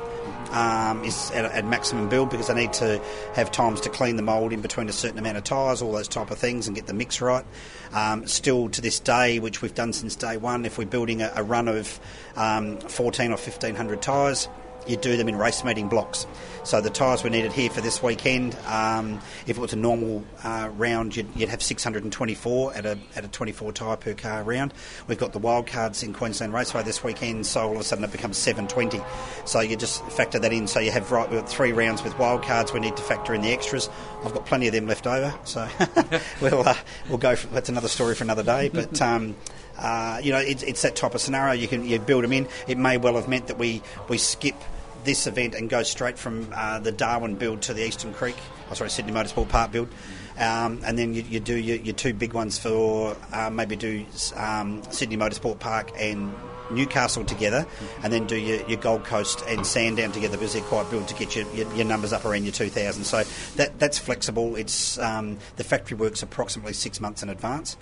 um, 0.52 1.04
is 1.04 1.32
at, 1.32 1.46
at, 1.46 1.66
maximum 1.66 2.10
build 2.10 2.30
because 2.30 2.50
I 2.50 2.54
need 2.54 2.74
to 2.74 3.02
have 3.34 3.52
times 3.52 3.82
to 3.82 3.90
clean 3.90 4.18
the 4.18 4.22
mould 4.22 4.54
in 4.54 4.62
between 4.62 4.90
a 4.90 4.94
certain 4.94 5.18
amount 5.18 5.38
of 5.38 5.44
tyres, 5.44 5.82
all 5.82 5.92
those 5.92 6.08
type 6.08 6.32
of 6.32 6.38
things, 6.38 6.68
and 6.68 6.76
get 6.76 6.88
the 6.88 6.94
mix 6.94 7.22
right. 7.22 7.46
Um, 7.94 8.28
still 8.28 8.70
to 8.70 8.82
this 8.82 9.00
day, 9.00 9.40
which 9.40 9.62
we've 9.62 9.74
done 9.74 9.94
since 9.94 10.16
day 10.16 10.38
one, 10.38 10.66
if 10.66 10.78
we're 10.78 10.86
building 10.86 11.22
a, 11.22 11.32
a 11.36 11.44
run 11.44 11.68
of 11.68 12.00
um, 12.36 12.78
14 12.80 13.28
or 13.28 13.38
1500 13.38 14.02
tyres, 14.02 14.50
you 14.88 14.98
do 14.98 15.16
them 15.16 15.30
in 15.30 15.36
race 15.38 15.64
meeting 15.64 15.88
blocks. 15.88 16.26
So 16.64 16.80
the 16.80 16.90
tyres 16.92 17.24
were 17.24 17.30
needed 17.30 17.54
here 17.54 17.70
for 17.70 17.82
this 17.82 18.04
weekend. 18.04 18.56
Um, 18.68 19.20
if 19.48 19.58
it 19.58 19.60
was 19.60 19.74
a 19.74 19.78
normal 19.78 20.24
uh, 20.44 20.70
round, 20.78 21.16
you'd, 21.16 21.28
you'd, 21.36 21.50
have 21.50 21.64
624 21.64 22.74
at 22.76 22.86
a 22.86 22.98
at 23.16 23.26
a 23.26 23.28
24 23.28 23.72
tyre 23.74 23.98
per 23.98 24.14
car 24.14 24.44
round. 24.44 24.74
We've 25.08 25.18
got 25.18 25.34
the 25.34 25.40
wildcards 25.40 26.04
in 26.04 26.14
Queensland 26.14 26.54
Raceway 26.54 26.84
this 26.84 27.04
weekend, 27.04 27.48
so 27.48 27.68
all 27.68 27.76
of 27.76 27.82
a 27.82 27.84
sudden 27.84 28.04
it 28.04 28.12
becomes 28.12 28.38
720. 28.38 29.04
So 29.46 29.60
you 29.60 29.76
just 29.76 30.06
factor 30.12 30.38
that 30.40 30.54
in. 30.54 30.68
So 30.68 30.80
you 30.80 30.92
have 30.92 31.12
right, 31.12 31.30
we've 31.30 31.40
got 31.40 31.50
three 31.50 31.72
rounds 31.72 32.04
with 32.04 32.14
wildcards. 32.14 32.74
We 32.74 32.80
need 32.80 32.96
to 32.96 33.04
factor 33.04 33.34
in 33.34 33.42
the 33.42 33.52
extras. 33.52 33.90
I've 34.24 34.34
got 34.34 34.46
plenty 34.46 34.68
of 34.68 34.74
them 34.74 34.86
left 34.86 35.08
over, 35.08 35.34
so 35.44 35.68
we'll 36.42 36.68
uh, 36.68 36.76
we'll 37.10 37.18
go. 37.18 37.36
For, 37.36 37.48
that's 37.48 37.70
another 37.70 37.88
story 37.88 38.16
for 38.16 38.24
another 38.24 38.44
day, 38.44 38.70
but. 38.70 39.02
Um, 39.02 39.36
uh, 39.78 40.20
you 40.22 40.32
know, 40.32 40.38
it's, 40.38 40.62
it's 40.62 40.84
that 40.84 40.96
type 40.96 41.16
of 41.16 41.22
scenario. 41.22 41.54
You 41.54 41.68
can 41.68 41.88
you 41.88 41.98
build 41.98 42.24
them 42.24 42.34
in. 42.34 42.48
It 42.68 42.78
may 42.78 42.98
well 42.98 43.16
have 43.16 43.28
meant 43.28 43.48
that 43.48 43.58
we, 43.58 43.82
we 44.10 44.20
skip 44.20 44.54
this 45.04 45.28
event 45.28 45.56
and 45.56 45.70
go 45.70 45.84
straight 45.84 46.18
from 46.18 46.52
uh, 46.54 46.80
the 46.80 46.92
Darwin 46.92 47.36
build 47.36 47.62
to 47.64 47.74
the 47.74 47.86
Eastern 47.86 48.14
Creek, 48.14 48.36
oh, 48.70 48.74
sorry, 48.74 48.90
Sydney 48.90 49.12
Motorsport 49.12 49.50
Park 49.50 49.72
build. 49.72 49.90
Um, 50.38 50.82
and 50.86 50.98
then 50.98 51.14
you, 51.14 51.24
you 51.24 51.40
do 51.40 51.56
your, 51.56 51.78
your, 51.78 51.94
two 51.94 52.14
big 52.14 52.34
ones 52.34 52.58
for 52.58 53.16
uh, 53.32 53.50
maybe 53.50 53.76
do 53.76 54.06
um, 54.36 54.82
Sydney 54.90 55.18
Motorsport 55.18 55.60
Park 55.60 55.92
and 55.98 56.34
Newcastle 56.72 57.26
together, 57.26 57.68
and 58.02 58.14
then 58.14 58.28
do 58.28 58.38
your, 58.38 58.66
your, 58.66 58.80
Gold 58.80 59.04
Coast 59.04 59.44
and 59.48 59.68
Sandown 59.68 60.12
together 60.14 60.38
because 60.38 60.54
they're 60.54 60.64
quite 60.64 60.90
built 60.90 61.08
to 61.10 61.16
get 61.16 61.36
your, 61.36 61.46
your, 61.54 61.72
your, 61.76 61.86
numbers 61.86 62.14
up 62.14 62.24
around 62.24 62.44
your 62.44 62.54
2,000. 62.54 63.04
So 63.04 63.24
that 63.58 63.78
that's 63.78 63.98
flexible. 63.98 64.56
It's 64.56 64.98
um, 64.98 65.38
the 65.58 65.64
factory 65.64 65.98
works 65.98 66.24
approximately 66.24 66.74
six 66.74 67.02
months 67.02 67.24
in 67.24 67.30
advance. 67.30 67.76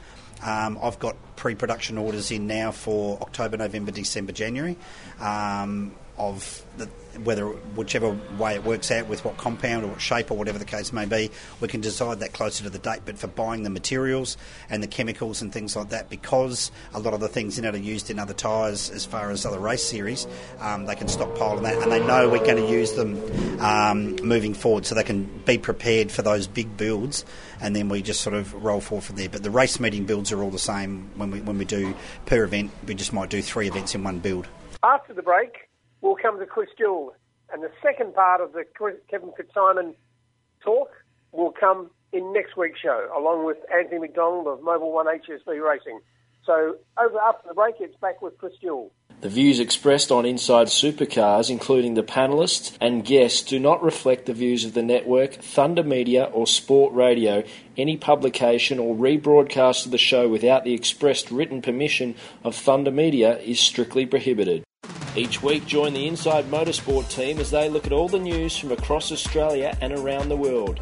Um, 0.44 0.80
I've 0.82 1.00
got 1.00 1.18
pre-production 1.36 1.98
orders 1.98 2.32
in 2.32 2.48
now 2.48 2.72
for 2.72 3.20
October, 3.22 3.58
November, 3.58 3.92
December, 3.92 4.32
January. 4.32 4.78
Um, 5.20 5.94
of 6.20 6.64
the, 6.78 6.86
whether 7.24 7.48
whichever 7.48 8.16
way 8.38 8.56
it 8.56 8.64
works 8.64 8.92
out 8.92 9.08
with 9.08 9.24
what 9.26 9.38
compound 9.38 9.84
or 9.84 9.88
what 9.88 10.02
shape 10.02 10.32
or 10.32 10.38
whatever 10.38 10.60
the 10.60 10.66
case 10.66 10.94
may 10.94 11.06
be, 11.06 11.32
we 11.60 11.68
can 11.68 11.82
decide 11.82 12.20
that 12.20 12.34
closer 12.34 12.64
to 12.64 12.70
the 12.70 12.78
date. 12.78 13.02
But 13.06 13.18
for 13.18 13.28
buying 13.28 13.64
the 13.64 13.70
materials 13.70 14.38
and 14.70 14.84
the 14.84 14.88
chemicals 14.88 15.42
and 15.42 15.52
things 15.52 15.76
like 15.76 15.90
that, 15.90 16.10
because 16.10 16.72
a 16.94 17.00
lot 17.00 17.14
of 17.14 17.20
the 17.22 17.28
things 17.28 17.58
in 17.58 17.66
it 17.66 17.74
are 17.74 17.78
used 17.78 18.12
in 18.12 18.20
other 18.20 18.34
tyres 18.34 18.90
as 18.90 19.06
far 19.06 19.32
as 19.32 19.46
other 19.46 19.60
race 19.60 19.84
series, 19.84 20.28
um, 20.60 20.86
they 20.86 20.96
can 20.96 21.08
stockpile 21.08 21.58
on 21.58 21.64
that 21.64 21.82
and 21.82 21.92
they 21.92 22.06
know 22.06 22.30
we're 22.30 22.40
going 22.40 22.58
to 22.58 22.70
use 22.70 22.92
them 22.94 23.62
um, 23.62 24.16
moving 24.18 24.54
forward, 24.54 24.86
so 24.86 24.94
they 24.94 25.04
can 25.04 25.24
be 25.46 25.58
prepared 25.58 26.12
for 26.12 26.22
those 26.22 26.48
big 26.48 26.76
builds. 26.78 27.26
And 27.62 27.76
then 27.76 27.90
we 27.90 28.02
just 28.02 28.22
sort 28.22 28.36
of 28.36 28.54
roll 28.54 28.82
forward 28.82 29.04
from 29.04 29.16
there. 29.16 29.30
But 29.30 29.44
the 29.44 29.52
race 29.52 29.80
meeting 29.80 30.06
builds 30.06 30.32
are 30.32 30.42
all 30.42 30.52
the 30.52 30.60
same 30.60 31.10
when 31.16 31.32
we 31.32 31.42
when 31.42 31.58
we 31.58 31.66
do 31.66 31.96
per 32.26 32.44
event. 32.44 32.72
We 32.86 32.96
just 32.96 33.14
might 33.14 33.30
do 33.30 33.42
three 33.42 33.68
events 33.68 33.96
in 33.96 34.04
one 34.04 34.20
build. 34.20 34.48
After 34.82 35.14
the 35.14 35.22
break, 35.22 35.69
we'll 36.02 36.16
come 36.16 36.40
to 36.40 36.46
Chris 36.46 36.70
Jewell. 36.78 37.14
And 37.52 37.64
the 37.64 37.72
second 37.82 38.14
part 38.14 38.42
of 38.42 38.54
the 38.54 38.64
Kevin 39.10 39.32
Fitzsimon 39.38 39.96
talk 40.64 40.90
will 41.32 41.52
come 41.52 41.90
in 42.12 42.34
next 42.34 42.58
week's 42.58 42.80
show, 42.80 43.10
along 43.16 43.46
with 43.46 43.58
Anthony 43.74 44.00
McDonald 44.00 44.48
of 44.48 44.60
Mobil 44.60 44.92
One 44.92 45.08
HSV 45.08 45.48
Racing. 45.48 46.00
So 46.46 46.78
over 46.98 47.20
after 47.20 47.48
the 47.48 47.54
break, 47.54 47.76
it's 47.80 47.96
back 47.98 48.22
with 48.22 48.38
Chris 48.38 48.54
Jewell. 48.62 48.92
The 49.22 49.30
views 49.30 49.60
expressed 49.60 50.12
on 50.12 50.26
Inside 50.26 50.68
Supercars, 50.68 51.50
including 51.50 51.96
the 51.96 52.04
panelists 52.04 52.78
and 52.80 53.04
guests, 53.04 53.42
do 53.42 53.60
not 53.60 53.84
reflect 53.84 54.26
the 54.26 54.34
views 54.34 54.64
of 54.64 54.74
the 54.74 54.82
network, 54.82 55.34
Thunder 55.34 55.84
Media, 55.84 56.24
or 56.32 56.48
Sport 56.48 56.94
Radio. 56.94 57.44
Any 57.76 57.98
publication 57.98 58.80
or 58.80 58.96
rebroadcast 58.96 59.86
of 59.86 59.92
the 59.92 59.98
show 59.98 60.30
without 60.30 60.64
the 60.64 60.74
expressed 60.74 61.32
written 61.32 61.62
permission 61.62 62.16
of 62.46 62.56
Thunder 62.56 62.92
Media 62.92 63.38
is 63.40 63.60
strictly 63.60 64.06
prohibited. 64.06 64.64
Each 65.20 65.44
week, 65.44 65.66
join 65.66 65.92
the 65.92 66.08
Inside 66.08 66.46
Motorsport 66.46 67.10
team 67.10 67.40
as 67.40 67.52
they 67.52 67.68
look 67.68 67.86
at 67.86 67.92
all 67.92 68.08
the 68.08 68.18
news 68.18 68.58
from 68.58 68.72
across 68.72 69.12
Australia 69.12 69.78
and 69.82 69.92
around 69.92 70.30
the 70.30 70.38
world. 70.38 70.80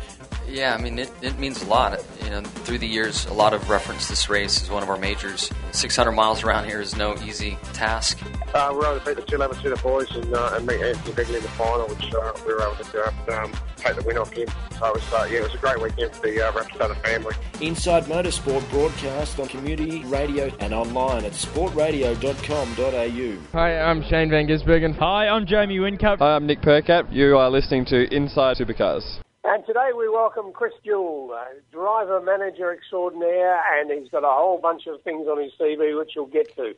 Yeah, 0.48 0.74
I 0.74 0.82
mean, 0.82 0.98
it, 0.98 1.12
it 1.22 1.38
means 1.38 1.62
a 1.62 1.66
lot. 1.68 2.02
You 2.24 2.30
know, 2.30 2.42
through 2.42 2.78
the 2.80 2.88
years, 2.88 3.26
a 3.26 3.34
lot 3.34 3.54
of 3.54 3.70
reference 3.70 4.08
this 4.08 4.30
race 4.30 4.62
as 4.62 4.70
one 4.72 4.82
of 4.84 4.90
our 4.90 4.98
majors. 4.98 5.52
600 5.72 6.12
miles 6.14 6.44
around 6.44 6.66
here 6.66 6.80
is 6.82 6.96
no 6.96 7.16
easy 7.18 7.58
task. 7.74 8.20
Uh, 8.54 8.70
we 8.72 8.78
were 8.78 8.86
able 8.86 9.00
to 9.00 9.06
beat 9.06 9.16
the 9.18 9.22
211 9.24 9.70
the 9.70 9.76
boys 9.84 10.10
and, 10.16 10.34
uh, 10.34 10.52
and 10.56 10.66
meet 10.66 10.82
Anthony 10.82 11.14
Begley 11.14 11.36
in 11.38 11.44
the 11.44 11.50
final, 11.50 11.86
which 11.88 12.14
uh, 12.14 12.32
we 12.46 12.54
were 12.54 12.62
able 12.62 12.76
to 12.84 12.92
do. 12.92 13.04
um, 13.34 13.52
take 13.76 13.96
the 13.96 14.02
win 14.04 14.18
off 14.18 14.32
him. 14.32 14.48
So 14.80 14.86
it 14.88 14.94
was, 14.96 15.14
uh, 15.14 15.28
yeah, 15.30 15.40
it 15.40 15.44
was 15.44 15.54
a 15.54 15.58
great 15.58 15.82
weekend 15.82 16.16
for 16.16 16.22
the 16.22 16.42
uh, 16.42 16.52
Rapstada 16.54 16.96
family. 17.04 17.36
Inside 17.62 18.06
Motorsport 18.06 18.68
broadcast 18.70 19.40
on 19.40 19.48
community 19.48 20.04
radio 20.06 20.50
and 20.60 20.74
online 20.74 21.26
at 21.26 21.34
sportradio.com.au. 21.34 23.38
Hi, 23.54 23.80
I'm 23.80 24.02
Shane 24.04 24.30
Van 24.30 24.48
Gisbergen. 24.48 24.96
Hi, 24.98 25.28
I'm 25.28 25.46
Jamie 25.46 25.78
Whincup. 25.78 26.20
Hi, 26.20 26.36
I'm 26.36 26.46
Nick 26.48 26.62
Percat. 26.62 27.12
You 27.12 27.38
are 27.38 27.50
listening 27.50 27.84
to 27.86 28.14
Inside 28.14 28.58
Supercars. 28.58 29.20
And 29.50 29.66
today 29.66 29.92
we 29.98 30.10
welcome 30.10 30.52
Chris 30.52 30.74
Jewell, 30.84 31.34
driver 31.72 32.20
manager 32.20 32.74
extraordinaire, 32.74 33.58
and 33.80 33.90
he's 33.90 34.10
got 34.10 34.26
a 34.26 34.28
whole 34.28 34.60
bunch 34.60 34.88
of 34.88 35.02
things 35.04 35.26
on 35.26 35.42
his 35.42 35.54
CV 35.58 35.98
which 35.98 36.12
you'll 36.18 36.26
get 36.26 36.54
to. 36.58 36.76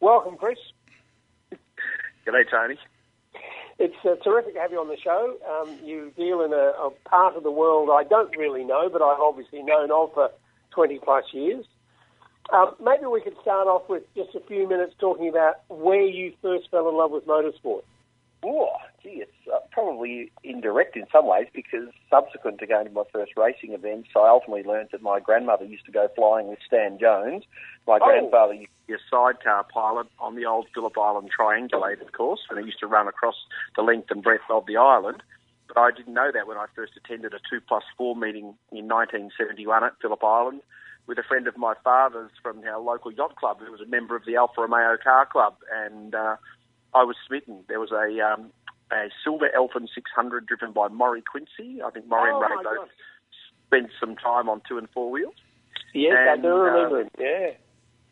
Welcome, 0.00 0.36
Chris. 0.36 0.58
G'day, 2.26 2.50
Tony. 2.50 2.76
It's 3.78 3.94
uh, 4.04 4.16
terrific 4.24 4.54
to 4.54 4.60
have 4.60 4.72
you 4.72 4.80
on 4.80 4.88
the 4.88 4.96
show. 4.96 5.36
Um, 5.48 5.78
you 5.84 6.10
deal 6.16 6.42
in 6.42 6.52
a, 6.52 6.72
a, 6.86 6.90
part 7.08 7.36
of 7.36 7.44
the 7.44 7.52
world 7.52 7.88
I 7.88 8.02
don't 8.02 8.36
really 8.36 8.64
know, 8.64 8.88
but 8.88 9.00
I've 9.00 9.20
obviously 9.20 9.62
known 9.62 9.92
of 9.92 10.12
for 10.12 10.32
20 10.72 10.98
plus 10.98 11.26
years. 11.30 11.66
Um, 12.52 12.74
maybe 12.82 13.06
we 13.06 13.20
could 13.20 13.36
start 13.42 13.68
off 13.68 13.88
with 13.88 14.02
just 14.16 14.34
a 14.34 14.40
few 14.40 14.68
minutes 14.68 14.92
talking 14.98 15.28
about 15.28 15.60
where 15.68 16.02
you 16.02 16.32
first 16.42 16.68
fell 16.72 16.88
in 16.88 16.96
love 16.96 17.12
with 17.12 17.28
motorsport. 17.28 17.82
Oh, 18.44 18.70
gee, 19.02 19.22
it's 19.22 19.32
uh, 19.52 19.58
probably 19.72 20.30
indirect 20.44 20.96
in 20.96 21.06
some 21.12 21.26
ways 21.26 21.48
because 21.52 21.88
subsequent 22.08 22.58
to 22.60 22.66
going 22.66 22.86
to 22.86 22.92
my 22.92 23.02
first 23.12 23.32
racing 23.36 23.72
events, 23.72 24.10
I 24.14 24.28
ultimately 24.28 24.62
learned 24.62 24.90
that 24.92 25.02
my 25.02 25.18
grandmother 25.18 25.64
used 25.64 25.86
to 25.86 25.92
go 25.92 26.08
flying 26.14 26.48
with 26.48 26.60
Stan 26.64 26.98
Jones. 26.98 27.44
My 27.86 27.98
oh. 28.00 28.04
grandfather 28.04 28.54
used 28.54 28.70
to 28.86 28.86
be 28.86 28.94
a 28.94 28.98
sidecar 29.10 29.64
pilot 29.64 30.06
on 30.20 30.36
the 30.36 30.44
old 30.44 30.66
Phillip 30.72 30.96
Island 30.96 31.30
triangulated 31.36 32.12
course, 32.12 32.40
and 32.48 32.58
he 32.60 32.66
used 32.66 32.80
to 32.80 32.86
run 32.86 33.08
across 33.08 33.36
the 33.76 33.82
length 33.82 34.10
and 34.10 34.22
breadth 34.22 34.48
of 34.50 34.66
the 34.66 34.76
island. 34.76 35.22
But 35.66 35.78
I 35.78 35.90
didn't 35.90 36.14
know 36.14 36.30
that 36.32 36.46
when 36.46 36.56
I 36.56 36.66
first 36.74 36.92
attended 36.96 37.34
a 37.34 37.38
2 37.50 37.60
plus 37.66 37.84
4 37.96 38.16
meeting 38.16 38.54
in 38.72 38.88
1971 38.88 39.84
at 39.84 39.92
Phillip 40.00 40.22
Island 40.22 40.62
with 41.06 41.18
a 41.18 41.22
friend 41.22 41.48
of 41.48 41.56
my 41.56 41.74
father's 41.82 42.30
from 42.42 42.62
our 42.64 42.78
local 42.78 43.10
yacht 43.10 43.36
club 43.36 43.58
who 43.64 43.72
was 43.72 43.80
a 43.80 43.86
member 43.86 44.14
of 44.14 44.24
the 44.26 44.36
Alfa 44.36 44.60
Romeo 44.60 44.96
Car 45.02 45.26
Club. 45.26 45.56
And 45.72 46.14
uh, 46.14 46.36
I 46.94 47.04
was 47.04 47.16
smitten. 47.26 47.64
There 47.68 47.80
was 47.80 47.92
a 47.92 48.20
um, 48.24 48.50
a 48.90 49.08
silver 49.22 49.54
Elfin 49.54 49.88
600 49.94 50.46
driven 50.46 50.72
by 50.72 50.88
Maury 50.88 51.22
Quincy. 51.22 51.82
I 51.82 51.90
think 51.90 52.08
Maury 52.08 52.30
oh, 52.32 52.42
and 52.42 52.50
Ray 52.50 52.64
both 52.64 52.88
spent 53.66 53.90
some 54.00 54.16
time 54.16 54.48
on 54.48 54.62
two 54.68 54.78
and 54.78 54.88
four 54.90 55.10
wheels. 55.10 55.34
Yes, 55.94 56.16
and, 56.18 56.30
I 56.30 56.36
do 56.42 56.48
remember 56.48 57.02
uh, 57.02 57.08
Yeah. 57.18 57.50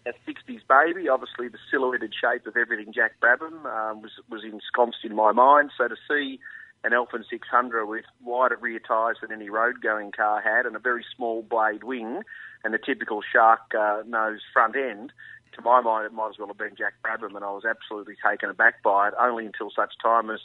A 0.06 0.12
60s 0.30 0.60
baby, 0.68 1.08
obviously 1.08 1.48
the 1.48 1.58
silhouetted 1.68 2.14
shape 2.14 2.46
of 2.46 2.56
everything 2.56 2.92
Jack 2.92 3.18
Brabham 3.20 3.66
um, 3.66 4.02
was 4.02 4.12
was 4.30 4.44
ensconced 4.44 4.98
in 5.02 5.16
my 5.16 5.32
mind. 5.32 5.72
So 5.76 5.88
to 5.88 5.96
see 6.08 6.38
an 6.84 6.92
Elfin 6.92 7.24
600 7.28 7.86
with 7.86 8.04
wider 8.22 8.56
rear 8.60 8.78
tyres 8.78 9.18
than 9.20 9.32
any 9.32 9.50
road-going 9.50 10.12
car 10.12 10.40
had, 10.40 10.64
and 10.64 10.76
a 10.76 10.78
very 10.78 11.04
small 11.16 11.42
blade 11.42 11.82
wing, 11.82 12.22
and 12.62 12.72
the 12.72 12.78
typical 12.78 13.20
shark 13.20 13.74
uh, 13.76 14.02
nose 14.06 14.40
front 14.52 14.76
end, 14.76 15.12
to 15.56 15.62
my 15.62 15.80
mind, 15.80 16.06
it 16.06 16.12
might 16.12 16.30
as 16.30 16.38
well 16.38 16.48
have 16.48 16.58
been 16.58 16.76
Jack 16.76 16.94
Brabham, 17.04 17.34
and 17.34 17.44
I 17.44 17.50
was 17.50 17.64
absolutely 17.64 18.14
taken 18.24 18.50
aback 18.50 18.82
by 18.82 19.08
it. 19.08 19.14
Only 19.18 19.46
until 19.46 19.70
such 19.70 19.94
time 20.02 20.30
as 20.30 20.40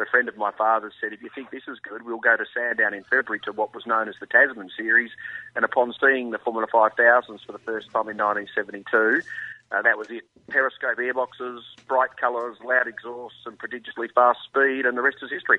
a 0.00 0.06
friend 0.06 0.28
of 0.28 0.36
my 0.36 0.50
father's 0.50 0.94
said, 1.00 1.12
"If 1.12 1.22
you 1.22 1.30
think 1.34 1.50
this 1.50 1.68
is 1.68 1.78
good, 1.78 2.02
we'll 2.02 2.18
go 2.18 2.36
to 2.36 2.44
Sandown 2.52 2.94
in 2.94 3.04
February 3.04 3.40
to 3.44 3.52
what 3.52 3.74
was 3.74 3.86
known 3.86 4.08
as 4.08 4.16
the 4.18 4.26
Tasman 4.26 4.70
Series." 4.76 5.12
And 5.54 5.64
upon 5.64 5.92
seeing 6.00 6.30
the 6.30 6.38
Formula 6.38 6.66
5000s 6.66 7.44
for 7.44 7.52
the 7.52 7.58
first 7.58 7.90
time 7.92 8.08
in 8.08 8.16
1972, 8.16 9.22
uh, 9.70 9.82
that 9.82 9.96
was 9.96 10.08
it. 10.10 10.24
Periscope 10.48 10.98
airboxes, 10.98 11.60
bright 11.86 12.16
colours, 12.16 12.56
loud 12.64 12.88
exhausts, 12.88 13.46
and 13.46 13.58
prodigiously 13.58 14.08
fast 14.08 14.40
speed, 14.44 14.86
and 14.86 14.96
the 14.96 15.02
rest 15.02 15.18
is 15.22 15.30
history. 15.30 15.58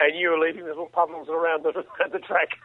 And 0.00 0.16
you 0.16 0.30
were 0.30 0.38
leaving 0.38 0.64
little 0.64 0.86
puddles 0.86 1.28
around 1.28 1.64
the, 1.64 1.72
the 2.12 2.18
track. 2.18 2.58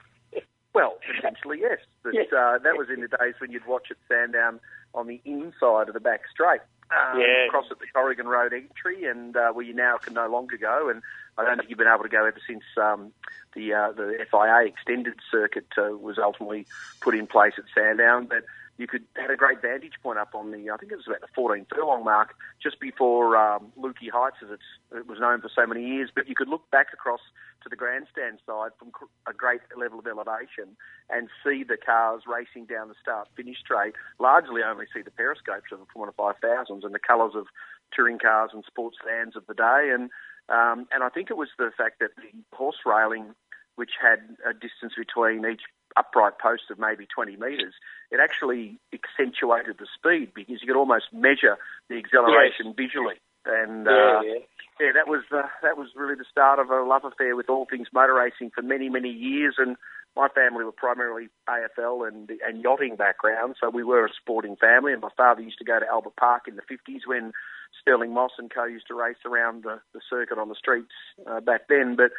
Well, 0.73 0.97
potentially 1.15 1.59
yes, 1.61 1.79
but 2.03 2.13
yes. 2.13 2.27
Uh, 2.31 2.57
that 2.57 2.77
was 2.77 2.87
in 2.89 3.01
the 3.01 3.07
days 3.07 3.35
when 3.39 3.51
you'd 3.51 3.67
watch 3.67 3.87
at 3.91 3.97
Sandown 4.07 4.59
on 4.95 5.07
the 5.07 5.21
inside 5.23 5.87
of 5.87 5.93
the 5.93 5.99
back 5.99 6.21
straight. 6.31 6.61
Um, 6.91 7.19
yeah. 7.19 7.47
Across 7.47 7.65
at 7.71 7.79
the 7.79 7.85
Corrigan 7.93 8.27
Road 8.27 8.53
entry, 8.53 9.05
and 9.05 9.35
uh, 9.35 9.51
where 9.51 9.65
you 9.65 9.73
now 9.73 9.97
can 9.97 10.13
no 10.13 10.27
longer 10.27 10.57
go. 10.57 10.89
And 10.89 11.01
I 11.37 11.45
don't 11.45 11.57
think 11.57 11.69
you've 11.69 11.77
been 11.77 11.87
able 11.87 12.03
to 12.03 12.09
go 12.09 12.25
ever 12.25 12.39
since 12.47 12.63
um, 12.77 13.11
the 13.55 13.73
uh, 13.73 13.91
the 13.93 14.25
FIA 14.29 14.65
extended 14.65 15.15
circuit 15.31 15.67
uh, 15.77 15.95
was 15.97 16.17
ultimately 16.17 16.67
put 17.01 17.15
in 17.15 17.25
place 17.27 17.53
at 17.57 17.63
Sandown. 17.73 18.25
But 18.25 18.43
you 18.77 18.87
could 18.87 19.03
had 19.15 19.29
a 19.29 19.35
great 19.35 19.61
vantage 19.61 19.93
point 20.01 20.17
up 20.17 20.33
on 20.33 20.51
the 20.51 20.69
I 20.69 20.77
think 20.77 20.91
it 20.91 20.95
was 20.95 21.07
about 21.07 21.21
the 21.21 21.27
14 21.35 21.65
furlong 21.73 22.03
mark 22.03 22.33
just 22.61 22.79
before 22.79 23.37
um, 23.37 23.71
Lukey 23.79 24.09
Heights 24.11 24.37
as 24.43 24.49
it 24.97 25.07
was 25.07 25.19
known 25.19 25.41
for 25.41 25.49
so 25.53 25.65
many 25.67 25.85
years. 25.85 26.09
But 26.13 26.27
you 26.27 26.35
could 26.35 26.49
look 26.49 26.69
back 26.71 26.87
across 26.93 27.21
to 27.63 27.69
the 27.69 27.75
grandstand 27.75 28.39
side 28.45 28.71
from 28.79 28.91
a 29.27 29.33
great 29.33 29.61
level 29.77 29.99
of 29.99 30.07
elevation 30.07 30.75
and 31.09 31.29
see 31.45 31.63
the 31.63 31.77
cars 31.77 32.23
racing 32.27 32.65
down 32.65 32.89
the 32.89 32.95
start 33.01 33.29
finish 33.35 33.59
straight. 33.59 33.93
Largely 34.19 34.61
only 34.63 34.85
see 34.93 35.01
the 35.01 35.11
periscopes 35.11 35.71
of 35.71 35.79
the 35.79 35.85
Formula 35.93 36.13
5000s 36.17 36.83
and 36.83 36.93
the 36.93 36.99
colours 36.99 37.33
of 37.35 37.45
touring 37.93 38.19
cars 38.19 38.51
and 38.53 38.63
sports 38.65 38.97
vans 39.05 39.35
of 39.35 39.45
the 39.47 39.53
day 39.53 39.91
and 39.93 40.09
Um, 40.49 40.87
and 40.91 41.03
I 41.03 41.09
think 41.09 41.29
it 41.31 41.37
was 41.37 41.49
the 41.57 41.71
fact 41.77 41.99
that 41.99 42.15
the 42.17 42.31
horse 42.55 42.83
railing, 42.85 43.33
which 43.75 43.91
had 44.01 44.19
a 44.45 44.53
distance 44.53 44.93
between 44.97 45.45
each 45.45 45.63
upright 45.97 46.39
post 46.39 46.63
of 46.71 46.79
maybe 46.79 47.05
20 47.05 47.35
metres, 47.37 47.73
it 48.11 48.19
actually 48.21 48.79
accentuated 48.93 49.77
the 49.79 49.87
speed 49.93 50.33
because 50.33 50.61
you 50.61 50.67
could 50.67 50.77
almost 50.77 51.05
measure 51.13 51.57
the 51.89 51.97
acceleration 51.97 52.73
visually. 52.75 53.15
And 53.45 53.85
Yeah, 53.85 53.91
uh, 53.91 54.21
yeah. 54.21 54.39
yeah, 54.79 54.91
that 54.95 55.07
was 55.07 55.23
uh, 55.31 55.43
that 55.61 55.77
was 55.77 55.89
really 55.95 56.15
the 56.15 56.25
start 56.31 56.59
of 56.59 56.69
a 56.69 56.81
love 56.83 57.03
affair 57.03 57.35
with 57.35 57.49
all 57.49 57.65
things 57.69 57.87
motor 57.93 58.13
racing 58.13 58.51
for 58.55 58.61
many 58.61 58.89
many 58.89 59.09
years. 59.09 59.55
And 59.57 59.75
my 60.15 60.29
family 60.29 60.63
were 60.63 60.71
primarily 60.71 61.27
AFL 61.49 62.07
and 62.07 62.29
and 62.29 62.63
yachting 62.63 62.95
background, 62.95 63.55
so 63.59 63.69
we 63.69 63.83
were 63.83 64.05
a 64.05 64.13
sporting 64.15 64.55
family. 64.55 64.93
And 64.93 65.01
my 65.01 65.09
father 65.17 65.41
used 65.41 65.57
to 65.57 65.65
go 65.65 65.79
to 65.79 65.85
Albert 65.87 66.15
Park 66.15 66.43
in 66.47 66.55
the 66.55 66.61
fifties 66.61 67.01
when 67.05 67.33
Stirling 67.81 68.13
Moss 68.13 68.31
and 68.37 68.53
co 68.53 68.65
used 68.65 68.87
to 68.87 68.93
race 68.93 69.17
around 69.25 69.63
the, 69.63 69.81
the 69.93 69.99
circuit 70.09 70.37
on 70.37 70.47
the 70.47 70.55
streets 70.55 70.93
uh, 71.27 71.41
back 71.41 71.67
then. 71.67 71.95
But 71.95 72.11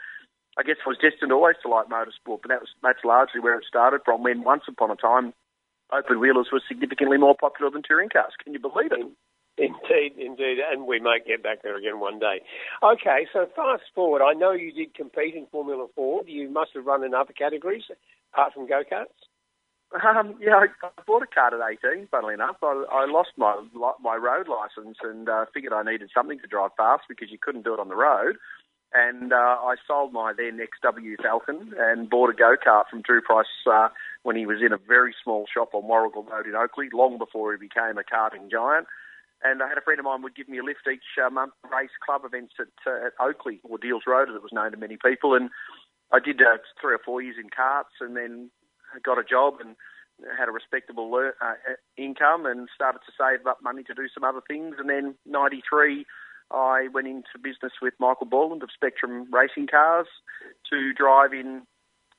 I 0.58 0.62
guess 0.62 0.76
I 0.84 0.88
was 0.88 0.98
destined 0.98 1.32
always 1.32 1.56
to 1.62 1.68
like 1.68 1.88
motorsport, 1.88 2.42
but 2.42 2.48
that 2.48 2.60
was 2.60 2.70
that's 2.82 3.04
largely 3.04 3.40
where 3.40 3.58
it 3.58 3.64
started 3.66 4.02
from. 4.04 4.22
When 4.22 4.44
once 4.44 4.62
upon 4.68 4.90
a 4.90 4.96
time, 4.96 5.34
open 5.92 6.20
wheelers 6.20 6.48
were 6.52 6.62
significantly 6.66 7.18
more 7.18 7.34
popular 7.34 7.70
than 7.70 7.82
touring 7.82 8.08
cars. 8.08 8.32
Can 8.42 8.52
you 8.52 8.60
believe 8.60 8.92
it? 8.92 9.06
Indeed, 9.56 10.18
indeed, 10.18 10.58
and 10.58 10.86
we 10.86 10.98
might 10.98 11.26
get 11.26 11.42
back 11.42 11.62
there 11.62 11.76
again 11.76 12.00
one 12.00 12.18
day. 12.18 12.42
Okay, 12.82 13.26
so 13.32 13.46
fast 13.54 13.84
forward. 13.94 14.20
I 14.20 14.32
know 14.32 14.50
you 14.50 14.72
did 14.72 14.94
compete 14.94 15.36
in 15.36 15.46
Formula 15.46 15.86
Ford. 15.94 16.26
You 16.28 16.50
must 16.50 16.70
have 16.74 16.86
run 16.86 17.04
in 17.04 17.14
other 17.14 17.32
categories 17.32 17.84
apart 18.32 18.54
from 18.54 18.66
go 18.66 18.82
karts. 18.82 19.14
Um, 19.94 20.34
yeah, 20.40 20.56
I, 20.56 20.66
I 20.84 20.90
bought 21.06 21.22
a 21.22 21.26
cart 21.26 21.52
at 21.52 21.60
18, 21.86 22.08
funnily 22.10 22.34
enough. 22.34 22.56
I, 22.62 22.84
I 22.90 23.06
lost 23.06 23.30
my 23.36 23.62
my 24.02 24.16
road 24.16 24.48
licence 24.48 24.98
and 25.02 25.28
uh, 25.28 25.44
figured 25.54 25.72
I 25.72 25.84
needed 25.84 26.10
something 26.12 26.40
to 26.40 26.48
drive 26.48 26.72
fast 26.76 27.04
because 27.08 27.30
you 27.30 27.38
couldn't 27.40 27.62
do 27.62 27.74
it 27.74 27.80
on 27.80 27.88
the 27.88 27.94
road. 27.94 28.36
And 28.94 29.32
uh, 29.32 29.58
I 29.60 29.74
sold 29.88 30.12
my 30.12 30.32
then 30.32 30.60
XW 30.60 31.16
Falcon 31.20 31.74
and 31.76 32.08
bought 32.08 32.30
a 32.30 32.32
go-kart 32.32 32.84
from 32.88 33.02
Drew 33.02 33.20
Price 33.20 33.46
uh, 33.70 33.88
when 34.22 34.36
he 34.36 34.46
was 34.46 34.58
in 34.64 34.72
a 34.72 34.78
very 34.78 35.12
small 35.22 35.46
shop 35.52 35.70
on 35.74 35.88
Warrigal 35.88 36.22
Road 36.22 36.46
in 36.46 36.54
Oakleigh, 36.54 36.94
long 36.94 37.18
before 37.18 37.52
he 37.52 37.58
became 37.58 37.98
a 37.98 38.04
karting 38.04 38.48
giant. 38.50 38.86
And 39.42 39.62
I 39.62 39.68
had 39.68 39.78
a 39.78 39.82
friend 39.82 39.98
of 39.98 40.04
mine 40.04 40.22
would 40.22 40.36
give 40.36 40.48
me 40.48 40.58
a 40.58 40.62
lift 40.62 40.86
each 40.90 41.18
uh, 41.18 41.28
month 41.28 41.52
race 41.70 41.90
club 42.06 42.22
events 42.24 42.54
at, 42.60 42.68
uh, 42.86 43.06
at 43.06 43.12
Oakleigh, 43.20 43.58
or 43.64 43.78
Deals 43.78 44.04
Road 44.06 44.30
as 44.30 44.36
it 44.36 44.42
was 44.42 44.52
known 44.52 44.70
to 44.70 44.78
many 44.78 44.96
people. 44.96 45.34
And 45.34 45.50
I 46.12 46.20
did 46.20 46.40
uh, 46.40 46.58
three 46.80 46.94
or 46.94 47.00
four 47.04 47.20
years 47.20 47.36
in 47.36 47.50
karts 47.50 47.98
and 48.00 48.16
then 48.16 48.50
got 49.02 49.18
a 49.18 49.24
job 49.24 49.54
and 49.58 49.74
had 50.38 50.48
a 50.48 50.52
respectable 50.52 51.12
uh, 51.14 51.54
income 51.96 52.46
and 52.46 52.68
started 52.72 53.00
to 53.06 53.12
save 53.18 53.44
up 53.46 53.58
money 53.62 53.82
to 53.82 53.94
do 53.94 54.06
some 54.14 54.22
other 54.22 54.40
things. 54.46 54.76
And 54.78 54.88
then 54.88 55.16
93, 55.26 56.06
I 56.54 56.88
went 56.94 57.08
into 57.08 57.38
business 57.42 57.72
with 57.82 57.94
Michael 57.98 58.26
Borland 58.26 58.62
of 58.62 58.70
Spectrum 58.72 59.26
Racing 59.32 59.66
Cars 59.66 60.06
to 60.70 60.92
drive 60.92 61.32
in 61.32 61.62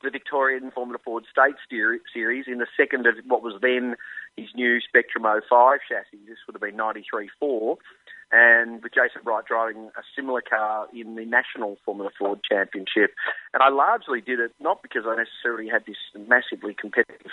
the 0.04 0.10
Victorian 0.10 0.72
Formula 0.72 1.00
Ford 1.04 1.24
State 1.32 1.56
Series 1.70 2.46
in 2.48 2.58
the 2.60 2.68
second 2.78 3.08
of 3.08 3.16
what 3.28 3.42
was 3.42 3.56
then 3.62 3.96
his 4.36 4.50
new 4.54 4.80
Spectrum 4.82 5.24
05 5.24 5.80
chassis. 5.88 6.26
This 6.28 6.38
would 6.46 6.54
have 6.54 6.62
been 6.62 6.78
93.4. 6.78 7.78
And 8.32 8.84
with 8.84 8.94
Jason 8.94 9.22
Bright 9.24 9.46
driving 9.46 9.90
a 9.98 10.04
similar 10.16 10.42
car 10.42 10.88
in 10.94 11.16
the 11.16 11.26
National 11.26 11.78
Formula 11.86 12.12
Ford 12.18 12.40
Championship. 12.44 13.14
And 13.54 13.64
I 13.64 13.70
largely 13.70 14.20
did 14.20 14.40
it 14.40 14.52
not 14.60 14.82
because 14.82 15.04
I 15.08 15.16
necessarily 15.16 15.70
had 15.70 15.86
this 15.86 15.98
massively 16.28 16.74
competitive 16.74 17.32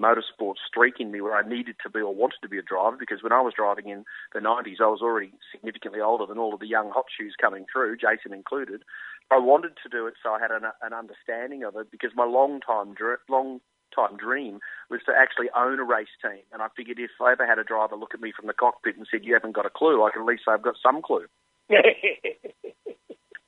motorsport 0.00 0.54
streak 0.66 0.94
in 0.98 1.10
me 1.10 1.20
where 1.20 1.34
I 1.34 1.46
needed 1.46 1.76
to 1.82 1.90
be 1.90 2.00
or 2.00 2.14
wanted 2.14 2.38
to 2.42 2.48
be 2.48 2.58
a 2.58 2.62
driver 2.62 2.96
because 2.98 3.22
when 3.22 3.32
I 3.32 3.40
was 3.40 3.54
driving 3.54 3.88
in 3.88 4.04
the 4.32 4.40
90s, 4.40 4.80
I 4.80 4.86
was 4.86 5.02
already 5.02 5.32
significantly 5.52 6.00
older 6.00 6.26
than 6.26 6.38
all 6.38 6.54
of 6.54 6.60
the 6.60 6.66
young 6.66 6.90
hot 6.90 7.06
shoes 7.16 7.34
coming 7.40 7.66
through, 7.70 7.98
Jason 7.98 8.32
included. 8.32 8.82
I 9.30 9.38
wanted 9.38 9.72
to 9.82 9.88
do 9.88 10.06
it 10.06 10.14
so 10.22 10.32
I 10.32 10.40
had 10.40 10.50
an, 10.50 10.64
an 10.82 10.92
understanding 10.92 11.62
of 11.62 11.76
it 11.76 11.90
because 11.90 12.10
my 12.14 12.24
long 12.24 12.60
time, 12.60 12.94
long 13.28 13.60
time 13.94 14.16
dream 14.16 14.60
was 14.88 15.00
to 15.06 15.12
actually 15.12 15.50
own 15.56 15.78
a 15.78 15.84
race 15.84 16.08
team. 16.22 16.42
And 16.52 16.62
I 16.62 16.68
figured 16.76 16.98
if 16.98 17.10
I 17.20 17.32
ever 17.32 17.46
had 17.46 17.58
a 17.58 17.64
driver 17.64 17.96
look 17.96 18.14
at 18.14 18.20
me 18.20 18.32
from 18.34 18.46
the 18.46 18.54
cockpit 18.54 18.96
and 18.96 19.06
said, 19.10 19.24
you 19.24 19.34
haven't 19.34 19.54
got 19.54 19.66
a 19.66 19.70
clue, 19.70 20.02
I 20.02 20.10
can 20.10 20.22
at 20.22 20.28
least 20.28 20.42
say 20.46 20.52
I've 20.52 20.62
got 20.62 20.76
some 20.82 21.02
clue. 21.02 21.26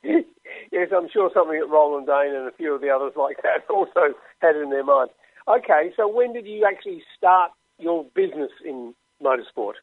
yes, 0.02 0.88
I'm 0.94 1.08
sure 1.12 1.30
something 1.34 1.58
that 1.58 1.68
Roland 1.68 2.06
Dane 2.06 2.34
and 2.34 2.48
a 2.48 2.56
few 2.56 2.74
of 2.74 2.80
the 2.80 2.90
others 2.90 3.12
like 3.16 3.38
that 3.42 3.66
also 3.70 4.14
had 4.40 4.56
in 4.56 4.70
their 4.70 4.84
mind. 4.84 5.10
Okay, 5.48 5.90
so 5.96 6.06
when 6.06 6.32
did 6.32 6.46
you 6.46 6.64
actually 6.66 7.02
start 7.16 7.50
your 7.78 8.04
business 8.14 8.50
in 8.64 8.94
motorsport? 9.22 9.74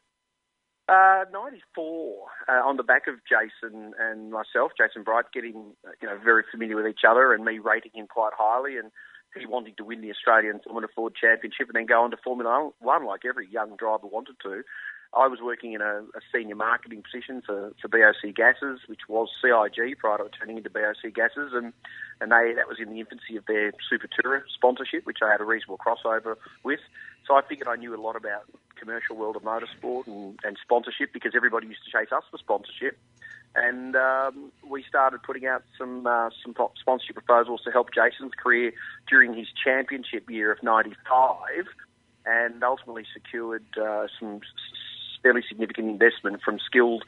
Uh, 0.88 1.24
94, 1.32 2.26
uh, 2.48 2.52
on 2.66 2.76
the 2.76 2.82
back 2.82 3.06
of 3.06 3.14
Jason 3.28 3.92
and 4.00 4.32
myself, 4.32 4.72
Jason 4.76 5.04
Bright 5.04 5.26
getting, 5.32 5.76
uh, 5.86 5.92
you 6.02 6.08
know, 6.08 6.18
very 6.22 6.42
familiar 6.50 6.76
with 6.76 6.86
each 6.86 7.04
other 7.08 7.32
and 7.32 7.44
me 7.44 7.58
rating 7.58 7.92
him 7.94 8.06
quite 8.08 8.32
highly 8.36 8.76
and 8.76 8.90
he 9.38 9.46
wanting 9.46 9.74
to 9.76 9.84
win 9.84 10.00
the 10.00 10.10
Australian 10.10 10.60
Formula 10.64 10.88
Ford 10.94 11.14
Championship 11.14 11.68
and 11.68 11.76
then 11.76 11.86
go 11.86 12.02
on 12.02 12.10
to 12.10 12.16
Formula 12.16 12.70
One 12.80 13.06
like 13.06 13.20
every 13.24 13.48
young 13.48 13.76
driver 13.76 14.08
wanted 14.08 14.36
to. 14.42 14.62
I 15.12 15.26
was 15.26 15.40
working 15.42 15.72
in 15.72 15.80
a, 15.80 16.02
a 16.14 16.20
senior 16.32 16.54
marketing 16.54 17.02
position 17.02 17.42
for, 17.44 17.72
for 17.82 17.88
BOC 17.88 18.34
Gases, 18.34 18.80
which 18.86 19.08
was 19.08 19.28
CIG 19.42 19.98
prior 19.98 20.18
to 20.18 20.28
turning 20.38 20.58
into 20.58 20.70
BOC 20.70 21.12
Gases, 21.14 21.52
and 21.52 21.72
and 22.20 22.30
they 22.30 22.52
that 22.54 22.68
was 22.68 22.78
in 22.78 22.90
the 22.90 23.00
infancy 23.00 23.36
of 23.36 23.44
their 23.46 23.72
Super 23.88 24.06
Tourer 24.06 24.42
sponsorship, 24.54 25.06
which 25.06 25.18
I 25.22 25.30
had 25.32 25.40
a 25.40 25.44
reasonable 25.44 25.78
crossover 25.78 26.36
with. 26.62 26.80
So 27.26 27.34
I 27.34 27.42
figured 27.42 27.66
I 27.66 27.76
knew 27.76 27.94
a 27.94 28.00
lot 28.00 28.14
about 28.14 28.44
commercial 28.78 29.16
world 29.16 29.36
of 29.36 29.42
motorsport 29.42 30.06
and, 30.06 30.38
and 30.44 30.56
sponsorship 30.62 31.12
because 31.12 31.32
everybody 31.34 31.66
used 31.66 31.80
to 31.84 31.90
chase 31.90 32.12
us 32.12 32.22
for 32.30 32.38
sponsorship. 32.38 32.96
And 33.54 33.96
um, 33.96 34.52
we 34.68 34.84
started 34.88 35.22
putting 35.24 35.46
out 35.46 35.64
some 35.76 36.06
uh, 36.06 36.30
some 36.42 36.54
sponsorship 36.80 37.16
proposals 37.16 37.62
to 37.64 37.72
help 37.72 37.88
Jason's 37.92 38.32
career 38.40 38.72
during 39.08 39.34
his 39.34 39.48
championship 39.64 40.30
year 40.30 40.52
of 40.52 40.62
'95, 40.62 41.66
and 42.26 42.62
ultimately 42.62 43.04
secured 43.12 43.64
uh, 43.76 44.06
some 44.20 44.40
fairly 45.22 45.42
significant 45.48 45.88
investment 45.88 46.42
from 46.42 46.58
skilled 46.58 47.04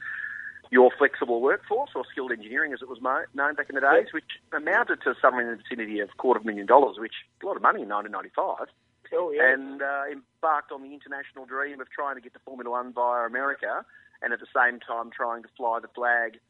your 0.71 0.91
flexible 0.97 1.43
workforce 1.43 1.91
or 1.95 2.05
skilled 2.11 2.33
engineering 2.33 2.73
as 2.73 2.81
it 2.81 2.89
was 2.89 2.99
known 3.03 3.55
back 3.55 3.69
in 3.69 3.75
the 3.75 3.81
days, 3.81 4.09
which 4.13 4.41
amounted 4.53 5.03
to 5.03 5.15
somewhere 5.21 5.43
in 5.43 5.57
the 5.57 5.63
vicinity 5.63 6.01
of 6.01 6.09
a 6.09 6.17
quarter 6.17 6.41
of 6.41 6.45
a 6.45 6.47
million 6.47 6.67
dollars, 6.67 6.97
which 6.99 7.13
is 7.13 7.43
a 7.43 7.47
lot 7.47 7.57
of 7.57 7.63
money 7.63 7.83
in 7.83 7.89
1995. 7.89 8.73
Oh, 9.15 9.31
yeah. 9.31 9.53
And 9.53 9.83
uh, 9.83 10.05
embarked 10.11 10.73
on 10.73 10.83
the 10.83 10.95
international 10.95 11.45
dream 11.45 11.81
of 11.83 11.91
trying 11.91 12.15
to 12.15 12.23
get 12.23 12.33
to 12.33 12.41
Formula 12.41 12.71
One 12.71 12.95
via 12.95 13.27
America 13.27 13.85
and 14.23 14.33
at 14.33 14.41
the 14.41 14.47
same 14.57 14.81
time 14.81 15.11
trying 15.11 15.43
to 15.43 15.49
fly 15.57 15.79
the 15.81 15.89
flag 15.89 16.41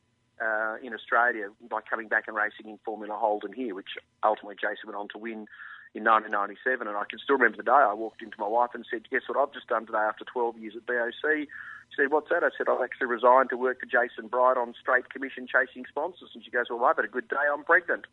uh, 0.43 0.77
in 0.83 0.95
Australia 0.95 1.49
by 1.71 1.81
coming 1.89 2.09
back 2.09 2.25
and 2.27 2.37
racing 2.37 2.69
in 2.69 2.79
Formula 2.85 3.17
Holden 3.17 3.53
here, 3.53 3.75
which 3.75 3.95
ultimately 4.25 4.57
Jason 4.57 4.87
went 4.87 4.97
on 4.97 5.09
to 5.09 5.19
win 5.19 5.47
in 5.95 6.05
1997. 6.05 6.89
And 6.89 6.97
I 6.97 7.05
can 7.09 7.19
still 7.19 7.37
remember 7.37 7.59
the 7.59 7.69
day 7.69 7.73
I 7.73 7.95
walked 7.95 8.23
into 8.23 8.37
my 8.39 8.49
wife 8.49 8.71
and 8.75 8.85
said, 8.91 9.09
Guess 9.11 9.29
what 9.29 9.39
I've 9.39 9.55
just 9.55 9.69
done 9.69 9.87
today 9.87 10.03
after 10.03 10.25
12 10.25 10.59
years 10.59 10.75
at 10.77 10.87
BOC? 10.87 11.47
She 11.47 11.97
said, 11.97 12.11
What's 12.11 12.31
that? 12.31 12.43
I 12.43 12.51
said, 12.57 12.69
I've 12.69 12.83
actually 12.83 13.09
resigned 13.09 13.51
to 13.51 13.57
work 13.57 13.81
for 13.81 13.87
Jason 13.87 14.29
Bright 14.29 14.57
on 14.57 14.75
straight 14.81 15.11
commission 15.11 15.47
chasing 15.47 15.85
sponsors. 15.89 16.31
And 16.35 16.43
she 16.45 16.51
goes, 16.51 16.67
Well, 16.71 16.85
I've 16.85 16.97
had 16.97 17.05
a 17.05 17.13
good 17.13 17.29
day. 17.29 17.45
I'm 17.53 17.65
pregnant. 17.65 18.07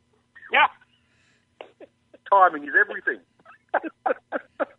Yeah. 0.54 0.68
Timing 2.30 2.64
is 2.68 2.76
everything. 2.78 3.20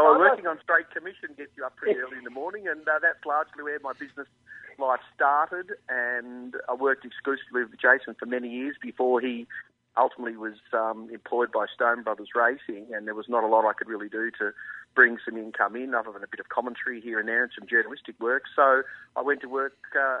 so 0.00 0.14
I'm 0.14 0.18
working 0.18 0.46
on 0.46 0.58
straight 0.62 0.90
commission 0.90 1.30
gets 1.36 1.52
you 1.56 1.64
up 1.64 1.76
pretty 1.76 1.98
early 1.98 2.18
in 2.18 2.24
the 2.24 2.30
morning, 2.30 2.66
and 2.68 2.80
uh, 2.88 2.98
that's 3.00 3.24
largely 3.26 3.62
where 3.62 3.78
my 3.80 3.92
business 3.92 4.28
life 4.78 5.00
started. 5.14 5.72
And 5.88 6.54
I 6.68 6.74
worked 6.74 7.04
exclusively 7.04 7.62
with 7.62 7.78
Jason 7.80 8.14
for 8.18 8.26
many 8.26 8.48
years 8.48 8.76
before 8.80 9.20
he 9.20 9.46
ultimately 9.96 10.36
was 10.36 10.54
um, 10.72 11.08
employed 11.12 11.52
by 11.52 11.66
Stone 11.74 12.02
Brothers 12.04 12.30
Racing, 12.34 12.86
and 12.94 13.06
there 13.06 13.14
was 13.14 13.28
not 13.28 13.44
a 13.44 13.46
lot 13.46 13.64
I 13.68 13.72
could 13.72 13.88
really 13.88 14.08
do 14.08 14.30
to 14.38 14.52
bring 14.94 15.18
some 15.24 15.36
income 15.36 15.76
in, 15.76 15.94
other 15.94 16.12
than 16.12 16.22
a 16.22 16.30
bit 16.30 16.40
of 16.40 16.48
commentary 16.48 17.00
here 17.00 17.18
and 17.18 17.28
there 17.28 17.42
and 17.42 17.52
some 17.58 17.68
journalistic 17.68 18.18
work. 18.20 18.44
So 18.54 18.82
I 19.16 19.22
went 19.22 19.40
to 19.42 19.48
work 19.48 19.76
uh, 19.94 20.20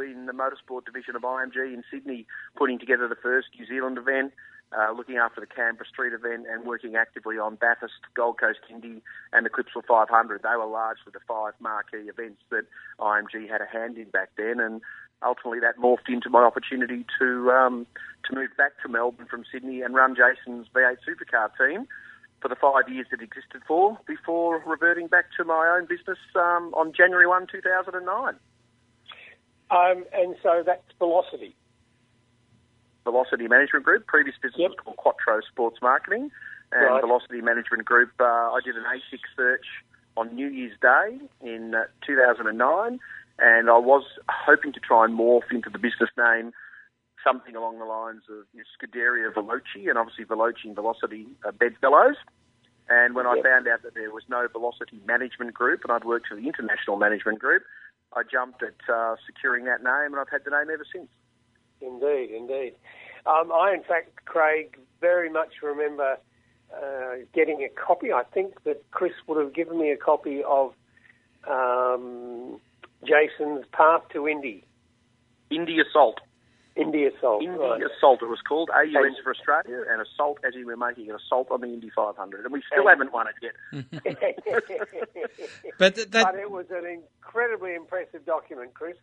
in 0.00 0.26
the 0.26 0.32
motorsport 0.32 0.84
division 0.84 1.16
of 1.16 1.22
IMG 1.22 1.56
in 1.56 1.82
Sydney, 1.90 2.26
putting 2.56 2.78
together 2.78 3.08
the 3.08 3.16
first 3.16 3.48
New 3.58 3.66
Zealand 3.66 3.98
event. 3.98 4.32
Uh, 4.72 4.92
looking 4.92 5.16
after 5.16 5.40
the 5.40 5.48
Canberra 5.48 5.84
Street 5.84 6.12
event 6.12 6.46
and 6.48 6.64
working 6.64 6.94
actively 6.94 7.38
on 7.38 7.56
Bathurst, 7.56 7.94
Gold 8.14 8.38
Coast 8.38 8.60
Indy, 8.70 9.02
and 9.32 9.44
the 9.44 9.50
Clipsal 9.50 9.84
500. 9.84 10.42
They 10.42 10.56
were 10.56 10.64
largely 10.64 11.10
the 11.12 11.18
five 11.26 11.54
marquee 11.58 12.08
events 12.08 12.40
that 12.50 12.62
IMG 13.00 13.50
had 13.50 13.60
a 13.60 13.66
hand 13.66 13.98
in 13.98 14.10
back 14.10 14.30
then, 14.36 14.60
and 14.60 14.80
ultimately 15.26 15.58
that 15.58 15.76
morphed 15.76 16.08
into 16.08 16.30
my 16.30 16.44
opportunity 16.44 17.04
to 17.18 17.50
um, 17.50 17.86
to 18.28 18.34
move 18.34 18.50
back 18.56 18.72
to 18.82 18.88
Melbourne 18.88 19.26
from 19.28 19.42
Sydney 19.50 19.82
and 19.82 19.94
run 19.94 20.14
Jason's 20.14 20.68
V8 20.72 20.98
supercar 21.02 21.50
team 21.58 21.88
for 22.40 22.48
the 22.48 22.56
five 22.56 22.88
years 22.88 23.06
it 23.12 23.20
existed 23.20 23.62
for, 23.66 23.98
before 24.06 24.62
reverting 24.66 25.06
back 25.06 25.26
to 25.36 25.44
my 25.44 25.76
own 25.76 25.86
business 25.86 26.18
um, 26.36 26.72
on 26.74 26.92
January 26.92 27.26
1, 27.26 27.46
2009. 27.50 28.34
Um, 29.70 30.04
and 30.12 30.36
so 30.42 30.62
that's 30.64 30.82
Velocity. 30.98 31.54
Velocity 33.04 33.48
Management 33.48 33.84
Group. 33.84 34.06
Previous 34.06 34.36
business 34.42 34.70
was 34.70 34.76
called 34.82 34.96
Quattro 34.96 35.40
Sports 35.48 35.78
Marketing. 35.82 36.30
And 36.72 36.84
Right. 36.86 37.00
Velocity 37.00 37.40
Management 37.40 37.84
Group, 37.84 38.12
uh, 38.20 38.24
I 38.24 38.60
did 38.64 38.76
an 38.76 38.84
ASIC 38.84 39.20
search 39.36 39.66
on 40.16 40.34
New 40.34 40.46
Year's 40.48 40.78
Day 40.80 41.18
in 41.42 41.74
uh, 41.74 41.84
2009 42.06 43.00
and 43.40 43.70
I 43.70 43.78
was 43.78 44.04
hoping 44.28 44.72
to 44.74 44.80
try 44.80 45.04
and 45.04 45.18
morph 45.18 45.50
into 45.50 45.70
the 45.70 45.78
business 45.78 46.10
name 46.16 46.52
something 47.24 47.56
along 47.56 47.78
the 47.78 47.84
lines 47.84 48.22
of 48.30 48.44
you 48.52 48.60
know, 48.60 48.64
Scuderia 48.72 49.32
Veloci, 49.32 49.88
and 49.88 49.98
obviously 49.98 50.24
Veloci 50.24 50.64
and 50.64 50.74
Velocity 50.74 51.26
are 51.44 51.52
bedfellows. 51.52 52.16
And 52.88 53.14
when 53.14 53.26
I 53.26 53.34
Yep. 53.36 53.44
found 53.44 53.68
out 53.68 53.82
that 53.82 53.94
there 53.94 54.10
was 54.10 54.24
no 54.28 54.48
Velocity 54.48 55.00
Management 55.06 55.52
Group, 55.54 55.84
and 55.84 55.92
I'd 55.92 56.04
worked 56.04 56.28
for 56.28 56.34
the 56.34 56.46
International 56.46 56.96
Management 56.96 57.38
Group, 57.38 57.62
I 58.16 58.22
jumped 58.24 58.62
at 58.62 58.74
uh, 58.88 59.16
securing 59.26 59.64
that 59.66 59.82
name, 59.82 60.12
and 60.12 60.16
I've 60.16 60.28
had 60.30 60.44
the 60.44 60.50
name 60.50 60.70
ever 60.72 60.84
since. 60.90 61.08
Indeed, 61.80 62.30
indeed. 62.30 62.74
Um, 63.26 63.52
I, 63.52 63.72
in 63.74 63.82
fact, 63.82 64.24
Craig, 64.24 64.78
very 65.00 65.30
much 65.30 65.54
remember 65.62 66.16
uh, 66.74 67.14
getting 67.34 67.62
a 67.62 67.68
copy. 67.68 68.12
I 68.12 68.22
think 68.22 68.62
that 68.64 68.82
Chris 68.90 69.12
would 69.26 69.42
have 69.42 69.54
given 69.54 69.78
me 69.78 69.90
a 69.90 69.96
copy 69.96 70.42
of 70.46 70.72
um, 71.48 72.60
Jason's 73.04 73.64
Path 73.72 74.02
to 74.12 74.28
Indy. 74.28 74.64
Indy 75.50 75.78
Assault. 75.80 76.20
Indy 76.76 77.04
Assault. 77.04 77.42
Indy 77.42 77.58
right. 77.58 77.82
Assault, 77.82 78.22
it 78.22 78.28
was 78.28 78.38
called. 78.46 78.70
AUS 78.70 78.94
And- 78.94 79.16
for 79.24 79.32
Australia, 79.34 79.84
and 79.90 80.00
Assault 80.00 80.38
as 80.46 80.54
in 80.54 80.64
we're 80.66 80.76
making 80.76 81.10
an 81.10 81.16
assault 81.16 81.48
on 81.50 81.60
the 81.60 81.66
Indy 81.66 81.90
500. 81.94 82.44
And 82.44 82.52
we 82.52 82.62
still 82.70 82.86
And- 82.86 82.90
haven't 82.90 83.12
won 83.12 83.26
it 83.26 83.34
yet. 83.42 83.54
But 85.78 85.94
th- 85.96 86.10
that- 86.10 86.24
but 86.26 86.34
it 86.36 86.50
was 86.50 86.66
an 86.70 86.84
incredibly 86.86 87.74
impressive 87.74 88.24
document, 88.24 88.74
Chris. 88.74 88.96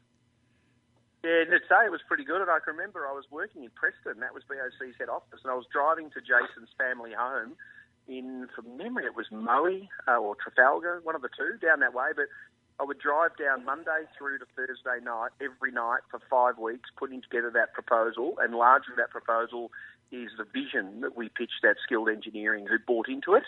Yeah, 1.27 1.43
and 1.43 1.51
to 1.51 1.59
say 1.67 1.83
it 1.83 1.91
was 1.91 1.99
pretty 2.07 2.23
good. 2.23 2.39
And 2.39 2.47
I 2.47 2.63
can 2.63 2.79
remember 2.79 3.03
I 3.03 3.11
was 3.11 3.27
working 3.27 3.67
in 3.67 3.71
Preston. 3.75 4.23
That 4.23 4.31
was 4.31 4.47
BOC's 4.47 4.95
head 4.95 5.11
office, 5.11 5.43
and 5.43 5.51
I 5.51 5.59
was 5.59 5.67
driving 5.67 6.07
to 6.15 6.23
Jason's 6.23 6.71
family 6.79 7.11
home. 7.11 7.59
In 8.07 8.47
from 8.55 8.79
memory, 8.79 9.03
it 9.03 9.19
was 9.19 9.27
Moe 9.27 9.83
uh, 10.07 10.15
or 10.15 10.39
Trafalgar, 10.39 11.03
one 11.03 11.19
of 11.19 11.21
the 11.21 11.27
two, 11.27 11.59
down 11.59 11.83
that 11.83 11.91
way. 11.91 12.15
But 12.15 12.31
I 12.79 12.87
would 12.87 13.03
drive 13.03 13.35
down 13.35 13.67
Monday 13.67 14.07
through 14.15 14.39
to 14.39 14.47
Thursday 14.55 15.03
night 15.03 15.35
every 15.43 15.75
night 15.75 16.07
for 16.07 16.23
five 16.31 16.55
weeks, 16.55 16.87
putting 16.95 17.19
together 17.19 17.51
that 17.51 17.75
proposal. 17.75 18.39
And 18.39 18.55
largely, 18.55 18.95
that 18.95 19.11
proposal 19.11 19.75
is 20.15 20.31
the 20.39 20.47
vision 20.47 21.03
that 21.03 21.19
we 21.19 21.27
pitched 21.27 21.59
at 21.67 21.75
Skilled 21.83 22.07
Engineering, 22.07 22.71
who 22.71 22.79
bought 22.79 23.11
into 23.11 23.35
it, 23.35 23.43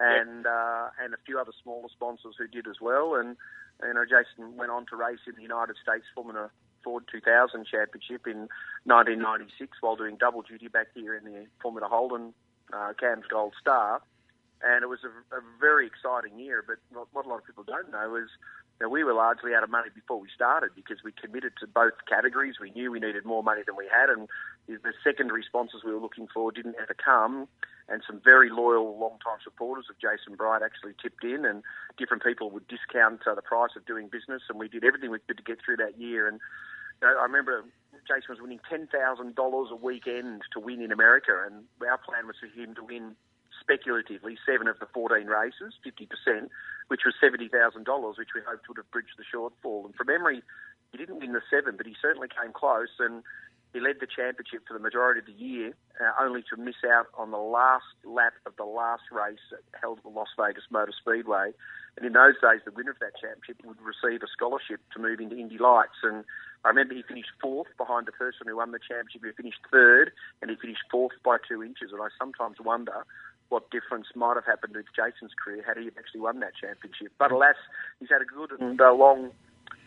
and 0.00 0.48
uh, 0.48 0.96
and 0.96 1.12
a 1.12 1.20
few 1.28 1.36
other 1.36 1.52
smaller 1.60 1.92
sponsors 1.92 2.40
who 2.40 2.48
did 2.48 2.64
as 2.64 2.80
well. 2.80 3.20
And 3.20 3.36
you 3.84 3.92
know, 3.92 4.08
Jason 4.08 4.56
went 4.56 4.72
on 4.72 4.86
to 4.88 4.96
race 4.96 5.20
in 5.28 5.36
the 5.36 5.44
United 5.44 5.76
States 5.84 6.08
Formula 6.14 6.48
Ford 6.82 7.04
2000 7.10 7.66
Championship 7.66 8.26
in 8.26 8.48
1996 8.84 9.78
while 9.80 9.96
doing 9.96 10.16
double 10.16 10.42
duty 10.42 10.68
back 10.68 10.88
here 10.94 11.16
in 11.16 11.24
the 11.24 11.46
Formula 11.60 11.88
Holden 11.88 12.32
uh, 12.72 12.92
CAMS 12.98 13.24
Gold 13.30 13.54
Star. 13.60 14.00
And 14.62 14.82
it 14.82 14.88
was 14.88 15.00
a, 15.04 15.36
a 15.36 15.40
very 15.60 15.86
exciting 15.86 16.38
year, 16.38 16.64
but 16.66 16.76
what, 16.92 17.08
what 17.12 17.26
a 17.26 17.28
lot 17.28 17.38
of 17.38 17.46
people 17.46 17.62
don't 17.62 17.90
know 17.92 18.16
is 18.16 18.28
that 18.80 18.90
we 18.90 19.04
were 19.04 19.14
largely 19.14 19.54
out 19.54 19.62
of 19.62 19.70
money 19.70 19.88
before 19.94 20.20
we 20.20 20.28
started 20.34 20.70
because 20.74 20.98
we 21.04 21.12
committed 21.12 21.52
to 21.60 21.66
both 21.66 21.94
categories. 22.08 22.56
We 22.60 22.70
knew 22.70 22.90
we 22.90 23.00
needed 23.00 23.24
more 23.24 23.42
money 23.42 23.62
than 23.66 23.76
we 23.76 23.88
had, 23.92 24.10
and 24.10 24.28
the 24.68 24.92
secondary 25.02 25.42
sponsors 25.42 25.82
we 25.84 25.92
were 25.92 26.00
looking 26.00 26.28
for 26.32 26.52
didn't 26.52 26.76
ever 26.80 26.94
come. 26.94 27.48
And 27.88 28.02
some 28.06 28.20
very 28.22 28.50
loyal, 28.50 28.98
long-time 28.98 29.38
supporters 29.42 29.86
of 29.88 29.96
Jason 29.98 30.36
Bright 30.36 30.60
actually 30.62 30.92
tipped 31.02 31.24
in, 31.24 31.46
and 31.46 31.62
different 31.96 32.22
people 32.22 32.50
would 32.50 32.68
discount 32.68 33.26
uh, 33.26 33.34
the 33.34 33.40
price 33.42 33.70
of 33.76 33.86
doing 33.86 34.08
business. 34.08 34.42
And 34.50 34.58
we 34.58 34.68
did 34.68 34.84
everything 34.84 35.10
we 35.10 35.20
could 35.26 35.38
to 35.38 35.42
get 35.42 35.58
through 35.64 35.78
that 35.78 35.98
year. 35.98 36.28
And 36.28 36.38
you 37.00 37.08
know, 37.08 37.16
I 37.18 37.22
remember 37.22 37.64
Jason 38.06 38.28
was 38.28 38.40
winning 38.40 38.60
ten 38.68 38.88
thousand 38.88 39.36
dollars 39.36 39.68
a 39.72 39.76
weekend 39.76 40.42
to 40.52 40.60
win 40.60 40.82
in 40.82 40.92
America, 40.92 41.32
and 41.46 41.64
our 41.88 41.98
plan 41.98 42.26
was 42.26 42.36
for 42.40 42.48
him 42.48 42.74
to 42.74 42.84
win 42.84 43.16
speculatively 43.60 44.36
seven 44.44 44.68
of 44.68 44.78
the 44.80 44.86
fourteen 44.92 45.26
races, 45.26 45.74
fifty 45.82 46.06
percent, 46.06 46.50
which 46.88 47.02
was 47.04 47.14
seventy 47.20 47.48
thousand 47.48 47.84
dollars, 47.84 48.16
which 48.18 48.34
we 48.34 48.40
hoped 48.46 48.68
would 48.68 48.76
have 48.76 48.90
bridged 48.90 49.16
the 49.16 49.24
shortfall. 49.24 49.86
And 49.86 49.94
from 49.94 50.08
memory, 50.08 50.42
he 50.92 50.98
didn't 50.98 51.20
win 51.20 51.32
the 51.32 51.42
seven, 51.48 51.76
but 51.76 51.86
he 51.86 51.94
certainly 52.00 52.28
came 52.28 52.52
close, 52.52 52.92
and 52.98 53.22
he 53.72 53.80
led 53.80 53.96
the 54.00 54.06
championship 54.06 54.66
for 54.66 54.72
the 54.72 54.80
majority 54.80 55.20
of 55.20 55.26
the 55.26 55.36
year, 55.36 55.74
uh, 56.00 56.12
only 56.20 56.42
to 56.48 56.56
miss 56.56 56.80
out 56.86 57.06
on 57.16 57.30
the 57.30 57.38
last 57.38 57.84
lap 58.04 58.32
of 58.46 58.56
the 58.56 58.64
last 58.64 59.02
race 59.12 59.44
held 59.80 59.98
at 59.98 60.04
the 60.04 60.10
Las 60.10 60.28
Vegas 60.38 60.64
Motor 60.70 60.92
Speedway. 60.96 61.52
And 61.96 62.06
in 62.06 62.12
those 62.12 62.34
days, 62.40 62.62
the 62.64 62.72
winner 62.72 62.92
of 62.92 62.98
that 63.00 63.18
championship 63.20 63.60
would 63.64 63.76
receive 63.82 64.22
a 64.22 64.30
scholarship 64.30 64.80
to 64.94 64.98
move 64.98 65.20
into 65.20 65.36
Indy 65.36 65.58
Lights. 65.58 66.00
And 66.02 66.24
I 66.64 66.68
remember 66.68 66.94
he 66.94 67.02
finished 67.02 67.32
fourth 67.40 67.68
behind 67.76 68.06
the 68.06 68.12
person 68.12 68.46
who 68.46 68.56
won 68.56 68.72
the 68.72 68.78
championship. 68.78 69.22
He 69.24 69.32
finished 69.32 69.60
third, 69.70 70.12
and 70.40 70.50
he 70.50 70.56
finished 70.56 70.82
fourth 70.90 71.14
by 71.24 71.36
two 71.46 71.62
inches. 71.62 71.92
And 71.92 72.00
I 72.00 72.08
sometimes 72.18 72.56
wonder 72.64 73.04
what 73.48 73.70
difference 73.70 74.06
might 74.14 74.36
have 74.36 74.44
happened 74.44 74.74
to 74.74 74.84
Jason's 74.94 75.32
career 75.34 75.62
had 75.66 75.76
he 75.76 75.88
actually 75.98 76.20
won 76.20 76.40
that 76.40 76.52
championship. 76.54 77.12
But 77.18 77.32
alas, 77.32 77.56
he's 78.00 78.08
had 78.08 78.22
a 78.22 78.24
good 78.24 78.52
and 78.60 78.80
uh, 78.80 78.92
long 78.92 79.30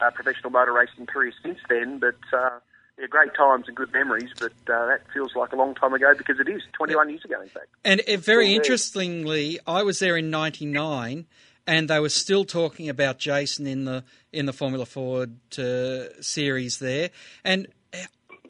uh, 0.01 0.11
professional 0.11 0.49
motor 0.51 0.73
racing 0.73 1.05
career 1.05 1.31
since 1.41 1.59
then. 1.69 1.99
But 1.99 2.19
uh, 2.33 2.59
yeah, 3.01 3.07
great 3.07 3.33
times 3.33 3.67
and 3.67 3.75
good 3.75 3.91
memories. 3.91 4.29
But 4.39 4.53
uh, 4.71 4.85
that 4.85 5.01
feels 5.13 5.35
like 5.35 5.51
a 5.51 5.55
long 5.55 5.73
time 5.75 5.93
ago 5.93 6.13
because 6.17 6.39
it 6.39 6.47
is 6.47 6.61
21 6.73 7.09
years 7.09 7.25
ago, 7.25 7.41
in 7.41 7.49
fact. 7.49 7.67
And 7.83 8.01
very 8.19 8.53
interestingly, 8.53 9.59
I 9.65 9.83
was 9.83 9.99
there 9.99 10.15
in 10.15 10.29
'99, 10.29 11.25
and 11.65 11.89
they 11.89 11.99
were 11.99 12.09
still 12.09 12.45
talking 12.45 12.89
about 12.89 13.17
Jason 13.17 13.65
in 13.65 13.85
the 13.85 14.03
in 14.31 14.45
the 14.45 14.53
Formula 14.53 14.85
Ford 14.85 15.35
uh, 15.57 16.21
series 16.21 16.79
there. 16.79 17.09
And 17.43 17.67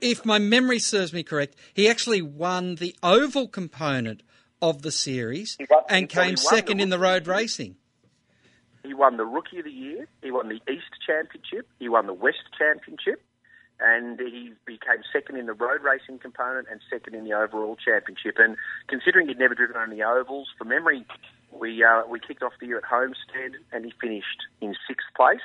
if 0.02 0.26
my 0.26 0.40
memory 0.40 0.80
serves 0.80 1.14
me 1.14 1.24
correct, 1.24 1.56
he 1.74 1.88
actually 1.88 2.22
won 2.22 2.76
the 2.76 2.96
oval 3.02 3.48
component 3.48 4.24
of 4.62 4.82
the 4.82 4.92
series 4.92 5.58
won- 5.70 5.84
and 5.90 6.10
came 6.10 6.36
second 6.36 6.78
the 6.78 6.84
in 6.84 6.90
the 6.90 7.00
road 7.00 7.28
racing. 7.28 7.78
He 8.84 8.96
won 8.96 9.18
the 9.18 9.26
Rookie 9.26 9.60
of 9.60 9.66
the 9.66 9.72
Year. 9.72 10.08
He 10.24 10.32
won 10.32 10.50
the 10.50 10.60
East 10.72 10.90
Championship. 11.06 11.68
He 11.78 11.88
won 11.88 12.08
the 12.08 12.14
West 12.14 12.40
Championship. 12.58 13.22
And 13.82 14.20
he 14.20 14.54
became 14.66 15.02
second 15.12 15.38
in 15.38 15.48
the 15.48 15.54
road 15.54 15.82
racing 15.82 16.20
component 16.20 16.68
and 16.70 16.82
second 16.90 17.16
in 17.16 17.24
the 17.24 17.34
overall 17.34 17.76
championship. 17.76 18.36
And 18.38 18.56
considering 18.88 19.28
he'd 19.28 19.40
never 19.40 19.56
driven 19.56 19.76
on 19.76 19.90
the 19.90 20.04
ovals, 20.04 20.50
from 20.58 20.70
memory, 20.70 21.06
we 21.52 21.84
uh, 21.84 22.04
we 22.08 22.20
kicked 22.20 22.44
off 22.44 22.54
the 22.60 22.68
year 22.68 22.78
at 22.78 22.84
Homestead 22.84 23.58
and 23.72 23.86
he 23.86 23.94
finished 24.00 24.46
in 24.62 24.76
sixth 24.88 25.08
place. 25.16 25.42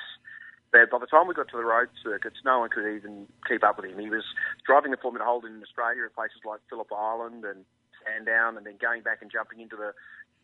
But 0.71 0.91
by 0.91 0.99
the 0.99 1.07
time 1.07 1.27
we 1.27 1.33
got 1.33 1.47
to 1.49 1.57
the 1.57 1.65
road 1.65 1.89
circuits, 2.03 2.37
no 2.45 2.59
one 2.59 2.69
could 2.69 2.85
even 2.85 3.25
keep 3.47 3.63
up 3.63 3.77
with 3.77 3.89
him. 3.89 3.99
He 3.99 4.09
was 4.09 4.23
driving 4.65 4.91
the 4.91 4.97
Formula 4.97 5.25
Holden 5.25 5.55
in 5.55 5.63
Australia 5.63 6.03
at 6.05 6.13
places 6.13 6.43
like 6.45 6.59
Phillip 6.69 6.91
Island 6.91 7.45
and 7.45 7.65
Sandown, 8.03 8.57
and 8.57 8.65
then 8.65 8.75
going 8.79 9.01
back 9.01 9.21
and 9.21 9.31
jumping 9.31 9.61
into 9.61 9.75
the 9.75 9.93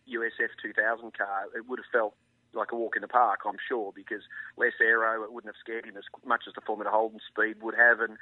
USF 0.10 0.52
2000 0.62 1.14
car. 1.16 1.46
It 1.56 1.68
would 1.68 1.80
have 1.80 1.92
felt 1.92 2.16
like 2.54 2.72
a 2.72 2.76
walk 2.76 2.96
in 2.96 3.02
the 3.02 3.08
park, 3.08 3.42
I'm 3.46 3.58
sure, 3.68 3.92
because 3.96 4.22
less 4.58 4.74
aero, 4.82 5.24
it 5.24 5.32
wouldn't 5.32 5.54
have 5.54 5.60
scared 5.60 5.86
him 5.86 5.98
as 5.98 6.04
much 6.26 6.44
as 6.48 6.54
the 6.54 6.62
Formula 6.62 6.92
Holden 6.92 7.20
speed 7.28 7.62
would 7.62 7.76
have. 7.76 8.00
And 8.00 8.18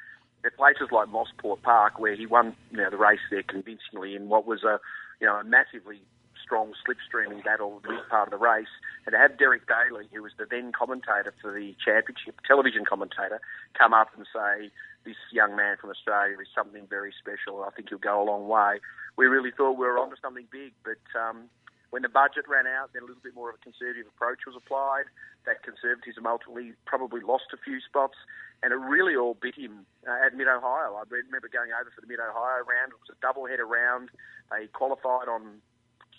at 0.45 0.57
places 0.57 0.89
like 0.91 1.07
Mosport 1.07 1.61
Park, 1.61 1.99
where 1.99 2.15
he 2.15 2.25
won 2.25 2.55
you 2.71 2.77
know, 2.77 2.89
the 2.89 2.97
race 2.97 3.23
there 3.29 3.43
convincingly 3.43 4.15
in 4.15 4.29
what 4.29 4.45
was 4.45 4.63
a 4.63 4.79
you 5.19 5.27
know 5.27 5.35
a 5.35 5.43
massively 5.43 6.01
strong 6.43 6.73
slipstreaming 6.83 7.43
battle 7.43 7.79
the 7.83 7.89
big 7.89 8.09
part 8.09 8.27
of 8.27 8.31
the 8.31 8.43
race, 8.43 8.71
and 9.05 9.13
to 9.13 9.19
have 9.19 9.37
Derek 9.37 9.63
Daly, 9.67 10.09
who 10.13 10.23
was 10.23 10.33
the 10.37 10.45
then 10.49 10.71
commentator 10.71 11.33
for 11.41 11.53
the 11.53 11.75
championship, 11.83 12.41
television 12.47 12.83
commentator, 12.83 13.39
come 13.77 13.93
up 13.93 14.09
and 14.17 14.25
say, 14.33 14.71
this 15.05 15.15
young 15.31 15.55
man 15.55 15.77
from 15.79 15.89
Australia 15.89 16.35
is 16.41 16.47
something 16.53 16.85
very 16.89 17.13
special. 17.17 17.63
I 17.63 17.71
think 17.71 17.89
he'll 17.89 17.97
go 17.97 18.21
a 18.21 18.25
long 18.25 18.47
way. 18.47 18.79
We 19.17 19.25
really 19.25 19.51
thought 19.51 19.73
we 19.73 19.85
were 19.85 19.97
onto 19.97 20.15
something 20.21 20.45
big, 20.51 20.73
but 20.83 21.01
um, 21.17 21.49
when 21.91 22.01
the 22.01 22.09
budget 22.09 22.47
ran 22.47 22.65
out, 22.65 22.91
then 22.95 23.03
a 23.03 23.05
little 23.05 23.21
bit 23.21 23.35
more 23.35 23.51
of 23.51 23.55
a 23.59 23.63
conservative 23.63 24.07
approach 24.07 24.47
was 24.47 24.55
applied. 24.55 25.11
That 25.45 25.61
conservatism 25.61 26.25
ultimately 26.25 26.73
probably 26.87 27.19
lost 27.19 27.51
a 27.53 27.59
few 27.59 27.79
spots, 27.83 28.15
and 28.63 28.71
it 28.71 28.79
really 28.79 29.15
all 29.15 29.35
bit 29.35 29.55
him 29.55 29.85
uh, 30.07 30.25
at 30.25 30.33
Mid 30.33 30.47
Ohio. 30.47 30.95
I 30.95 31.03
remember 31.07 31.51
going 31.51 31.75
over 31.75 31.91
for 31.91 31.99
the 31.99 32.07
Mid 32.07 32.23
Ohio 32.23 32.63
round. 32.63 32.95
It 32.95 32.99
was 33.03 33.11
a 33.11 33.19
double 33.19 33.45
header 33.45 33.67
round. 33.67 34.09
They 34.49 34.67
qualified 34.71 35.27
on 35.27 35.59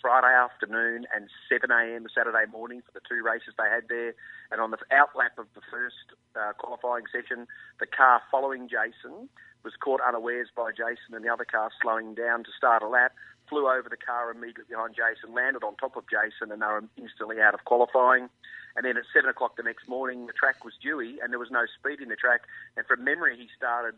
Friday 0.03 0.35
afternoon 0.35 1.07
and 1.15 1.31
7 1.47 1.71
a.m. 1.71 2.05
Saturday 2.11 2.43
morning 2.51 2.83
for 2.83 2.91
the 2.91 2.99
two 3.07 3.23
races 3.23 3.55
they 3.55 3.71
had 3.71 3.87
there. 3.87 4.11
And 4.51 4.59
on 4.59 4.75
the 4.75 4.83
outlap 4.91 5.39
of 5.39 5.47
the 5.55 5.63
first 5.71 6.11
uh, 6.35 6.51
qualifying 6.59 7.07
session, 7.07 7.47
the 7.79 7.87
car 7.87 8.19
following 8.29 8.67
Jason 8.67 9.31
was 9.63 9.79
caught 9.79 10.03
unawares 10.03 10.51
by 10.51 10.75
Jason 10.75 11.15
and 11.15 11.23
the 11.23 11.31
other 11.31 11.47
car 11.47 11.71
slowing 11.81 12.19
down 12.19 12.43
to 12.43 12.51
start 12.51 12.83
a 12.83 12.87
lap, 12.91 13.15
flew 13.47 13.71
over 13.71 13.87
the 13.87 13.95
car 13.95 14.27
immediately 14.29 14.75
behind 14.75 14.91
Jason, 14.91 15.33
landed 15.33 15.63
on 15.63 15.79
top 15.79 15.95
of 15.95 16.03
Jason, 16.11 16.51
and 16.51 16.59
they 16.59 16.67
were 16.67 16.83
instantly 16.99 17.39
out 17.39 17.55
of 17.55 17.63
qualifying. 17.63 18.27
And 18.75 18.83
then 18.83 18.99
at 18.99 19.07
7 19.15 19.23
o'clock 19.31 19.55
the 19.55 19.63
next 19.63 19.87
morning, 19.87 20.27
the 20.27 20.35
track 20.35 20.67
was 20.67 20.75
dewy 20.83 21.23
and 21.23 21.31
there 21.31 21.39
was 21.39 21.51
no 21.51 21.63
speed 21.79 22.03
in 22.03 22.11
the 22.11 22.19
track. 22.19 22.43
And 22.75 22.83
from 22.85 23.07
memory, 23.07 23.39
he 23.39 23.47
started 23.55 23.95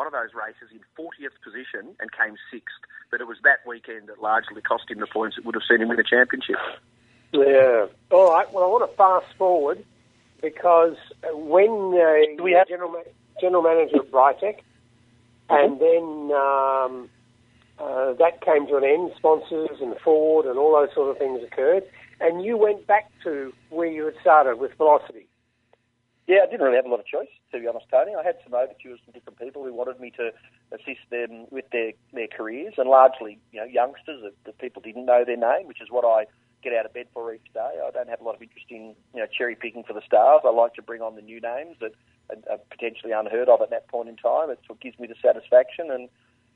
one 0.00 0.06
of 0.06 0.14
those 0.14 0.32
races 0.32 0.72
in 0.72 0.80
40th 0.96 1.36
position 1.44 1.94
and 2.00 2.10
came 2.10 2.34
sixth. 2.50 2.80
But 3.10 3.20
it 3.20 3.26
was 3.26 3.36
that 3.44 3.58
weekend 3.66 4.08
that 4.08 4.22
largely 4.22 4.62
cost 4.62 4.84
him 4.88 4.98
the 4.98 5.06
points 5.06 5.36
that 5.36 5.44
would 5.44 5.54
have 5.54 5.64
seen 5.68 5.82
him 5.82 5.88
win 5.88 5.98
the 5.98 6.04
championship. 6.04 6.56
Yeah. 7.32 7.84
All 8.10 8.30
right. 8.32 8.50
Well, 8.50 8.64
I 8.64 8.66
want 8.68 8.90
to 8.90 8.96
fast 8.96 9.36
forward 9.36 9.84
because 10.40 10.96
uh, 11.22 11.36
when 11.36 11.92
uh, 11.92 12.42
we 12.42 12.52
had 12.52 12.66
general 12.66 12.92
ma- 12.92 13.12
general 13.42 13.62
manager 13.62 13.96
at 13.96 14.10
Britek, 14.10 14.60
and 15.50 15.78
then 15.78 16.32
um, 16.32 17.10
uh, 17.78 18.14
that 18.14 18.40
came 18.40 18.66
to 18.68 18.76
an 18.76 18.84
end. 18.84 19.12
Sponsors 19.18 19.82
and 19.82 19.94
Ford 20.02 20.46
and 20.46 20.58
all 20.58 20.72
those 20.80 20.94
sort 20.94 21.10
of 21.10 21.18
things 21.18 21.42
occurred, 21.44 21.84
and 22.20 22.42
you 22.42 22.56
went 22.56 22.86
back 22.86 23.10
to 23.24 23.52
where 23.68 23.88
you 23.88 24.06
had 24.06 24.14
started 24.22 24.58
with 24.58 24.72
Velocity. 24.78 25.26
Yeah, 26.30 26.46
I 26.46 26.46
didn't 26.46 26.62
really 26.62 26.76
have 26.76 26.86
a 26.86 26.88
lot 26.88 27.00
of 27.00 27.06
choice, 27.06 27.32
to 27.50 27.58
be 27.58 27.66
honest, 27.66 27.86
Tony. 27.90 28.14
I 28.14 28.22
had 28.22 28.36
some 28.44 28.54
overtures 28.54 29.00
from 29.02 29.12
different 29.12 29.40
people 29.40 29.64
who 29.64 29.74
wanted 29.74 29.98
me 29.98 30.12
to 30.14 30.30
assist 30.70 31.02
them 31.10 31.50
with 31.50 31.64
their, 31.72 31.90
their 32.12 32.28
careers, 32.28 32.74
and 32.78 32.88
largely, 32.88 33.40
you 33.50 33.58
know, 33.58 33.66
youngsters 33.66 34.22
that, 34.22 34.34
that 34.46 34.58
people 34.58 34.80
didn't 34.80 35.06
know 35.06 35.24
their 35.26 35.36
name, 35.36 35.66
which 35.66 35.82
is 35.82 35.90
what 35.90 36.04
I 36.06 36.30
get 36.62 36.72
out 36.72 36.86
of 36.86 36.94
bed 36.94 37.06
for 37.12 37.34
each 37.34 37.50
day. 37.52 37.74
I 37.82 37.90
don't 37.90 38.08
have 38.08 38.20
a 38.20 38.24
lot 38.24 38.36
of 38.36 38.42
interest 38.42 38.66
in, 38.70 38.94
you 39.12 39.18
know, 39.20 39.26
cherry 39.26 39.56
picking 39.56 39.82
for 39.82 39.92
the 39.92 40.06
stars. 40.06 40.42
I 40.44 40.50
like 40.50 40.74
to 40.74 40.82
bring 40.82 41.02
on 41.02 41.16
the 41.16 41.22
new 41.22 41.40
names 41.40 41.76
that 41.80 41.98
are, 42.48 42.58
potentially 42.70 43.10
unheard 43.10 43.48
of 43.48 43.60
at 43.60 43.70
that 43.70 43.88
point 43.88 44.08
in 44.08 44.16
time. 44.16 44.50
It's 44.50 44.62
what 44.68 44.78
gives 44.78 45.00
me 45.00 45.08
the 45.08 45.18
satisfaction, 45.20 45.90
and 45.90 46.08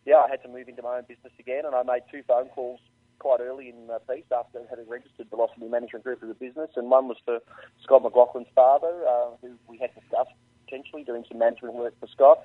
yeah, 0.07 0.23
I 0.23 0.31
had 0.31 0.43
to 0.45 0.49
move 0.49 0.69
into 0.69 0.83
my 0.83 0.99
own 0.99 1.05
business 1.09 1.33
again, 1.41 1.65
and 1.67 1.75
I 1.75 1.83
made 1.83 2.03
two 2.13 2.23
phone 2.29 2.47
calls 2.55 2.79
quite 3.19 3.41
early 3.41 3.69
in 3.69 3.87
the 3.87 3.99
piece 4.11 4.25
after 4.37 4.61
having 4.69 4.89
registered 4.89 5.29
Velocity 5.31 5.67
Management 5.69 6.05
Group 6.05 6.23
as 6.23 6.31
a 6.31 6.35
business, 6.35 6.71
and 6.77 6.91
one 6.91 7.09
was 7.09 7.17
for 7.25 7.41
Scott 7.83 8.03
McLaughlin's 8.03 8.49
father, 8.55 9.05
uh, 9.09 9.31
who 9.41 9.53
we 9.69 9.79
had 9.79 9.91
discussed 9.95 10.31
potentially 10.65 11.05
doing 11.05 11.25
some 11.29 11.39
management 11.39 11.75
work 11.75 11.95
for 12.01 12.07
Scott, 12.09 12.39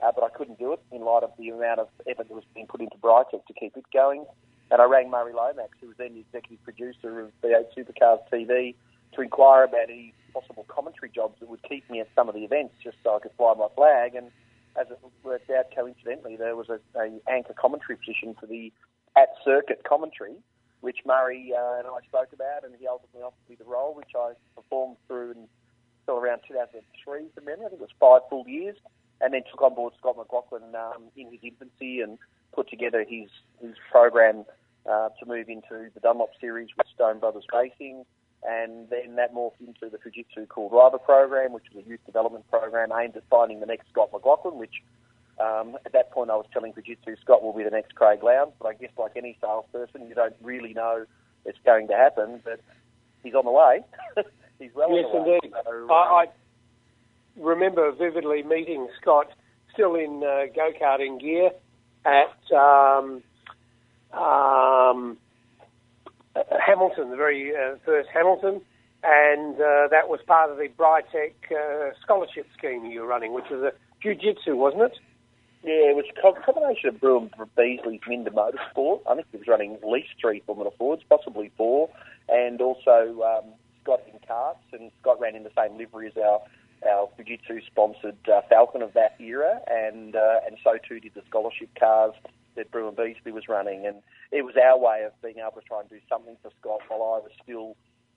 uh, 0.00 0.12
but 0.14 0.24
I 0.24 0.28
couldn't 0.28 0.58
do 0.58 0.72
it 0.72 0.80
in 0.92 1.02
light 1.02 1.22
of 1.22 1.30
the 1.38 1.50
amount 1.50 1.80
of 1.80 1.88
effort 2.06 2.28
that 2.28 2.34
was 2.34 2.44
being 2.54 2.66
put 2.66 2.80
into 2.80 2.96
Britek 2.96 3.46
to 3.46 3.52
keep 3.58 3.76
it 3.76 3.84
going. 3.92 4.24
And 4.70 4.82
I 4.82 4.84
rang 4.84 5.10
Murray 5.10 5.32
Lomax, 5.32 5.78
who 5.80 5.88
was 5.88 5.96
then 5.96 6.14
the 6.14 6.20
executive 6.20 6.62
producer 6.64 7.20
of 7.20 7.30
V8 7.42 7.66
Supercars 7.76 8.18
TV, 8.32 8.74
to 9.14 9.20
inquire 9.20 9.64
about 9.64 9.88
any 9.88 10.12
possible 10.34 10.66
commentary 10.68 11.10
jobs 11.14 11.38
that 11.40 11.48
would 11.48 11.62
keep 11.62 11.88
me 11.88 12.00
at 12.00 12.08
some 12.14 12.28
of 12.28 12.34
the 12.34 12.44
events, 12.44 12.74
just 12.82 12.96
so 13.04 13.16
I 13.16 13.20
could 13.20 13.30
fly 13.36 13.54
my 13.56 13.68
flag. 13.74 14.14
And 14.14 14.30
as 14.78 14.88
it 14.90 14.98
worked 15.22 15.50
out, 15.50 15.66
coincidentally, 15.74 16.36
there 16.36 16.56
was 16.56 16.68
a 16.68 16.80
anchor 17.30 17.54
commentary 17.54 17.96
position 17.96 18.34
for 18.38 18.46
the 18.46 18.72
at 19.16 19.30
circuit 19.44 19.82
commentary, 19.88 20.34
which 20.80 20.98
Murray 21.06 21.52
uh, 21.56 21.78
and 21.78 21.88
I 21.88 22.06
spoke 22.06 22.32
about, 22.32 22.64
and 22.64 22.74
he 22.78 22.86
ultimately 22.86 23.22
offered 23.22 23.48
me 23.48 23.56
the 23.56 23.64
role, 23.64 23.94
which 23.94 24.12
I 24.16 24.32
performed 24.54 24.96
through 25.06 25.34
until 26.00 26.20
around 26.20 26.42
2003 26.48 27.20
from 27.34 27.44
memory. 27.44 27.66
I 27.66 27.68
think 27.70 27.80
it 27.80 27.88
was 27.88 27.90
five 27.98 28.28
full 28.28 28.46
years, 28.46 28.76
and 29.20 29.32
then 29.32 29.42
took 29.50 29.62
on 29.62 29.74
board 29.74 29.94
Scott 29.98 30.16
McLaughlin 30.16 30.74
um, 30.74 31.04
in 31.16 31.32
his 31.32 31.40
infancy 31.42 32.00
and 32.00 32.18
put 32.54 32.68
together 32.68 33.04
his 33.08 33.28
his 33.60 33.74
program 33.90 34.44
uh, 34.90 35.08
to 35.18 35.26
move 35.26 35.48
into 35.48 35.90
the 35.94 36.00
Dunlop 36.00 36.30
series 36.40 36.68
with 36.76 36.86
Stone 36.94 37.20
Brothers 37.20 37.44
Racing. 37.52 38.04
And 38.46 38.88
then 38.90 39.16
that 39.16 39.34
morphed 39.34 39.58
into 39.60 39.90
the 39.90 39.98
Fujitsu 39.98 40.46
Cool 40.48 40.68
Driver 40.68 40.98
program, 40.98 41.52
which 41.52 41.64
was 41.74 41.84
a 41.84 41.88
youth 41.88 42.04
development 42.06 42.48
program 42.48 42.90
aimed 42.92 43.16
at 43.16 43.24
finding 43.28 43.60
the 43.60 43.66
next 43.66 43.88
Scott 43.90 44.10
McLaughlin, 44.12 44.58
which 44.58 44.82
um, 45.40 45.76
at 45.84 45.92
that 45.92 46.10
point, 46.12 46.30
I 46.30 46.36
was 46.36 46.46
telling 46.52 46.72
Fujitsu 46.72 47.20
Scott 47.20 47.42
will 47.42 47.52
be 47.52 47.64
the 47.64 47.70
next 47.70 47.94
Craig 47.94 48.22
Lowndes, 48.22 48.54
but 48.58 48.68
I 48.68 48.74
guess 48.74 48.90
like 48.98 49.12
any 49.16 49.36
salesperson, 49.40 50.08
you 50.08 50.14
don't 50.14 50.36
really 50.42 50.72
know 50.72 51.04
it's 51.44 51.58
going 51.64 51.88
to 51.88 51.94
happen, 51.94 52.40
but 52.44 52.60
he's 53.22 53.34
on 53.34 53.44
the 53.44 53.50
way. 53.50 53.80
he's 54.58 54.70
well 54.74 54.90
yes, 54.94 55.06
on 55.12 55.24
the 55.24 55.30
way. 55.30 55.38
indeed. 55.42 55.56
So, 55.64 55.92
I, 55.92 56.24
I 56.24 56.26
remember 57.38 57.92
vividly 57.92 58.42
meeting 58.42 58.88
Scott 59.00 59.28
still 59.72 59.94
in 59.94 60.22
uh, 60.24 60.52
go 60.54 60.72
karting 60.80 61.20
gear 61.20 61.50
at 62.04 62.56
um, 62.56 63.22
um, 64.12 65.18
Hamilton, 66.66 67.10
the 67.10 67.16
very 67.16 67.52
uh, 67.54 67.76
first 67.84 68.08
Hamilton, 68.12 68.60
and 69.02 69.54
uh, 69.56 69.88
that 69.90 70.08
was 70.08 70.20
part 70.26 70.50
of 70.50 70.56
the 70.56 70.68
Britek 70.68 71.34
uh, 71.50 71.92
scholarship 72.02 72.46
scheme 72.56 72.86
you 72.86 73.00
were 73.00 73.06
running, 73.06 73.32
which 73.34 73.50
was 73.50 73.62
a 73.62 73.72
Fujitsu, 74.04 74.56
wasn't 74.56 74.82
it? 74.82 74.98
Yeah, 75.66 75.90
it 75.90 75.96
was 75.96 76.04
a 76.14 76.42
combination 76.44 76.90
of 76.90 77.00
Brew 77.00 77.18
and 77.18 77.30
Beasley's 77.56 78.00
Minder 78.06 78.30
Motorsport. 78.30 79.00
I 79.10 79.16
think 79.16 79.26
he 79.32 79.38
was 79.38 79.48
running 79.48 79.74
at 79.74 79.82
least 79.82 80.10
three 80.20 80.40
Formula 80.46 80.70
Fords, 80.78 81.02
possibly 81.10 81.50
four, 81.56 81.90
and 82.28 82.60
also 82.60 83.20
um, 83.26 83.50
Scott 83.82 84.00
in 84.06 84.16
karts. 84.20 84.62
And 84.72 84.92
Scott 85.00 85.18
ran 85.20 85.34
in 85.34 85.42
the 85.42 85.50
same 85.58 85.76
livery 85.76 86.06
as 86.06 86.16
our 86.16 86.40
our 86.88 87.08
Fujitsu 87.18 87.66
sponsored 87.66 88.16
uh, 88.32 88.42
Falcon 88.48 88.80
of 88.80 88.92
that 88.92 89.16
era, 89.18 89.58
and 89.66 90.14
uh, 90.14 90.38
and 90.46 90.56
so 90.62 90.78
too 90.88 91.00
did 91.00 91.14
the 91.14 91.22
scholarship 91.28 91.70
cars 91.76 92.14
that 92.54 92.68
and 92.72 92.96
Beasley 92.96 93.32
was 93.32 93.48
running. 93.48 93.86
And 93.86 94.02
it 94.30 94.44
was 94.44 94.54
our 94.56 94.78
way 94.78 95.02
of 95.04 95.20
being 95.20 95.38
able 95.38 95.60
to 95.60 95.66
try 95.66 95.80
and 95.80 95.90
do 95.90 95.98
something 96.08 96.36
for 96.42 96.52
Scott 96.60 96.82
while 96.86 97.02
I 97.02 97.18
was 97.26 97.32
still 97.42 97.74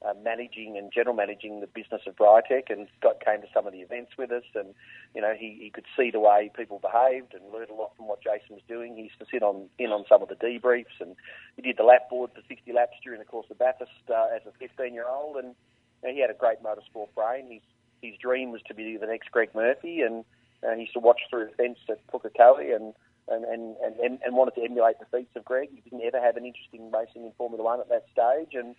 uh, 0.07 0.13
managing 0.23 0.77
and 0.77 0.91
general 0.93 1.15
managing 1.15 1.59
the 1.59 1.67
business 1.67 2.01
of 2.07 2.15
Britek, 2.15 2.69
and 2.69 2.87
Scott 2.99 3.21
came 3.23 3.41
to 3.41 3.47
some 3.53 3.67
of 3.67 3.73
the 3.73 3.79
events 3.79 4.11
with 4.17 4.31
us, 4.31 4.43
and 4.55 4.73
you 5.13 5.21
know 5.21 5.33
he, 5.37 5.57
he 5.59 5.69
could 5.69 5.85
see 5.97 6.09
the 6.09 6.19
way 6.19 6.49
people 6.55 6.79
behaved 6.79 7.33
and 7.33 7.51
learned 7.51 7.69
a 7.69 7.73
lot 7.73 7.91
from 7.97 8.07
what 8.07 8.23
Jason 8.23 8.55
was 8.55 8.63
doing. 8.67 8.95
He 8.95 9.03
used 9.03 9.19
to 9.19 9.25
sit 9.31 9.43
on 9.43 9.67
in 9.77 9.91
on 9.91 10.05
some 10.07 10.21
of 10.21 10.29
the 10.29 10.35
debriefs, 10.35 10.99
and 11.01 11.15
he 11.55 11.61
did 11.61 11.77
the 11.77 11.83
lap 11.83 12.09
board 12.09 12.31
for 12.33 12.41
60 12.47 12.71
laps 12.71 12.95
during 13.03 13.19
the 13.19 13.25
course 13.25 13.47
of 13.51 13.59
Bathurst 13.59 13.91
uh, 14.09 14.27
as 14.33 14.41
a 14.47 14.51
15 14.57 14.93
year 14.93 15.07
old, 15.07 15.35
and 15.35 15.53
you 16.01 16.09
know, 16.09 16.13
he 16.15 16.21
had 16.21 16.29
a 16.29 16.33
great 16.33 16.63
motorsport 16.63 17.13
brain. 17.13 17.51
His 17.51 17.61
his 18.01 18.17
dream 18.19 18.51
was 18.51 18.61
to 18.67 18.73
be 18.73 18.95
the 18.95 19.07
next 19.07 19.31
Greg 19.31 19.49
Murphy, 19.53 20.01
and 20.01 20.23
uh, 20.63 20.73
he 20.75 20.81
used 20.81 20.93
to 20.93 20.99
watch 20.99 21.19
through 21.29 21.47
the 21.47 21.55
fence 21.55 21.79
at 21.89 22.05
Pukekohe 22.07 22.73
and 22.73 22.93
and, 23.27 23.45
and, 23.45 23.75
and, 24.01 24.19
and 24.25 24.35
wanted 24.35 24.55
to 24.55 24.63
emulate 24.63 24.95
the 24.99 25.05
feats 25.15 25.35
of 25.35 25.45
Greg. 25.45 25.69
He 25.71 25.81
didn't 25.81 26.03
ever 26.03 26.19
have 26.19 26.35
an 26.35 26.45
interest 26.45 26.69
in 26.73 26.89
racing 26.89 27.25
in 27.25 27.31
Formula 27.37 27.63
One 27.63 27.79
at 27.79 27.89
that 27.89 28.05
stage, 28.11 28.55
and 28.55 28.75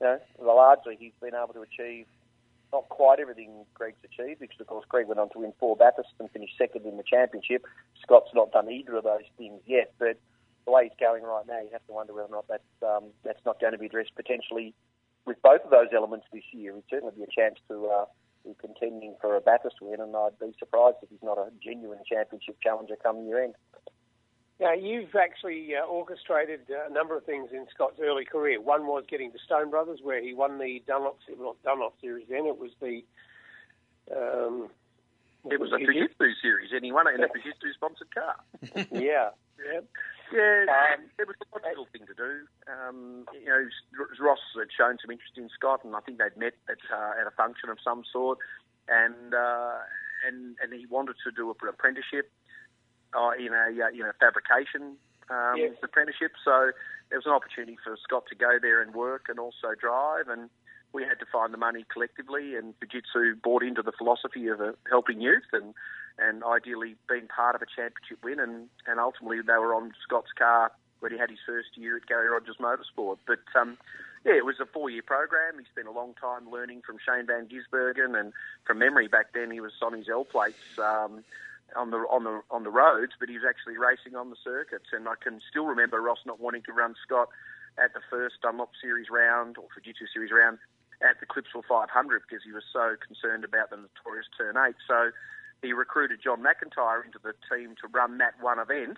you 0.00 0.06
know, 0.06 0.18
largely 0.40 0.96
he's 0.98 1.12
been 1.20 1.34
able 1.34 1.54
to 1.54 1.62
achieve 1.62 2.06
not 2.72 2.88
quite 2.88 3.20
everything 3.20 3.64
Greg's 3.74 4.02
achieved, 4.04 4.40
because 4.40 4.60
of 4.60 4.66
course 4.66 4.84
Greg 4.88 5.06
went 5.06 5.20
on 5.20 5.30
to 5.30 5.38
win 5.38 5.52
four 5.58 5.76
Bathurst 5.76 6.10
and 6.18 6.30
finish 6.30 6.50
second 6.58 6.84
in 6.84 6.96
the 6.96 7.02
championship. 7.02 7.64
Scott's 8.02 8.30
not 8.34 8.52
done 8.52 8.70
either 8.70 8.96
of 8.96 9.04
those 9.04 9.28
things 9.38 9.60
yet, 9.66 9.92
but 9.98 10.18
the 10.64 10.72
way 10.72 10.84
he's 10.84 10.98
going 10.98 11.22
right 11.22 11.46
now, 11.46 11.60
you 11.60 11.70
have 11.72 11.86
to 11.86 11.92
wonder 11.92 12.12
whether 12.12 12.26
or 12.26 12.36
not 12.42 12.48
that's 12.48 12.76
um, 12.82 13.04
that's 13.24 13.44
not 13.46 13.60
going 13.60 13.72
to 13.72 13.78
be 13.78 13.86
addressed 13.86 14.14
potentially 14.16 14.74
with 15.24 15.40
both 15.42 15.62
of 15.64 15.70
those 15.70 15.88
elements 15.94 16.26
this 16.32 16.42
year. 16.52 16.72
It'd 16.72 16.84
certainly 16.90 17.14
be 17.16 17.22
a 17.22 17.30
chance 17.30 17.58
to 17.68 17.86
uh, 17.86 18.04
be 18.44 18.54
contending 18.60 19.14
for 19.20 19.36
a 19.36 19.40
Bathurst 19.40 19.76
win, 19.80 20.00
and 20.00 20.14
I'd 20.14 20.38
be 20.38 20.54
surprised 20.58 20.96
if 21.02 21.08
he's 21.10 21.22
not 21.22 21.38
a 21.38 21.50
genuine 21.62 21.98
championship 22.04 22.56
challenger 22.62 22.96
come 23.02 23.24
year 23.26 23.42
end. 23.42 23.54
Now, 24.58 24.72
you've 24.72 25.14
actually 25.14 25.74
uh, 25.76 25.84
orchestrated 25.84 26.60
uh, 26.70 26.90
a 26.90 26.92
number 26.92 27.16
of 27.16 27.24
things 27.24 27.50
in 27.52 27.66
Scott's 27.74 28.00
early 28.02 28.24
career. 28.24 28.60
One 28.60 28.86
was 28.86 29.04
getting 29.08 29.30
to 29.32 29.38
Stone 29.38 29.70
Brothers, 29.70 30.00
where 30.02 30.22
he 30.22 30.32
won 30.32 30.58
the 30.58 30.82
Dunlop, 30.86 31.18
well, 31.38 31.56
Dunlop 31.62 31.94
series 32.00 32.26
then, 32.30 32.46
it 32.46 32.58
was 32.58 32.70
the. 32.80 33.04
Um, 34.10 34.68
it 35.48 35.60
was 35.60 35.70
a 35.72 35.76
Fujitsu 35.76 36.32
series, 36.40 36.70
and 36.72 36.84
he 36.84 36.90
won 36.90 37.06
it 37.06 37.14
in 37.14 37.22
a 37.22 37.28
Fujitsu 37.34 37.74
sponsored 37.74 38.12
car. 38.14 38.36
yeah. 38.90 39.30
Yeah. 39.58 39.80
Yeah, 40.32 40.66
um, 40.66 41.06
it 41.20 41.28
was 41.28 41.36
a 41.38 41.46
logical 41.54 41.86
thing 41.92 42.02
to 42.08 42.14
do. 42.14 42.46
Um, 42.66 43.26
you 43.32 43.46
know, 43.46 43.62
Ross 44.18 44.40
had 44.58 44.68
shown 44.76 44.98
some 45.00 45.12
interest 45.12 45.38
in 45.38 45.48
Scott, 45.54 45.84
and 45.84 45.94
I 45.94 46.00
think 46.00 46.18
they'd 46.18 46.36
met 46.36 46.54
at, 46.68 46.82
uh, 46.92 47.20
at 47.20 47.28
a 47.28 47.30
function 47.30 47.68
of 47.68 47.78
some 47.82 48.02
sort, 48.12 48.38
and 48.88 49.34
uh, 49.34 49.78
and 50.26 50.56
and 50.60 50.72
he 50.72 50.86
wanted 50.86 51.14
to 51.22 51.30
do 51.30 51.48
an 51.50 51.68
apprenticeship 51.68 52.32
uh, 53.14 53.30
in 53.38 53.52
a 53.52 53.84
uh, 53.84 53.88
you 53.92 54.02
know 54.02 54.12
fabrication 54.18 54.96
um, 55.30 55.54
yes. 55.56 55.72
apprenticeship. 55.82 56.32
So 56.44 56.72
there 57.10 57.18
was 57.18 57.26
an 57.26 57.32
opportunity 57.32 57.78
for 57.82 57.96
Scott 58.02 58.24
to 58.28 58.34
go 58.34 58.58
there 58.60 58.82
and 58.82 58.94
work 58.94 59.26
and 59.28 59.38
also 59.38 59.74
drive, 59.78 60.28
and 60.28 60.50
we 60.92 61.02
had 61.02 61.18
to 61.20 61.26
find 61.30 61.52
the 61.52 61.58
money 61.58 61.84
collectively. 61.92 62.56
And 62.56 62.74
Fujitsu 62.80 63.40
bought 63.42 63.62
into 63.62 63.82
the 63.82 63.92
philosophy 63.92 64.48
of 64.48 64.60
uh, 64.60 64.72
helping 64.88 65.20
youth 65.20 65.50
and 65.52 65.74
and 66.18 66.42
ideally 66.44 66.96
being 67.08 67.28
part 67.28 67.54
of 67.54 67.62
a 67.62 67.66
championship 67.66 68.24
win, 68.24 68.40
and 68.40 68.68
and 68.86 68.98
ultimately 69.00 69.38
they 69.40 69.58
were 69.58 69.74
on 69.74 69.92
Scott's 70.02 70.32
car 70.36 70.72
when 71.00 71.12
he 71.12 71.18
had 71.18 71.28
his 71.28 71.38
first 71.44 71.76
year 71.76 71.96
at 71.98 72.06
Gary 72.06 72.28
Rogers 72.28 72.56
Motorsport. 72.58 73.18
But 73.26 73.44
um, 73.58 73.76
yeah, 74.24 74.32
it 74.32 74.44
was 74.44 74.56
a 74.60 74.66
four-year 74.66 75.02
program. 75.02 75.58
He 75.58 75.64
spent 75.70 75.86
a 75.86 75.92
long 75.92 76.14
time 76.14 76.50
learning 76.50 76.82
from 76.86 76.96
Shane 77.04 77.26
Van 77.26 77.46
Gisbergen, 77.46 78.18
and 78.18 78.32
from 78.64 78.78
memory 78.78 79.08
back 79.08 79.34
then 79.34 79.50
he 79.50 79.60
was 79.60 79.72
on 79.82 79.92
his 79.92 80.08
L 80.08 80.24
plates. 80.24 80.56
Um, 80.78 81.22
on 81.74 81.90
the 81.90 81.98
on 82.06 82.24
the 82.24 82.40
on 82.50 82.62
the 82.62 82.70
roads, 82.70 83.12
but 83.18 83.28
he 83.28 83.34
was 83.34 83.44
actually 83.48 83.76
racing 83.76 84.14
on 84.14 84.30
the 84.30 84.36
circuits. 84.42 84.92
And 84.92 85.08
I 85.08 85.14
can 85.18 85.40
still 85.50 85.66
remember 85.66 86.00
Ross 86.00 86.22
not 86.24 86.38
wanting 86.38 86.62
to 86.70 86.72
run 86.72 86.94
Scott 87.02 87.28
at 87.78 87.92
the 87.92 88.00
first 88.08 88.40
Dunlop 88.42 88.70
Series 88.80 89.10
round 89.10 89.58
or 89.58 89.66
Fujitsu 89.74 90.06
Series 90.12 90.30
round 90.30 90.58
at 91.02 91.20
the 91.20 91.26
Clipsal 91.26 91.60
500 91.68 92.22
because 92.24 92.44
he 92.44 92.52
was 92.52 92.64
so 92.72 92.96
concerned 93.04 93.44
about 93.44 93.68
the 93.68 93.76
notorious 93.76 94.26
Turn 94.38 94.56
8. 94.56 94.74
So 94.88 95.10
he 95.60 95.72
recruited 95.72 96.20
John 96.22 96.40
McIntyre 96.40 97.04
into 97.04 97.20
the 97.20 97.34
team 97.50 97.74
to 97.82 97.88
run 97.88 98.16
that 98.18 98.40
one 98.40 98.58
event, 98.58 98.96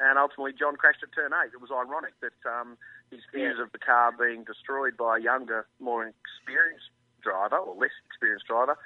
and 0.00 0.18
ultimately 0.18 0.52
John 0.52 0.76
crashed 0.76 1.02
at 1.02 1.12
Turn 1.14 1.32
8. 1.32 1.52
It 1.54 1.60
was 1.60 1.72
ironic 1.72 2.12
that 2.20 2.36
um, 2.44 2.76
his 3.10 3.20
fears 3.32 3.56
yeah. 3.56 3.64
of 3.64 3.72
the 3.72 3.80
car 3.80 4.12
being 4.12 4.44
destroyed 4.44 4.96
by 4.96 5.16
a 5.16 5.20
younger, 5.20 5.66
more 5.80 6.04
experienced 6.04 6.92
driver 7.22 7.56
or 7.56 7.74
less 7.74 7.96
experienced 8.04 8.46
driver 8.46 8.76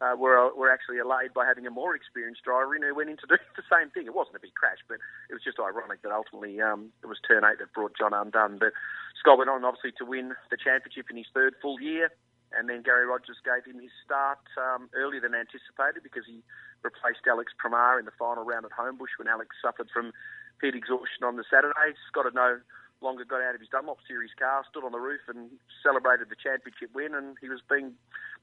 uh, 0.00 0.14
were, 0.16 0.52
were 0.54 0.70
actually 0.70 0.98
allayed 0.98 1.32
by 1.32 1.46
having 1.46 1.66
a 1.66 1.70
more 1.70 1.96
experienced 1.96 2.44
driver 2.44 2.76
in 2.76 2.82
who 2.82 2.94
went 2.94 3.08
in 3.08 3.16
to 3.16 3.26
do 3.28 3.36
the 3.56 3.66
same 3.70 3.90
thing. 3.90 4.06
It 4.06 4.14
wasn't 4.14 4.36
a 4.36 4.44
big 4.44 4.54
crash, 4.54 4.80
but 4.88 4.98
it 5.30 5.34
was 5.34 5.42
just 5.42 5.58
ironic 5.58 6.02
that 6.02 6.12
ultimately 6.12 6.60
um, 6.60 6.92
it 7.02 7.06
was 7.06 7.18
turn 7.24 7.44
eight 7.44 7.58
that 7.58 7.72
brought 7.72 7.96
John 7.96 8.12
undone. 8.12 8.58
But 8.60 8.72
Scott 9.18 9.38
went 9.38 9.50
on 9.50 9.64
obviously 9.64 9.92
to 9.98 10.04
win 10.04 10.36
the 10.50 10.60
championship 10.60 11.08
in 11.08 11.16
his 11.16 11.30
third 11.32 11.56
full 11.62 11.80
year, 11.80 12.12
and 12.52 12.68
then 12.68 12.82
Gary 12.84 13.06
Rogers 13.06 13.40
gave 13.40 13.64
him 13.64 13.80
his 13.80 13.92
start 14.04 14.44
um, 14.60 14.92
earlier 14.92 15.20
than 15.20 15.34
anticipated 15.34 16.04
because 16.04 16.28
he 16.28 16.44
replaced 16.84 17.24
Alex 17.26 17.52
Premat 17.56 17.98
in 17.98 18.04
the 18.04 18.14
final 18.20 18.44
round 18.44 18.64
at 18.68 18.76
Homebush 18.76 19.16
when 19.18 19.28
Alex 19.28 19.56
suffered 19.64 19.88
from 19.92 20.12
heat 20.60 20.76
exhaustion 20.76 21.24
on 21.24 21.36
the 21.36 21.44
Saturday. 21.48 21.96
Scott 22.08 22.24
had 22.24 22.36
no 22.36 22.60
longer 23.00 23.24
got 23.24 23.42
out 23.42 23.54
of 23.54 23.60
his 23.60 23.68
Dunlop 23.68 23.98
Series 24.06 24.32
car, 24.38 24.64
stood 24.68 24.84
on 24.84 24.92
the 24.92 25.02
roof, 25.02 25.20
and 25.28 25.50
celebrated 25.82 26.28
the 26.28 26.38
championship 26.38 26.90
win. 26.94 27.14
And 27.14 27.36
he 27.40 27.48
was 27.48 27.60
being 27.68 27.92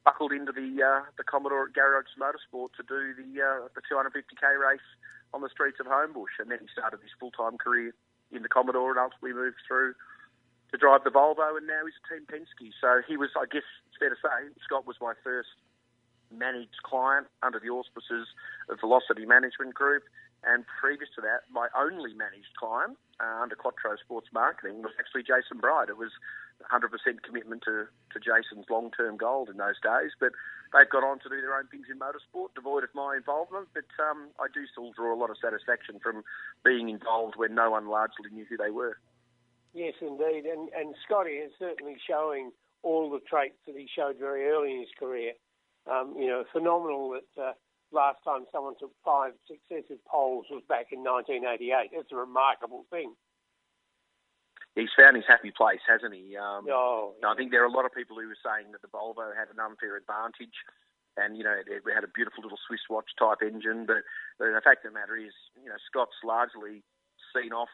buckled 0.05 0.31
into 0.31 0.51
the 0.51 0.69
uh, 0.83 1.01
the 1.17 1.23
Commodore 1.23 1.67
at 1.67 1.73
Gary 1.73 1.95
Rogers 1.95 2.17
Motorsport 2.19 2.73
to 2.77 2.83
do 2.83 3.13
the 3.17 3.29
uh, 3.41 3.67
the 3.73 3.81
250k 3.81 4.45
race 4.59 4.89
on 5.33 5.41
the 5.41 5.49
streets 5.49 5.79
of 5.79 5.87
Homebush. 5.87 6.37
And 6.39 6.51
then 6.51 6.59
he 6.61 6.67
started 6.71 7.01
his 7.01 7.11
full 7.19 7.31
time 7.31 7.57
career 7.57 7.93
in 8.31 8.41
the 8.41 8.49
Commodore 8.49 8.91
and 8.91 8.99
ultimately 8.99 9.33
moved 9.33 9.61
through 9.67 9.93
to 10.71 10.77
drive 10.77 11.03
the 11.03 11.13
Volvo. 11.13 11.57
And 11.57 11.67
now 11.67 11.85
he's 11.85 11.97
a 11.97 12.05
Team 12.09 12.25
Penske. 12.25 12.73
So 12.81 13.01
he 13.07 13.17
was, 13.17 13.29
I 13.37 13.45
guess, 13.45 13.65
it's 13.89 13.97
fair 13.97 14.09
to 14.09 14.19
say, 14.21 14.49
Scott 14.65 14.85
was 14.85 14.97
my 15.01 15.13
first 15.23 15.53
managed 16.33 16.81
client 16.83 17.27
under 17.41 17.59
the 17.59 17.69
auspices 17.69 18.27
of 18.69 18.79
Velocity 18.79 19.25
Management 19.25 19.73
Group. 19.73 20.03
And 20.45 20.65
previous 20.67 21.09
to 21.15 21.21
that, 21.21 21.47
my 21.51 21.67
only 21.71 22.13
managed 22.13 22.51
client 22.59 22.97
uh, 23.19 23.41
under 23.41 23.55
Quattro 23.55 23.95
Sports 23.95 24.27
Marketing 24.33 24.83
was 24.83 24.91
actually 24.99 25.23
Jason 25.23 25.59
Bright. 25.59 25.87
It 25.87 25.97
was 25.97 26.11
100% 26.67 26.91
commitment 27.23 27.63
to, 27.63 27.87
to 28.11 28.17
Jason's 28.19 28.67
long 28.69 28.91
term 28.91 29.15
goal 29.15 29.47
in 29.49 29.57
those 29.57 29.79
days. 29.79 30.11
But 30.19 30.35
they've 30.75 30.89
gone 30.89 31.03
on 31.03 31.19
to 31.23 31.29
do 31.29 31.39
their 31.39 31.55
own 31.55 31.67
things 31.71 31.87
in 31.89 31.99
motorsport, 31.99 32.55
devoid 32.55 32.83
of 32.83 32.91
my 32.93 33.15
involvement. 33.15 33.69
But 33.73 33.87
um, 34.03 34.35
I 34.39 34.47
do 34.53 34.67
still 34.67 34.91
draw 34.91 35.15
a 35.15 35.19
lot 35.19 35.29
of 35.29 35.37
satisfaction 35.39 35.99
from 36.03 36.23
being 36.63 36.89
involved 36.89 37.35
when 37.35 37.55
no 37.55 37.71
one 37.71 37.87
largely 37.87 38.27
knew 38.31 38.45
who 38.49 38.57
they 38.57 38.71
were. 38.71 38.99
Yes, 39.73 39.95
indeed. 40.01 40.45
And, 40.45 40.69
and 40.75 40.93
Scotty 41.05 41.41
is 41.41 41.51
certainly 41.57 41.97
showing 42.07 42.51
all 42.83 43.09
the 43.09 43.19
traits 43.27 43.57
that 43.65 43.75
he 43.75 43.87
showed 43.87 44.19
very 44.19 44.45
early 44.47 44.73
in 44.73 44.79
his 44.81 44.93
career. 44.99 45.33
Um, 45.89 46.15
you 46.17 46.27
know, 46.27 46.43
phenomenal 46.51 47.15
that 47.15 47.41
uh, 47.41 47.53
last 47.93 48.19
time 48.25 48.49
someone 48.51 48.73
took 48.79 48.91
five 49.05 49.33
successive 49.47 50.01
poles 50.09 50.45
was 50.49 50.65
back 50.67 50.89
in 50.91 51.05
1988. 51.05 51.93
It's 51.93 52.11
a 52.11 52.17
remarkable 52.17 52.85
thing. 52.89 53.13
He's 54.73 54.89
found 54.97 55.15
his 55.15 55.29
happy 55.29 55.53
place, 55.53 55.85
hasn't 55.85 56.17
he? 56.17 56.33
Um, 56.33 56.65
oh, 56.65 57.13
I 57.21 57.37
think 57.37 57.53
there 57.53 57.61
are 57.61 57.69
a 57.69 57.73
lot 57.73 57.85
of 57.85 57.93
people 57.93 58.17
who 58.17 58.25
were 58.25 58.41
saying 58.41 58.73
that 58.73 58.81
the 58.81 58.89
Volvo 58.89 59.29
had 59.29 59.53
an 59.53 59.61
unfair 59.61 59.93
advantage, 59.93 60.57
and 61.13 61.37
you 61.37 61.45
know 61.45 61.53
it, 61.53 61.69
it 61.69 61.85
had 61.93 62.01
a 62.01 62.09
beautiful 62.09 62.41
little 62.41 62.57
Swiss 62.65 62.81
watch 62.89 63.13
type 63.13 63.45
engine. 63.45 63.85
But, 63.85 64.01
but 64.41 64.49
the 64.49 64.65
fact 64.65 64.81
of 64.81 64.89
the 64.89 64.97
matter 64.97 65.13
is, 65.13 65.37
you 65.53 65.69
know, 65.69 65.77
Scott's 65.85 66.17
largely 66.25 66.81
seen 67.29 67.53
off 67.53 67.69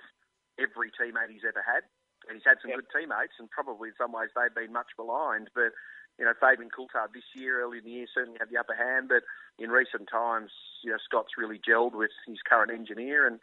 every 0.60 0.92
teammate 0.92 1.32
he's 1.32 1.48
ever 1.48 1.64
had, 1.64 1.88
and 2.28 2.36
he's 2.36 2.44
had 2.44 2.60
some 2.60 2.76
yep. 2.76 2.84
good 2.84 2.92
teammates, 2.92 3.40
and 3.40 3.48
probably 3.48 3.96
in 3.96 3.98
some 4.00 4.12
ways 4.12 4.36
they've 4.36 4.52
been 4.52 4.76
much 4.76 4.92
maligned. 5.00 5.48
But 5.56 5.72
you 6.20 6.26
know, 6.26 6.36
Fabian 6.36 6.68
Coulthard 6.70 7.16
this 7.16 7.24
year, 7.34 7.64
early 7.64 7.80
in 7.80 7.86
the 7.86 8.04
year, 8.04 8.08
certainly 8.14 8.38
had 8.40 8.52
the 8.52 8.60
upper 8.60 8.76
hand. 8.76 9.08
But 9.08 9.24
in 9.58 9.72
recent 9.72 10.12
times, 10.12 10.52
you 10.84 10.92
know, 10.92 11.00
Scott's 11.00 11.40
really 11.40 11.58
gelled 11.58 11.96
with 11.96 12.12
his 12.28 12.44
current 12.44 12.76
engineer, 12.76 13.26
and 13.26 13.40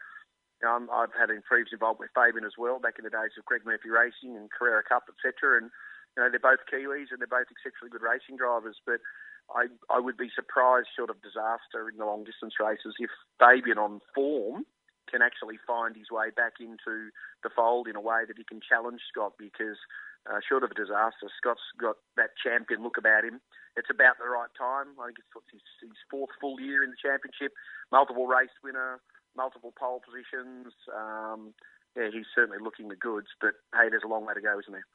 you 0.61 0.69
know, 0.69 0.93
I've 0.93 1.17
had 1.17 1.33
previous 1.49 1.73
involvement 1.73 2.13
with 2.13 2.17
Fabian 2.17 2.45
as 2.45 2.61
well, 2.61 2.79
back 2.79 3.01
in 3.01 3.05
the 3.05 3.11
days 3.11 3.33
of 3.41 3.49
Greg 3.49 3.65
Murphy 3.65 3.89
Racing 3.89 4.37
and 4.37 4.53
Carrera 4.53 4.85
Cup, 4.85 5.09
etc. 5.09 5.57
And 5.57 5.73
you 6.17 6.23
know, 6.23 6.29
they're 6.29 6.41
both 6.41 6.65
Kiwis 6.69 7.13
and 7.13 7.21
they're 7.21 7.33
both 7.33 7.49
exceptionally 7.49 7.93
good 7.93 8.05
racing 8.05 8.37
drivers. 8.37 8.77
But 8.85 9.01
I, 9.49 9.73
I 9.89 10.01
would 10.01 10.17
be 10.17 10.29
surprised, 10.33 10.89
short 10.93 11.09
of 11.09 11.21
disaster 11.25 11.89
in 11.89 11.97
the 11.97 12.05
long 12.05 12.25
distance 12.25 12.61
races, 12.61 12.97
if 13.01 13.11
Fabian 13.41 13.81
on 13.81 14.01
form 14.15 14.69
can 15.09 15.23
actually 15.23 15.57
find 15.65 15.95
his 15.95 16.11
way 16.11 16.29
back 16.35 16.59
into 16.59 17.09
the 17.43 17.51
fold 17.55 17.87
in 17.87 17.97
a 17.97 18.01
way 18.01 18.27
that 18.27 18.37
he 18.37 18.45
can 18.45 18.61
challenge 18.61 19.01
Scott 19.09 19.35
because 19.39 19.79
uh, 20.27 20.41
short 20.43 20.65
of 20.65 20.71
a 20.71 20.75
disaster, 20.75 21.31
Scott's 21.39 21.63
got 21.81 21.97
that 22.17 22.35
champion 22.43 22.83
look 22.83 22.99
about 22.99 23.25
him. 23.25 23.41
It's 23.77 23.91
about 23.91 24.19
the 24.19 24.29
right 24.29 24.51
time. 24.57 24.97
I 24.99 25.13
think 25.13 25.21
it's 25.21 25.53
his, 25.53 25.63
his 25.81 26.01
fourth 26.11 26.31
full 26.41 26.61
year 26.61 26.83
in 26.83 26.91
the 26.91 27.01
championship, 27.01 27.53
multiple 27.93 28.27
race 28.27 28.55
winner, 28.65 29.01
multiple 29.37 29.73
pole 29.79 30.01
positions. 30.01 30.73
Um, 30.91 31.53
yeah, 31.97 32.09
he's 32.13 32.29
certainly 32.35 32.59
looking 32.61 32.89
the 32.89 32.97
goods, 32.97 33.29
but 33.41 33.55
hey, 33.73 33.89
there's 33.89 34.05
a 34.05 34.09
long 34.09 34.27
way 34.27 34.35
to 34.35 34.41
go, 34.41 34.59
isn't 34.59 34.73
there? 34.73 34.87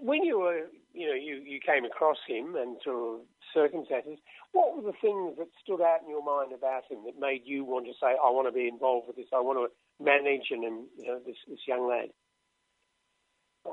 When 0.00 0.24
you 0.24 0.40
were, 0.40 0.64
you 0.94 1.08
know, 1.08 1.14
you, 1.14 1.44
you 1.44 1.60
came 1.60 1.84
across 1.84 2.16
him 2.26 2.56
and 2.56 2.76
through 2.82 3.20
circumstances, 3.52 4.16
what 4.52 4.76
were 4.76 4.92
the 4.92 4.96
things 4.96 5.36
that 5.36 5.48
stood 5.60 5.82
out 5.82 6.00
in 6.02 6.08
your 6.08 6.24
mind 6.24 6.52
about 6.56 6.88
him 6.88 7.04
that 7.04 7.20
made 7.20 7.42
you 7.44 7.64
want 7.64 7.84
to 7.86 7.92
say, 8.00 8.16
I 8.16 8.30
want 8.32 8.48
to 8.48 8.52
be 8.52 8.66
involved 8.66 9.08
with 9.08 9.16
this, 9.16 9.28
I 9.32 9.40
want 9.40 9.60
to 9.60 9.68
manage 10.02 10.48
and, 10.50 10.86
you 10.96 11.06
know, 11.06 11.20
this, 11.26 11.36
this 11.48 11.68
young 11.68 11.86
lad? 11.86 12.08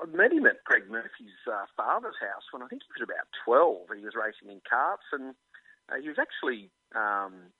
I 0.03 0.05
met 0.09 0.33
him 0.33 0.45
at 0.45 0.63
Greg 0.63 0.89
Murphy's 0.89 1.39
uh, 1.47 1.65
father's 1.75 2.19
house 2.19 2.45
when 2.51 2.61
I 2.61 2.67
think 2.67 2.83
he 2.83 2.93
was 2.99 3.05
about 3.05 3.27
12. 3.45 3.97
He 3.97 4.05
was 4.05 4.13
racing 4.15 4.51
in 4.51 4.61
karts 4.61 5.07
and 5.11 5.35
uh, 5.89 6.01
he 6.01 6.09
was 6.09 6.19
actually 6.19 6.69
um, 6.95 7.53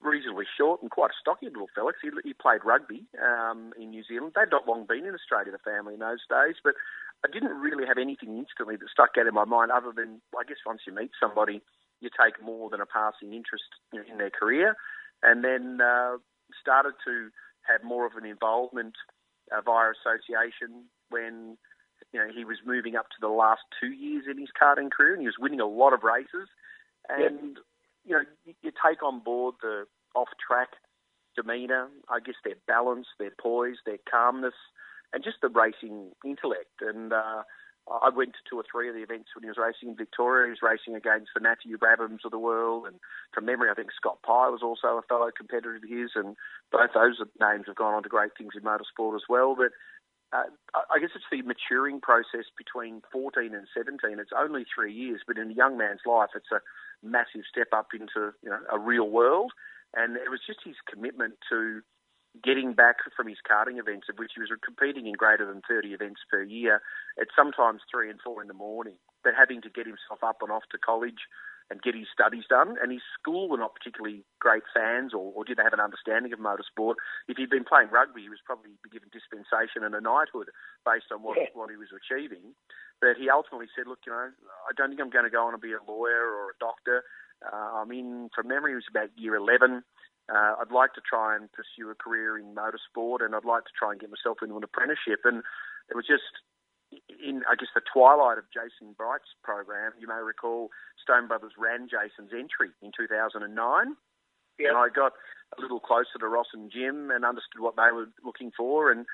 reasonably 0.00 0.46
short 0.46 0.82
and 0.82 0.90
quite 0.90 1.10
a 1.10 1.20
stocky 1.20 1.46
little 1.46 1.70
fella. 1.74 1.92
He, 2.00 2.10
he 2.24 2.32
played 2.32 2.64
rugby 2.64 3.04
um, 3.20 3.72
in 3.78 3.90
New 3.90 4.04
Zealand. 4.04 4.32
They'd 4.34 4.50
not 4.50 4.68
long 4.68 4.86
been 4.86 5.06
in 5.06 5.14
Australia, 5.14 5.52
the 5.52 5.62
family, 5.62 5.94
in 5.94 6.00
those 6.00 6.24
days, 6.28 6.56
but 6.62 6.74
I 7.24 7.28
didn't 7.32 7.56
really 7.56 7.86
have 7.86 7.98
anything 7.98 8.36
instantly 8.36 8.76
that 8.76 8.88
stuck 8.92 9.16
out 9.18 9.26
in 9.26 9.34
my 9.34 9.44
mind 9.44 9.70
other 9.70 9.92
than, 9.94 10.20
I 10.36 10.44
guess, 10.44 10.62
once 10.64 10.82
you 10.86 10.94
meet 10.94 11.10
somebody, 11.18 11.62
you 12.00 12.10
take 12.12 12.42
more 12.42 12.68
than 12.68 12.80
a 12.80 12.86
passing 12.86 13.32
interest 13.32 13.70
in 13.92 14.18
their 14.18 14.30
career. 14.30 14.76
And 15.22 15.42
then 15.42 15.80
uh, 15.80 16.20
started 16.60 16.94
to 17.06 17.30
have 17.64 17.82
more 17.82 18.06
of 18.06 18.14
an 18.14 18.26
involvement 18.26 18.94
uh, 19.50 19.60
via 19.64 19.90
association 19.96 20.86
when 21.10 21.56
you 22.12 22.20
know 22.20 22.28
he 22.34 22.44
was 22.44 22.58
moving 22.64 22.96
up 22.96 23.08
to 23.10 23.16
the 23.20 23.28
last 23.28 23.62
two 23.80 23.92
years 23.92 24.24
in 24.30 24.38
his 24.38 24.50
karting 24.60 24.90
career, 24.90 25.12
and 25.12 25.20
he 25.20 25.26
was 25.26 25.38
winning 25.38 25.60
a 25.60 25.66
lot 25.66 25.92
of 25.92 26.02
races. 26.02 26.48
And 27.08 27.58
you 28.04 28.14
know, 28.14 28.22
you, 28.44 28.54
you 28.62 28.72
take 28.72 29.02
on 29.02 29.20
board 29.20 29.56
the 29.62 29.84
off-track 30.14 30.70
demeanour, 31.36 31.88
I 32.08 32.20
guess 32.20 32.36
their 32.44 32.54
balance, 32.66 33.06
their 33.18 33.32
poise, 33.38 33.76
their 33.84 33.98
calmness, 34.10 34.54
and 35.12 35.22
just 35.22 35.36
the 35.42 35.48
racing 35.48 36.12
intellect. 36.24 36.80
And 36.80 37.12
uh, 37.12 37.42
I 37.86 38.08
went 38.08 38.32
to 38.32 38.42
two 38.48 38.56
or 38.56 38.64
three 38.70 38.88
of 38.88 38.94
the 38.94 39.02
events 39.02 39.28
when 39.34 39.44
he 39.44 39.48
was 39.48 39.58
racing 39.58 39.90
in 39.90 39.96
Victoria. 39.96 40.46
He 40.46 40.50
was 40.50 40.62
racing 40.62 40.96
against 40.96 41.30
the 41.34 41.40
Matthew 41.40 41.76
Brabhams 41.78 42.24
of 42.24 42.30
the 42.30 42.38
world, 42.38 42.86
and 42.86 42.96
from 43.32 43.44
memory, 43.44 43.70
I 43.70 43.74
think 43.74 43.90
Scott 43.94 44.18
Pye 44.26 44.48
was 44.48 44.62
also 44.62 44.98
a 44.98 45.06
fellow 45.08 45.30
competitor 45.36 45.76
of 45.76 45.82
his, 45.82 46.10
and 46.14 46.36
both 46.72 46.90
those 46.94 47.20
names 47.38 47.66
have 47.66 47.76
gone 47.76 47.94
on 47.94 48.02
to 48.02 48.08
great 48.08 48.32
things 48.36 48.54
in 48.56 48.62
motorsport 48.62 49.14
as 49.14 49.28
well. 49.28 49.54
But 49.54 49.70
uh, 50.32 50.50
I 50.74 50.98
guess 50.98 51.10
it's 51.14 51.24
the 51.30 51.42
maturing 51.42 52.00
process 52.00 52.50
between 52.56 53.02
14 53.12 53.54
and 53.54 53.66
17. 53.76 54.18
It's 54.18 54.30
only 54.36 54.64
three 54.66 54.92
years, 54.92 55.22
but 55.26 55.38
in 55.38 55.50
a 55.50 55.54
young 55.54 55.78
man's 55.78 56.00
life, 56.06 56.30
it's 56.34 56.50
a 56.52 56.60
massive 57.06 57.42
step 57.48 57.68
up 57.72 57.88
into 57.94 58.32
you 58.42 58.50
know 58.50 58.58
a 58.72 58.78
real 58.78 59.08
world. 59.08 59.52
And 59.94 60.16
it 60.16 60.30
was 60.30 60.40
just 60.46 60.60
his 60.64 60.76
commitment 60.90 61.34
to 61.48 61.80
getting 62.42 62.74
back 62.74 62.96
from 63.16 63.28
his 63.28 63.38
karting 63.48 63.78
events, 63.78 64.08
of 64.10 64.18
which 64.18 64.32
he 64.34 64.40
was 64.40 64.50
competing 64.62 65.06
in 65.06 65.14
greater 65.14 65.46
than 65.46 65.62
30 65.66 65.94
events 65.94 66.20
per 66.30 66.42
year, 66.42 66.82
at 67.20 67.28
sometimes 67.34 67.80
three 67.90 68.10
and 68.10 68.20
four 68.20 68.42
in 68.42 68.48
the 68.48 68.54
morning, 68.54 68.96
but 69.24 69.32
having 69.38 69.62
to 69.62 69.70
get 69.70 69.86
himself 69.86 70.20
up 70.22 70.42
and 70.42 70.50
off 70.50 70.64
to 70.70 70.78
college 70.78 71.24
and 71.70 71.82
get 71.82 71.94
his 71.94 72.06
studies 72.12 72.44
done. 72.48 72.76
And 72.80 72.92
his 72.92 73.02
school 73.18 73.48
were 73.48 73.58
not 73.58 73.74
particularly 73.74 74.22
great 74.38 74.62
fans 74.70 75.12
or, 75.12 75.34
or 75.34 75.44
did 75.44 75.58
they 75.58 75.66
have 75.66 75.74
an 75.74 75.82
understanding 75.82 76.32
of 76.32 76.38
motorsport. 76.38 76.94
If 77.26 77.36
he'd 77.36 77.50
been 77.50 77.66
playing 77.66 77.90
rugby, 77.90 78.22
he 78.22 78.30
was 78.30 78.42
probably 78.44 78.78
given 78.90 79.10
dispensation 79.10 79.82
and 79.82 79.94
a 79.94 80.00
knighthood 80.00 80.54
based 80.86 81.10
on 81.10 81.22
what, 81.26 81.36
yeah. 81.38 81.50
what 81.54 81.70
he 81.70 81.76
was 81.76 81.90
achieving. 81.90 82.54
But 83.00 83.18
he 83.18 83.28
ultimately 83.28 83.66
said, 83.74 83.90
look, 83.90 84.06
you 84.06 84.12
know, 84.12 84.30
I 84.30 84.72
don't 84.76 84.88
think 84.88 85.02
I'm 85.02 85.10
going 85.10 85.26
to 85.26 85.34
go 85.34 85.46
on 85.46 85.54
and 85.54 85.62
be 85.62 85.74
a 85.74 85.82
lawyer 85.82 86.22
or 86.22 86.54
a 86.54 86.58
doctor. 86.62 87.02
Uh, 87.42 87.82
I'm 87.82 87.90
in, 87.90 88.30
from 88.34 88.48
memory, 88.48 88.72
it 88.72 88.80
was 88.80 88.90
about 88.90 89.10
year 89.18 89.34
11. 89.34 89.82
Uh, 90.30 90.54
I'd 90.58 90.74
like 90.74 90.94
to 90.94 91.02
try 91.02 91.36
and 91.36 91.50
pursue 91.52 91.90
a 91.90 91.94
career 91.94 92.38
in 92.38 92.54
motorsport 92.54 93.22
and 93.22 93.34
I'd 93.34 93.44
like 93.44 93.64
to 93.64 93.74
try 93.78 93.92
and 93.92 94.00
get 94.00 94.10
myself 94.10 94.38
into 94.42 94.56
an 94.56 94.64
apprenticeship. 94.64 95.22
And 95.26 95.42
it 95.90 95.94
was 95.94 96.06
just 96.06 96.42
in, 96.92 97.42
I 97.48 97.54
guess, 97.58 97.68
the 97.74 97.82
twilight 97.82 98.38
of 98.38 98.44
Jason 98.52 98.94
Bright's 98.96 99.34
program, 99.42 99.92
you 99.98 100.06
may 100.06 100.22
recall 100.22 100.70
Stone 101.02 101.28
Brothers 101.28 101.52
ran 101.58 101.88
Jason's 101.88 102.32
entry 102.32 102.70
in 102.82 102.92
2009. 102.96 103.46
Yep. 104.58 104.68
And 104.68 104.78
I 104.78 104.88
got 104.88 105.12
a 105.56 105.60
little 105.60 105.80
closer 105.80 106.18
to 106.18 106.28
Ross 106.28 106.54
and 106.54 106.70
Jim 106.70 107.10
and 107.10 107.24
understood 107.24 107.60
what 107.60 107.76
they 107.76 107.92
were 107.92 108.08
looking 108.24 108.52
for 108.56 108.90
and 108.90 109.06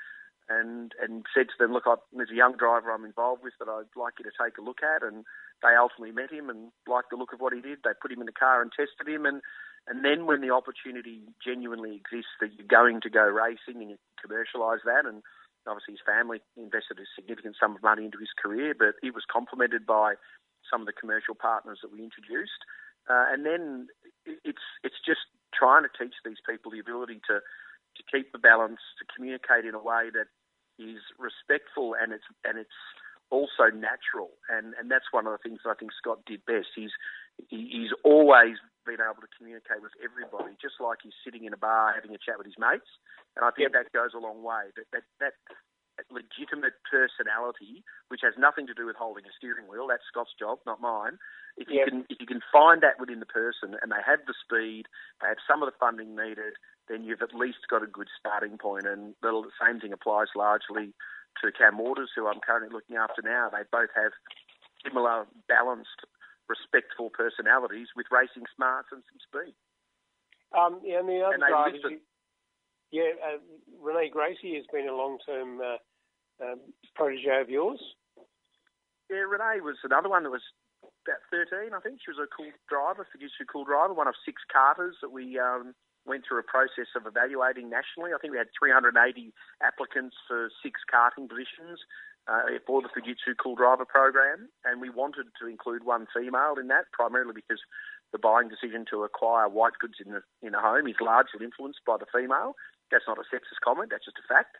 and 0.49 0.91
and 1.01 1.25
said 1.33 1.47
to 1.47 1.57
them, 1.59 1.71
look, 1.71 1.83
I, 1.85 1.95
there's 2.11 2.31
a 2.31 2.35
young 2.35 2.57
driver 2.57 2.91
I'm 2.91 3.05
involved 3.05 3.43
with 3.43 3.53
that 3.59 3.69
I'd 3.69 3.91
like 3.95 4.19
you 4.19 4.25
to 4.25 4.35
take 4.35 4.57
a 4.57 4.63
look 4.63 4.83
at. 4.83 5.03
And 5.03 5.25
they 5.61 5.75
ultimately 5.75 6.11
met 6.11 6.31
him 6.31 6.49
and 6.49 6.71
liked 6.87 7.09
the 7.11 7.17
look 7.17 7.33
of 7.33 7.39
what 7.39 7.53
he 7.53 7.61
did. 7.61 7.79
They 7.83 7.95
put 7.99 8.11
him 8.11 8.19
in 8.19 8.27
the 8.27 8.35
car 8.35 8.61
and 8.61 8.71
tested 8.71 9.07
him. 9.07 9.25
And, 9.25 9.41
and 9.87 10.03
then 10.03 10.25
when 10.25 10.41
the 10.41 10.51
opportunity 10.51 11.23
genuinely 11.43 11.95
exists 11.95 12.35
that 12.39 12.51
you're 12.55 12.67
going 12.67 13.01
to 13.01 13.09
go 13.09 13.23
racing 13.23 13.79
and 13.79 13.89
you 13.91 13.97
commercialise 14.19 14.83
that 14.85 15.07
and 15.07 15.23
Obviously, 15.67 15.95
his 15.95 16.05
family 16.05 16.41
invested 16.57 16.99
a 16.99 17.07
significant 17.15 17.55
sum 17.59 17.75
of 17.75 17.83
money 17.83 18.05
into 18.05 18.17
his 18.19 18.31
career, 18.35 18.75
but 18.77 18.95
it 19.01 19.13
was 19.13 19.23
complemented 19.31 19.85
by 19.85 20.15
some 20.69 20.81
of 20.81 20.87
the 20.87 20.93
commercial 20.93 21.35
partners 21.35 21.79
that 21.81 21.91
we 21.91 22.03
introduced. 22.03 22.63
Uh, 23.09 23.25
and 23.31 23.45
then 23.45 23.87
it's 24.25 24.63
it's 24.83 24.99
just 25.05 25.27
trying 25.53 25.83
to 25.83 25.91
teach 25.91 26.15
these 26.23 26.39
people 26.47 26.71
the 26.71 26.79
ability 26.79 27.19
to 27.27 27.39
to 27.39 28.01
keep 28.11 28.31
the 28.31 28.39
balance, 28.39 28.79
to 28.97 29.05
communicate 29.13 29.65
in 29.65 29.75
a 29.75 29.83
way 29.83 30.09
that 30.11 30.27
is 30.79 30.99
respectful 31.19 31.95
and 31.99 32.11
it's 32.13 32.25
and 32.43 32.57
it's 32.57 32.79
also 33.29 33.69
natural. 33.73 34.31
And 34.49 34.73
and 34.79 34.89
that's 34.89 35.11
one 35.11 35.27
of 35.27 35.33
the 35.33 35.41
things 35.41 35.59
that 35.63 35.71
I 35.71 35.75
think 35.75 35.91
Scott 35.91 36.25
did 36.25 36.45
best. 36.45 36.71
He's 36.75 36.95
he's 37.49 37.91
always 38.03 38.57
been 38.85 39.01
able 39.01 39.23
to 39.23 39.31
communicate 39.37 39.81
with 39.81 39.95
everybody, 40.03 40.55
just 40.61 40.79
like 40.79 40.99
he's 41.03 41.17
sitting 41.23 41.43
in 41.45 41.53
a 41.53 41.59
bar 41.59 41.93
having 41.95 42.13
a 42.13 42.21
chat 42.21 42.37
with 42.37 42.47
his 42.47 42.59
mates. 42.59 42.89
And 43.35 43.43
I 43.43 43.51
think 43.51 43.73
that 43.73 43.91
goes 43.91 44.13
a 44.13 44.21
long 44.21 44.43
way. 44.43 44.71
That 44.75 45.03
that 45.19 45.33
that 45.97 46.07
legitimate 46.09 46.73
personality, 46.89 47.85
which 48.09 48.21
has 48.23 48.33
nothing 48.37 48.65
to 48.65 48.73
do 48.73 48.85
with 48.85 48.95
holding 48.97 49.25
a 49.25 49.33
steering 49.37 49.69
wheel. 49.69 49.87
That's 49.87 50.05
Scott's 50.09 50.33
job, 50.37 50.59
not 50.65 50.81
mine. 50.81 51.19
If 51.55 51.69
you 51.69 51.79
Yeah. 51.79 51.85
can, 51.85 52.05
if 52.09 52.19
you 52.19 52.25
can 52.25 52.41
find 52.51 52.81
that 52.81 52.99
within 52.99 53.19
the 53.19 53.29
person, 53.29 53.77
and 53.81 53.91
they 53.91 54.01
have 54.01 54.25
the 54.25 54.33
speed, 54.33 54.87
they 55.21 55.27
have 55.27 55.37
some 55.47 55.61
of 55.61 55.71
the 55.71 55.77
funding 55.77 56.15
needed, 56.15 56.57
then 56.87 57.03
you've 57.03 57.21
at 57.21 57.33
least 57.33 57.67
got 57.69 57.83
a 57.83 57.87
good 57.87 58.09
starting 58.17 58.57
point. 58.57 58.87
And 58.87 59.15
the 59.21 59.51
same 59.61 59.79
thing 59.79 59.93
applies 59.93 60.33
largely 60.35 60.93
to 61.41 61.51
Cam 61.51 61.77
Waters, 61.77 62.11
who 62.15 62.27
I'm 62.27 62.41
currently 62.41 62.73
looking 62.73 62.97
after 62.97 63.21
now. 63.21 63.49
They 63.49 63.63
both 63.71 63.89
have 63.95 64.13
similar, 64.83 65.27
balanced, 65.47 66.05
respectful 66.49 67.09
personalities 67.09 67.87
with 67.95 68.07
racing 68.11 68.43
smarts 68.55 68.89
and 68.91 69.03
some 69.07 69.21
speed. 69.23 69.55
Um, 70.53 70.81
yeah, 70.83 70.99
and 70.99 71.09
the 71.09 71.21
other 71.21 71.35
And 71.35 71.43
drivers, 71.43 71.81
yeah, 72.91 73.17
uh, 73.25 73.41
Renee 73.81 74.09
Gracie 74.13 74.55
has 74.55 74.65
been 74.71 74.87
a 74.87 74.95
long-term 74.95 75.59
uh, 75.61 75.81
um, 76.43 76.59
protege 76.93 77.41
of 77.41 77.49
yours. 77.49 77.81
Yeah, 79.09 79.25
Renee 79.25 79.65
was 79.65 79.77
another 79.83 80.09
one 80.09 80.23
that 80.23 80.29
was 80.29 80.45
about 81.05 81.25
13, 81.31 81.73
I 81.73 81.81
think. 81.81 81.99
She 82.05 82.11
was 82.11 82.21
a 82.21 82.29
cool 82.29 82.53
driver, 82.69 83.07
Fujitsu 83.09 83.49
cool 83.51 83.65
driver, 83.65 83.93
one 83.93 84.07
of 84.07 84.15
six 84.21 84.41
karters 84.45 84.93
that 85.01 85.09
we 85.09 85.39
um, 85.39 85.73
went 86.05 86.23
through 86.27 86.39
a 86.39 86.47
process 86.47 86.91
of 86.95 87.07
evaluating 87.07 87.69
nationally. 87.69 88.11
I 88.13 88.19
think 88.21 88.31
we 88.31 88.37
had 88.37 88.53
380 88.53 88.93
applicants 89.61 90.15
for 90.27 90.51
six 90.61 90.81
karting 90.85 91.27
positions 91.27 91.81
uh, 92.27 92.47
for 92.65 92.81
the 92.81 92.89
Fujitsu 92.89 93.35
cool 93.41 93.55
driver 93.55 93.85
program, 93.85 94.49
and 94.63 94.79
we 94.79 94.89
wanted 94.89 95.27
to 95.41 95.47
include 95.47 95.83
one 95.83 96.07
female 96.15 96.55
in 96.59 96.67
that, 96.67 96.91
primarily 96.93 97.33
because 97.35 97.59
the 98.11 98.19
buying 98.19 98.47
decision 98.47 98.85
to 98.91 99.03
acquire 99.03 99.49
white 99.49 99.73
goods 99.79 99.99
in 99.99 100.13
a, 100.15 100.21
in 100.45 100.55
a 100.55 100.61
home 100.61 100.87
is 100.87 100.95
largely 101.01 101.43
influenced 101.43 101.81
by 101.85 101.97
the 101.97 102.07
female. 102.13 102.55
That's 102.91 103.07
not 103.07 103.17
a 103.17 103.27
sexist 103.27 103.59
comment, 103.63 103.89
that's 103.91 104.05
just 104.05 104.21
a 104.23 104.27
fact. 104.27 104.55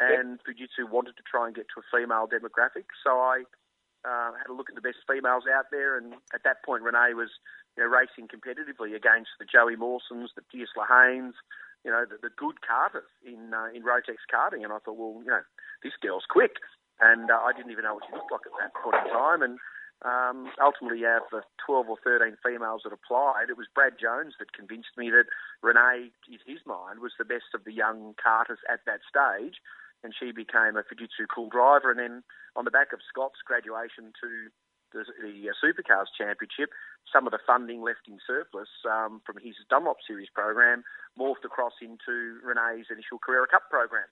And 0.00 0.40
Fujitsu 0.42 0.90
wanted 0.90 1.14
to 1.16 1.22
try 1.22 1.46
and 1.46 1.54
get 1.54 1.66
to 1.70 1.82
a 1.82 1.86
female 1.86 2.26
demographic, 2.26 2.90
so 3.04 3.22
I 3.22 3.46
uh, 4.04 4.34
had 4.34 4.50
a 4.50 4.56
look 4.56 4.68
at 4.68 4.74
the 4.74 4.82
best 4.82 5.06
females 5.06 5.44
out 5.46 5.70
there, 5.70 5.96
and 5.96 6.14
at 6.34 6.42
that 6.42 6.64
point, 6.64 6.82
Renee 6.82 7.14
was 7.14 7.30
you 7.76 7.84
know, 7.84 7.88
racing 7.88 8.26
competitively 8.26 8.94
against 8.94 9.30
the 9.38 9.46
Joey 9.46 9.76
Mawsons, 9.76 10.34
the 10.34 10.42
Pierce 10.50 10.74
Lehanes, 10.76 11.38
you 11.84 11.90
know, 11.90 12.04
the, 12.08 12.16
the 12.20 12.34
good 12.34 12.58
karters 12.64 13.08
in 13.24 13.52
uh, 13.54 13.68
in 13.74 13.84
Rotax 13.84 14.24
karting, 14.26 14.64
and 14.64 14.72
I 14.72 14.78
thought, 14.82 14.96
well, 14.96 15.20
you 15.22 15.30
know, 15.30 15.44
this 15.82 15.92
girl's 16.00 16.24
quick, 16.28 16.56
and 17.00 17.30
uh, 17.30 17.40
I 17.42 17.52
didn't 17.56 17.72
even 17.72 17.84
know 17.84 17.94
what 17.94 18.04
she 18.06 18.14
looked 18.14 18.32
like 18.32 18.46
at 18.46 18.54
that 18.60 18.72
point 18.76 18.96
in 19.02 19.12
time, 19.12 19.42
and 19.42 19.58
um, 20.04 20.52
ultimately, 20.60 21.06
out 21.08 21.24
of 21.24 21.32
the 21.32 21.42
12 21.64 21.88
or 21.88 21.96
13 22.04 22.36
females 22.44 22.82
that 22.84 22.92
applied, 22.92 23.48
it 23.48 23.56
was 23.56 23.72
Brad 23.72 23.96
Jones 23.96 24.36
that 24.38 24.52
convinced 24.52 24.92
me 25.00 25.08
that 25.08 25.24
Renee, 25.64 26.12
in 26.28 26.40
his 26.44 26.60
mind, 26.66 27.00
was 27.00 27.16
the 27.16 27.24
best 27.24 27.56
of 27.56 27.64
the 27.64 27.72
young 27.72 28.12
karters 28.20 28.60
at 28.68 28.84
that 28.84 29.00
stage, 29.08 29.64
and 30.04 30.12
she 30.12 30.28
became 30.28 30.76
a 30.76 30.84
Fujitsu 30.84 31.24
cool 31.32 31.48
driver. 31.48 31.88
And 31.88 31.98
then 31.98 32.22
on 32.52 32.68
the 32.68 32.74
back 32.74 32.92
of 32.92 33.00
Scott's 33.08 33.40
graduation 33.40 34.12
to 34.20 34.52
the, 34.92 35.08
the 35.24 35.48
uh, 35.48 35.56
Supercars 35.56 36.12
Championship, 36.12 36.68
some 37.08 37.24
of 37.24 37.32
the 37.32 37.40
funding 37.40 37.80
left 37.80 38.04
in 38.04 38.20
surplus 38.28 38.68
um, 38.84 39.24
from 39.24 39.40
his 39.40 39.56
Dunlop 39.72 40.04
Series 40.04 40.28
program 40.28 40.84
morphed 41.18 41.48
across 41.48 41.80
into 41.80 42.44
Renee's 42.44 42.92
initial 42.92 43.16
Carrera 43.16 43.48
Cup 43.48 43.72
program. 43.72 44.06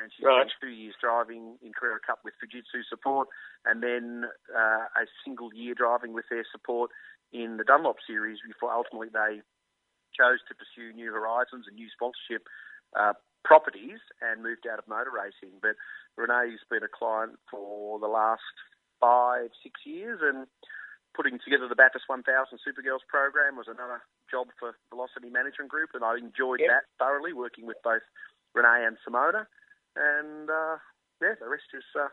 And 0.00 0.10
she 0.12 0.24
Right. 0.24 0.48
spent 0.48 0.60
two 0.60 0.68
years 0.68 0.94
driving 1.00 1.58
in 1.62 1.72
Carrera 1.72 2.00
Cup 2.00 2.24
with 2.24 2.34
Fujitsu 2.40 2.84
support, 2.88 3.28
and 3.64 3.82
then 3.82 4.24
uh, 4.54 4.86
a 4.96 5.06
single 5.24 5.52
year 5.52 5.74
driving 5.74 6.12
with 6.12 6.24
their 6.30 6.44
support 6.50 6.90
in 7.32 7.58
the 7.58 7.64
Dunlop 7.64 7.96
Series 8.06 8.40
before 8.46 8.72
ultimately 8.72 9.08
they 9.08 9.42
chose 10.16 10.40
to 10.48 10.54
pursue 10.54 10.92
new 10.92 11.12
horizons 11.12 11.66
and 11.68 11.76
new 11.76 11.88
sponsorship 11.90 12.48
uh, 12.96 13.12
properties 13.44 14.00
and 14.20 14.42
moved 14.42 14.66
out 14.66 14.78
of 14.78 14.88
motor 14.88 15.10
racing. 15.12 15.58
But 15.60 15.76
Renee's 16.16 16.60
been 16.68 16.82
a 16.82 16.88
client 16.88 17.38
for 17.50 17.98
the 18.00 18.08
last 18.08 18.42
five, 19.00 19.50
six 19.62 19.80
years, 19.86 20.20
and 20.22 20.46
putting 21.14 21.38
together 21.38 21.68
the 21.68 21.74
Bathurst 21.76 22.08
1000 22.08 22.26
Supergirls 22.60 23.06
program 23.08 23.56
was 23.56 23.66
another 23.68 24.02
job 24.30 24.48
for 24.58 24.76
Velocity 24.90 25.28
Management 25.30 25.70
Group, 25.70 25.90
and 25.94 26.04
I 26.04 26.16
enjoyed 26.18 26.60
that 26.68 26.84
thoroughly, 26.98 27.32
working 27.32 27.66
with 27.66 27.76
both 27.82 28.02
Renee 28.54 28.84
and 28.86 28.96
Simona. 29.06 29.46
And 29.96 30.50
uh, 30.50 30.76
yeah, 31.20 31.34
the 31.40 31.48
rest 31.48 31.70
is 31.74 31.84
uh, 31.98 32.08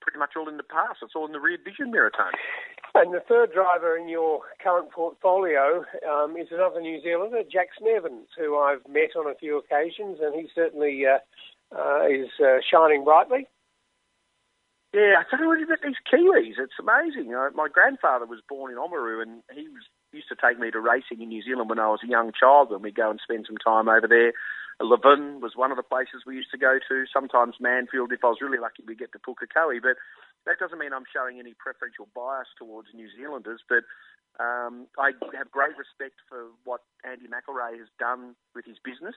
pretty 0.00 0.18
much 0.18 0.34
all 0.36 0.48
in 0.48 0.56
the 0.56 0.66
past. 0.66 0.98
It's 1.02 1.14
all 1.14 1.26
in 1.26 1.32
the 1.32 1.40
rear 1.40 1.58
vision 1.62 1.90
mirror, 1.90 2.10
Tony. 2.10 2.36
And 2.94 3.14
the 3.14 3.24
third 3.26 3.52
driver 3.52 3.96
in 3.96 4.08
your 4.08 4.40
current 4.62 4.90
portfolio 4.90 5.84
um, 6.04 6.36
is 6.36 6.48
another 6.50 6.80
New 6.80 7.00
Zealander, 7.00 7.42
Jaxon 7.42 7.88
Evans, 7.88 8.28
who 8.36 8.58
I've 8.58 8.86
met 8.86 9.16
on 9.16 9.30
a 9.30 9.34
few 9.34 9.56
occasions, 9.56 10.18
and 10.20 10.34
he 10.34 10.48
certainly 10.54 11.02
uh, 11.06 11.18
uh, 11.74 12.04
is 12.06 12.28
uh, 12.38 12.60
shining 12.70 13.04
brightly. 13.04 13.48
Yeah, 14.92 15.24
I 15.24 15.24
don't 15.30 15.40
know 15.40 15.48
what 15.48 15.80
these 15.82 15.96
Kiwis. 16.04 16.60
It's 16.60 16.76
amazing. 16.78 17.34
Uh, 17.34 17.48
my 17.54 17.68
grandfather 17.72 18.26
was 18.26 18.40
born 18.46 18.72
in 18.72 18.76
Oamaru, 18.76 19.22
and 19.22 19.42
he 19.54 19.68
was, 19.68 19.82
used 20.12 20.28
to 20.28 20.36
take 20.36 20.58
me 20.58 20.70
to 20.70 20.80
racing 20.80 21.20
in 21.20 21.28
New 21.28 21.42
Zealand 21.42 21.68
when 21.68 21.78
I 21.78 21.88
was 21.88 22.00
a 22.04 22.08
young 22.08 22.32
child, 22.32 22.70
and 22.70 22.82
we'd 22.82 22.94
go 22.94 23.10
and 23.10 23.20
spend 23.22 23.46
some 23.46 23.58
time 23.58 23.88
over 23.88 24.06
there. 24.06 24.32
Levin 24.80 25.40
was 25.40 25.54
one 25.54 25.70
of 25.70 25.76
the 25.76 25.86
places 25.86 26.26
we 26.26 26.36
used 26.36 26.50
to 26.50 26.58
go 26.58 26.78
to. 26.88 27.04
Sometimes 27.12 27.56
Manfield, 27.62 28.10
if 28.10 28.24
I 28.24 28.32
was 28.32 28.40
really 28.40 28.58
lucky, 28.58 28.82
we'd 28.86 28.98
get 28.98 29.12
to 29.12 29.20
Pukekohe. 29.20 29.80
But 29.80 29.96
that 30.46 30.58
doesn't 30.58 30.78
mean 30.78 30.92
I'm 30.92 31.06
showing 31.06 31.38
any 31.38 31.54
preferential 31.54 32.08
bias 32.14 32.48
towards 32.58 32.88
New 32.94 33.08
Zealanders. 33.14 33.60
But 33.68 33.84
um, 34.42 34.88
I 34.98 35.12
have 35.36 35.50
great 35.50 35.76
respect 35.78 36.18
for 36.28 36.50
what 36.64 36.80
Andy 37.04 37.28
McElrea 37.28 37.78
has 37.78 37.88
done 37.98 38.34
with 38.54 38.64
his 38.64 38.76
business 38.82 39.16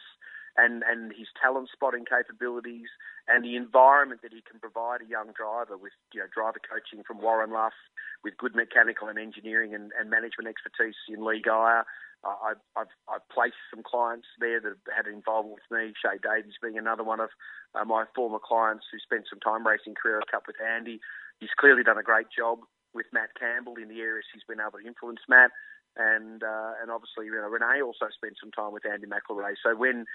and, 0.58 0.84
and 0.88 1.12
his 1.12 1.28
talent 1.42 1.70
spotting 1.72 2.06
capabilities 2.06 2.88
and 3.28 3.44
the 3.44 3.56
environment 3.56 4.22
that 4.22 4.32
he 4.32 4.42
can 4.42 4.60
provide 4.60 5.02
a 5.02 5.10
young 5.10 5.34
driver 5.36 5.78
with 5.78 5.94
you 6.14 6.20
know 6.22 6.28
driver 6.34 6.62
coaching 6.62 7.04
from 7.04 7.22
Warren 7.22 7.52
Luff, 7.52 7.76
with 8.24 8.38
good 8.38 8.56
mechanical 8.56 9.08
and 9.08 9.20
engineering 9.20 9.74
and, 9.74 9.92
and 10.00 10.10
management 10.10 10.48
expertise 10.48 10.96
in 11.10 11.26
Lee 11.26 11.42
Geyer. 11.44 11.86
Uh, 12.26 12.58
I've, 12.74 12.90
I've, 13.06 13.28
placed 13.30 13.62
some 13.70 13.84
clients 13.86 14.26
there 14.40 14.60
that 14.60 14.74
have 14.74 14.90
had 14.90 15.06
involvement 15.06 15.62
with 15.62 15.70
me, 15.70 15.94
Shae 15.94 16.18
Davies 16.18 16.58
being 16.58 16.78
another 16.78 17.04
one 17.04 17.20
of 17.20 17.30
uh, 17.76 17.86
my 17.86 18.06
former 18.16 18.40
clients 18.42 18.86
who 18.90 18.98
spent 18.98 19.30
some 19.30 19.40
time 19.40 19.68
racing 19.68 19.94
Carrera 19.94 20.26
Cup 20.26 20.48
with 20.48 20.56
Andy. 20.58 21.00
He's 21.40 21.54
clearly 21.54 21.84
done 21.84 22.00
a 22.00 22.04
great 22.04 22.28
job 22.34 22.66
with 22.96 23.06
Matt 23.14 23.38
Campbell 23.38 23.76
in 23.78 23.90
the 23.90 24.02
areas 24.02 24.26
he's 24.34 24.48
been 24.48 24.64
able 24.64 24.80
to 24.80 24.88
influence 24.88 25.22
Matt. 25.30 25.52
And 25.98 26.44
uh, 26.44 26.76
and 26.82 26.92
obviously, 26.92 27.28
you 27.28 27.36
know, 27.36 27.48
Renee 27.48 27.84
also 27.84 28.12
spent 28.12 28.36
some 28.42 28.52
time 28.52 28.74
with 28.74 28.84
Andy 28.84 29.08
McElrea. 29.08 29.56
So 29.62 29.76
when 29.76 30.06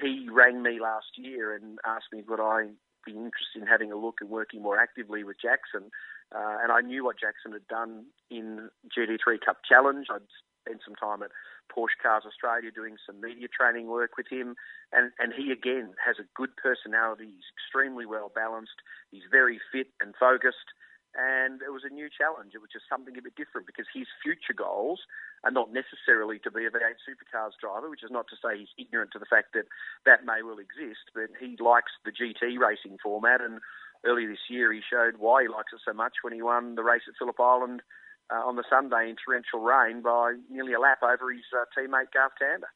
he 0.00 0.28
rang 0.30 0.62
me 0.62 0.80
last 0.80 1.16
year 1.16 1.54
and 1.54 1.78
asked 1.86 2.12
me 2.12 2.22
would 2.28 2.40
I 2.40 2.68
be 3.06 3.12
interested 3.12 3.62
in 3.62 3.66
having 3.66 3.92
a 3.92 3.96
look 3.96 4.16
and 4.20 4.30
working 4.30 4.62
more 4.62 4.78
actively 4.78 5.24
with 5.24 5.36
Jaxon, 5.38 5.88
uh, 6.34 6.56
and 6.62 6.72
I 6.72 6.80
knew 6.80 7.04
what 7.04 7.16
Jaxon 7.16 7.52
had 7.52 7.66
done 7.68 8.06
in 8.30 8.68
GT3 8.96 9.40
Cup 9.44 9.58
Challenge. 9.66 10.06
I'd 10.12 10.28
spent 10.64 10.82
some 10.84 10.94
time 10.94 11.22
at 11.22 11.30
Porsche 11.72 11.96
Cars 12.02 12.24
Australia 12.26 12.70
doing 12.70 12.96
some 13.06 13.20
media 13.20 13.48
training 13.48 13.88
work 13.88 14.16
with 14.16 14.26
him, 14.30 14.56
and 14.92 15.12
and 15.18 15.32
he 15.32 15.52
again 15.52 15.94
has 16.04 16.16
a 16.18 16.28
good 16.34 16.50
personality. 16.56 17.24
He's 17.26 17.50
extremely 17.56 18.04
well 18.04 18.30
balanced. 18.34 18.80
He's 19.10 19.28
very 19.30 19.60
fit 19.72 19.88
and 20.00 20.14
focused. 20.18 20.72
And 21.16 21.62
it 21.64 21.72
was 21.72 21.82
a 21.88 21.92
new 21.92 22.08
challenge. 22.12 22.52
It 22.54 22.60
was 22.60 22.70
just 22.70 22.84
something 22.88 23.16
a 23.16 23.24
bit 23.24 23.34
different 23.34 23.66
because 23.66 23.88
his 23.88 24.06
future 24.22 24.52
goals 24.52 25.00
are 25.42 25.50
not 25.50 25.72
necessarily 25.72 26.38
to 26.44 26.50
be 26.50 26.68
a 26.68 26.70
V8 26.70 27.00
supercars 27.00 27.56
driver, 27.56 27.88
which 27.88 28.04
is 28.04 28.12
not 28.12 28.28
to 28.28 28.36
say 28.36 28.60
he's 28.60 28.76
ignorant 28.76 29.10
to 29.16 29.18
the 29.18 29.28
fact 29.28 29.56
that 29.56 29.66
that 30.04 30.28
may 30.28 30.44
well 30.44 30.60
exist, 30.60 31.08
but 31.16 31.32
he 31.40 31.56
likes 31.58 31.92
the 32.04 32.12
GT 32.12 32.60
racing 32.60 33.00
format. 33.02 33.40
And 33.40 33.60
earlier 34.04 34.28
this 34.28 34.52
year, 34.52 34.72
he 34.72 34.84
showed 34.84 35.16
why 35.16 35.42
he 35.42 35.48
likes 35.48 35.72
it 35.72 35.80
so 35.84 35.96
much 35.96 36.20
when 36.22 36.36
he 36.36 36.42
won 36.42 36.76
the 36.76 36.84
race 36.84 37.08
at 37.08 37.16
Phillip 37.18 37.40
Island 37.40 37.82
uh, 38.30 38.44
on 38.44 38.56
the 38.56 38.64
Sunday 38.68 39.08
in 39.08 39.16
torrential 39.16 39.60
rain 39.60 40.02
by 40.02 40.36
nearly 40.50 40.72
a 40.72 40.80
lap 40.80 41.02
over 41.02 41.32
his 41.32 41.48
uh, 41.56 41.64
teammate 41.72 42.12
Garth 42.12 42.36
Tander. 42.40 42.70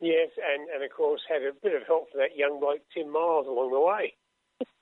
Yes, 0.00 0.30
and, 0.36 0.68
and 0.68 0.82
of 0.82 0.90
course 0.90 1.22
had 1.28 1.42
a 1.42 1.52
bit 1.62 1.74
of 1.74 1.86
help 1.86 2.10
for 2.10 2.18
that 2.18 2.36
young 2.36 2.58
bloke 2.58 2.82
Tim 2.92 3.12
Miles 3.12 3.46
along 3.46 3.70
the 3.70 3.80
way. 3.80 4.14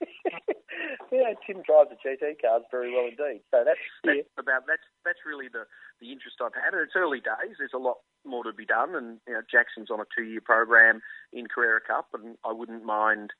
yeah, 1.12 1.34
Tim 1.46 1.62
drives 1.62 1.90
the 1.90 1.98
GT 2.00 2.40
cars 2.40 2.62
very 2.70 2.92
well 2.92 3.06
indeed. 3.06 3.42
So 3.50 3.64
that's, 3.64 3.80
that's 4.04 4.28
about 4.38 4.66
that's 4.66 4.84
that's 5.04 5.20
really 5.26 5.48
the 5.48 5.64
the 6.00 6.12
interest 6.12 6.40
I've 6.42 6.54
had. 6.54 6.74
And 6.74 6.82
it's 6.82 6.96
early 6.96 7.20
days. 7.20 7.56
There's 7.58 7.74
a 7.74 7.82
lot 7.82 7.98
more 8.24 8.44
to 8.44 8.52
be 8.52 8.66
done, 8.66 8.94
and 8.94 9.18
you 9.26 9.34
know, 9.34 9.42
Jaxon's 9.42 9.90
on 9.90 10.00
a 10.00 10.08
two 10.16 10.24
year 10.24 10.40
program 10.40 11.00
in 11.32 11.46
Carrera 11.46 11.80
Cup, 11.80 12.08
and 12.14 12.36
I 12.44 12.52
wouldn't 12.52 12.84
mind 12.84 13.30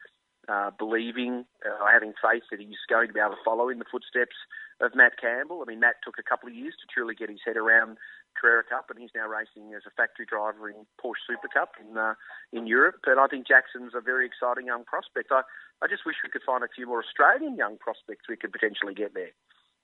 uh, 0.51 0.71
believing, 0.75 1.47
uh, 1.63 1.87
having 1.87 2.13
faith 2.19 2.43
that 2.51 2.59
he's 2.59 2.83
going 2.91 3.07
to 3.07 3.15
be 3.15 3.23
able 3.23 3.39
to 3.39 3.45
follow 3.47 3.71
in 3.71 3.79
the 3.79 3.87
footsteps 3.87 4.35
of 4.83 4.99
Matt 4.99 5.15
Campbell. 5.21 5.63
I 5.63 5.71
mean, 5.71 5.79
Matt 5.79 6.03
took 6.03 6.19
a 6.19 6.27
couple 6.27 6.49
of 6.49 6.55
years 6.59 6.75
to 6.83 6.91
truly 6.91 7.15
get 7.15 7.31
his 7.31 7.39
head 7.47 7.57
around 7.57 7.99
Carrera 8.35 8.67
Cup, 8.67 8.91
and 8.91 8.99
he's 8.99 9.15
now 9.15 9.31
racing 9.31 9.71
as 9.79 9.87
a 9.87 9.95
factory 9.95 10.27
driver 10.27 10.67
in 10.67 10.83
Porsche 10.99 11.23
Super 11.31 11.47
Cup 11.47 11.79
in 11.79 11.95
uh, 11.95 12.19
in 12.51 12.67
Europe. 12.67 13.07
And 13.07 13.21
I 13.21 13.31
think 13.31 13.47
Jaxon's 13.47 13.95
a 13.95 14.03
very 14.03 14.27
exciting 14.27 14.67
young 14.67 14.83
prospect. 14.83 15.31
I, 15.31 15.47
I 15.83 15.87
just 15.87 16.03
wish 16.03 16.19
we 16.25 16.35
could 16.35 16.43
find 16.43 16.65
a 16.65 16.73
few 16.75 16.87
more 16.87 17.05
Australian 17.05 17.55
young 17.55 17.79
prospects 17.79 18.27
we 18.27 18.35
could 18.35 18.51
potentially 18.51 18.95
get 18.95 19.15
there. 19.15 19.31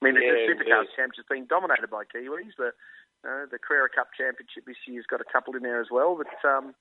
I 0.01 0.05
mean, 0.05 0.19
Yeah, 0.19 0.35
the 0.35 0.51
Supercars 0.51 0.91
yes. 0.91 0.99
Championship 0.99 1.25
has 1.25 1.31
been 1.31 1.47
dominated 1.47 1.89
by 1.89 2.03
Kiwis. 2.03 2.59
The 2.59 2.75
uh, 3.23 3.47
the 3.49 3.57
Carrera 3.57 3.87
Cup 3.87 4.11
Championship 4.17 4.67
this 4.67 4.83
year's 4.85 5.07
got 5.07 5.21
a 5.21 5.29
couple 5.31 5.55
in 5.55 5.63
there 5.63 5.81
as 5.81 5.87
well. 5.89 6.19
But 6.19 6.33
um, 6.43 6.75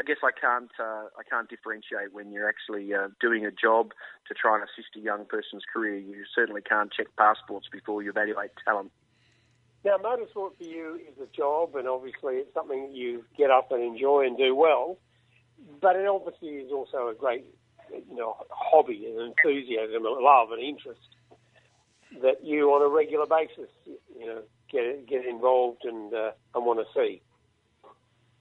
I 0.00 0.04
guess 0.04 0.18
I 0.22 0.30
can't 0.30 0.70
uh, 0.78 1.10
I 1.18 1.24
can't 1.28 1.48
differentiate 1.48 2.12
when 2.12 2.30
you're 2.30 2.48
actually 2.48 2.94
uh, 2.94 3.08
doing 3.20 3.44
a 3.44 3.50
job 3.50 3.92
to 4.28 4.34
try 4.34 4.54
and 4.54 4.62
assist 4.62 4.96
a 4.96 5.00
young 5.00 5.24
person's 5.24 5.64
career. 5.72 5.96
You 5.96 6.24
certainly 6.34 6.62
can't 6.62 6.92
check 6.92 7.08
passports 7.16 7.66
before 7.70 8.02
you 8.02 8.10
evaluate 8.10 8.50
talent. 8.64 8.92
Now, 9.84 9.96
motorsport 9.96 10.56
for 10.56 10.64
you 10.64 10.96
is 10.96 11.18
a 11.20 11.36
job, 11.36 11.74
and 11.76 11.88
obviously 11.88 12.34
it's 12.34 12.52
something 12.54 12.90
you 12.92 13.24
get 13.36 13.50
up 13.50 13.72
and 13.72 13.82
enjoy 13.82 14.26
and 14.26 14.36
do 14.36 14.54
well. 14.54 14.98
But 15.80 15.96
it 15.96 16.06
obviously 16.06 16.48
is 16.48 16.72
also 16.72 17.08
a 17.08 17.14
great, 17.14 17.44
you 17.90 18.16
know, 18.16 18.36
hobby 18.50 19.06
and 19.06 19.20
enthusiasm, 19.20 20.04
and 20.06 20.24
love 20.24 20.52
and 20.52 20.62
interest 20.62 21.00
that 22.22 22.44
you, 22.44 22.70
on 22.70 22.82
a 22.82 22.88
regular 22.88 23.26
basis, 23.26 23.70
you 23.86 24.26
know, 24.26 24.42
get 24.70 25.06
get 25.06 25.26
involved 25.26 25.84
and 25.84 26.14
uh, 26.14 26.30
and 26.54 26.64
want 26.64 26.80
to 26.80 26.86
see. 26.94 27.20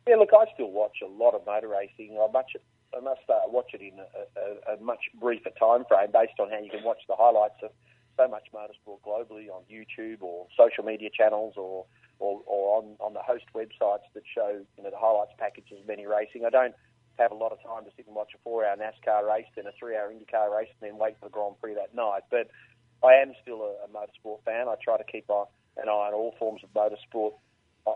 Yeah, 0.08 0.16
look, 0.16 0.32
I 0.32 0.46
still 0.54 0.72
watch 0.72 1.04
a 1.04 1.08
lot 1.08 1.36
of 1.36 1.46
motor 1.46 1.68
racing. 1.68 2.18
I 2.18 2.32
much 2.32 2.56
I 2.96 3.02
must 3.02 3.28
uh, 3.28 3.44
watch 3.48 3.72
it 3.74 3.82
in 3.82 4.00
a, 4.00 4.72
a, 4.72 4.76
a 4.76 4.80
much 4.82 5.12
briefer 5.20 5.52
time 5.60 5.84
frame 5.84 6.12
based 6.14 6.40
on 6.40 6.50
how 6.50 6.60
you 6.60 6.72
can 6.72 6.84
watch 6.84 7.04
the 7.10 7.16
highlights 7.20 7.60
of 7.62 7.72
so 8.16 8.28
much 8.28 8.48
motorsport 8.56 9.04
globally 9.06 9.52
on 9.52 9.64
YouTube 9.70 10.22
or 10.22 10.48
social 10.58 10.84
media 10.84 11.10
channels 11.12 11.54
or 11.58 11.86
or, 12.20 12.42
or 12.48 12.80
on, 12.80 12.96
on 13.00 13.14
the 13.14 13.22
host 13.22 13.46
websites 13.54 14.08
that 14.16 14.24
show 14.34 14.64
you 14.78 14.84
know 14.84 14.90
the 14.90 14.98
highlights 14.98 15.34
packages 15.38 15.80
of 15.82 15.88
many 15.88 16.08
racing. 16.08 16.46
I 16.46 16.50
don't 16.50 16.74
have 17.20 17.32
a 17.32 17.36
lot 17.36 17.52
of 17.52 17.62
time 17.62 17.84
to 17.84 17.92
sit 17.98 18.08
and 18.08 18.16
watch 18.16 18.32
a 18.34 18.38
four-hour 18.44 18.78
NASCAR 18.78 19.28
race, 19.28 19.46
then 19.56 19.66
a 19.66 19.72
three-hour 19.78 20.14
IndyCar 20.14 20.56
race, 20.56 20.70
and 20.80 20.90
then 20.90 20.98
wait 20.98 21.18
for 21.20 21.26
the 21.26 21.32
Grand 21.32 21.60
Prix 21.60 21.74
that 21.74 21.94
night. 21.94 22.24
But 22.32 22.48
I 23.04 23.16
am 23.16 23.34
still 23.42 23.62
a, 23.62 23.74
a 23.84 23.88
motorsport 23.92 24.44
fan. 24.46 24.68
I 24.68 24.76
try 24.82 24.98
to 24.98 25.04
keep 25.04 25.30
an 25.30 25.46
eye 25.78 25.92
on 25.92 26.14
all 26.14 26.34
forms 26.40 26.62
of 26.64 26.70
motorsport 26.74 27.34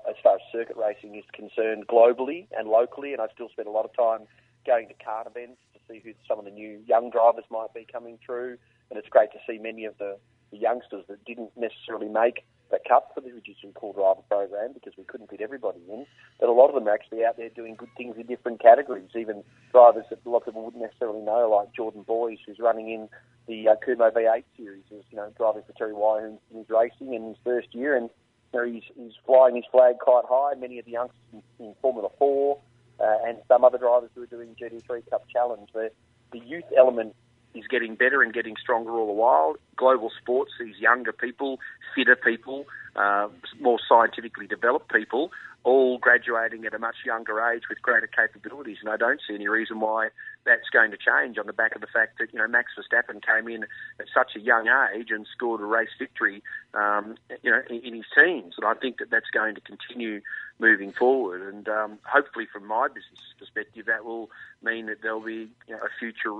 as 0.09 0.15
far 0.23 0.35
as 0.35 0.41
circuit 0.51 0.77
racing 0.77 1.15
is 1.15 1.25
concerned 1.33 1.87
globally 1.87 2.47
and 2.57 2.67
locally, 2.67 3.13
and 3.13 3.21
I 3.21 3.27
still 3.33 3.49
spend 3.49 3.67
a 3.67 3.71
lot 3.71 3.85
of 3.85 3.95
time 3.95 4.27
going 4.65 4.87
to 4.87 4.93
kart 4.93 5.27
events 5.27 5.59
to 5.73 5.79
see 5.89 6.01
who 6.03 6.13
some 6.27 6.39
of 6.39 6.45
the 6.45 6.51
new 6.51 6.79
young 6.85 7.09
drivers 7.09 7.45
might 7.49 7.73
be 7.73 7.85
coming 7.91 8.17
through, 8.25 8.57
and 8.89 8.99
it's 8.99 9.09
great 9.09 9.31
to 9.31 9.39
see 9.47 9.57
many 9.57 9.85
of 9.85 9.97
the, 9.97 10.17
the 10.51 10.57
youngsters 10.57 11.03
that 11.09 11.23
didn't 11.25 11.51
necessarily 11.57 12.07
make 12.07 12.45
the 12.71 12.79
cut 12.87 13.11
for 13.13 13.21
the 13.21 13.31
reduced 13.31 13.63
and 13.63 13.75
cool 13.75 13.93
driver 13.93 14.21
program 14.29 14.71
because 14.73 14.93
we 14.97 15.03
couldn't 15.03 15.29
fit 15.29 15.41
everybody 15.41 15.79
in. 15.89 16.05
But 16.39 16.49
a 16.49 16.53
lot 16.53 16.69
of 16.69 16.75
them 16.75 16.87
are 16.87 16.93
actually 16.93 17.25
out 17.25 17.37
there 17.37 17.49
doing 17.49 17.75
good 17.75 17.89
things 17.97 18.15
in 18.17 18.25
different 18.25 18.61
categories, 18.61 19.09
even 19.15 19.43
drivers 19.71 20.05
that 20.09 20.19
a 20.25 20.29
lot 20.29 20.39
of 20.39 20.45
people 20.45 20.63
wouldn't 20.63 20.81
necessarily 20.81 21.21
know, 21.21 21.49
like 21.49 21.73
Jordan 21.73 22.03
Boys, 22.03 22.37
who's 22.45 22.59
running 22.59 22.89
in 22.89 23.09
the 23.47 23.67
uh, 23.67 23.75
Kumho 23.85 24.11
V8 24.11 24.43
series, 24.55 24.83
is 24.89 25.03
you 25.11 25.17
know 25.17 25.31
driving 25.37 25.63
for 25.67 25.73
Terry 25.73 25.93
Wyatt 25.93 26.39
in 26.51 26.57
his 26.57 26.69
racing 26.69 27.13
in 27.13 27.27
his 27.27 27.37
first 27.43 27.75
year, 27.75 27.95
and 27.95 28.09
know, 28.53 28.65
he's, 28.65 28.83
he's 28.95 29.13
flying 29.25 29.55
his 29.55 29.65
flag 29.71 29.99
quite 29.99 30.23
high. 30.27 30.53
Many 30.59 30.79
of 30.79 30.85
the 30.85 30.91
youngsters 30.91 31.19
in, 31.33 31.41
in 31.59 31.75
Formula 31.81 32.09
4 32.17 32.57
uh, 32.99 33.17
and 33.27 33.37
some 33.47 33.63
other 33.63 33.77
drivers 33.77 34.09
who 34.15 34.23
are 34.23 34.27
doing 34.27 34.55
GT3 34.61 35.09
Cup 35.09 35.23
Challenge. 35.29 35.69
The, 35.73 35.91
the 36.31 36.39
youth 36.39 36.65
element 36.77 37.15
is 37.53 37.65
getting 37.67 37.95
better 37.95 38.21
and 38.21 38.33
getting 38.33 38.55
stronger 38.61 38.91
all 38.91 39.07
the 39.07 39.13
while. 39.13 39.55
Global 39.75 40.11
sports 40.21 40.51
sees 40.57 40.75
younger 40.79 41.11
people, 41.11 41.59
fitter 41.95 42.15
people, 42.15 42.65
uh, 42.95 43.27
more 43.59 43.79
scientifically 43.87 44.47
developed 44.47 44.91
people, 44.91 45.31
all 45.63 45.97
graduating 45.99 46.65
at 46.65 46.73
a 46.73 46.79
much 46.79 46.95
younger 47.05 47.39
age 47.41 47.63
with 47.69 47.81
greater 47.81 48.07
capabilities. 48.07 48.77
And 48.81 48.89
I 48.89 48.97
don't 48.97 49.19
see 49.27 49.35
any 49.35 49.47
reason 49.47 49.79
why 49.79 50.09
that's 50.45 50.69
going 50.73 50.91
to 50.91 50.97
change 50.97 51.37
on 51.37 51.45
the 51.45 51.53
back 51.53 51.75
of 51.75 51.81
the 51.81 51.87
fact 51.87 52.17
that, 52.19 52.33
you 52.33 52.39
know, 52.39 52.47
Max 52.47 52.71
Verstappen 52.77 53.21
came 53.23 53.47
in 53.47 53.63
at 53.99 54.07
such 54.13 54.35
a 54.35 54.39
young 54.39 54.67
age 54.95 55.09
and 55.11 55.27
scored 55.31 55.61
a 55.61 55.65
race 55.65 55.89
victory, 55.99 56.41
um, 56.73 57.15
you 57.43 57.51
know, 57.51 57.61
in, 57.69 57.81
in 57.81 57.95
his 57.95 58.05
teens. 58.15 58.55
And 58.57 58.65
I 58.65 58.73
think 58.73 58.97
that 58.97 59.11
that's 59.11 59.29
going 59.31 59.55
to 59.55 59.61
continue 59.61 60.21
moving 60.59 60.91
forward. 60.91 61.41
And 61.53 61.69
um, 61.69 61.99
hopefully 62.03 62.47
from 62.51 62.65
my 62.65 62.87
business 62.87 63.19
perspective, 63.37 63.85
that 63.85 64.03
will 64.03 64.29
mean 64.63 64.87
that 64.87 65.01
there'll 65.03 65.21
be 65.21 65.51
you 65.67 65.75
know, 65.75 65.77
a 65.77 65.89
future 65.99 66.33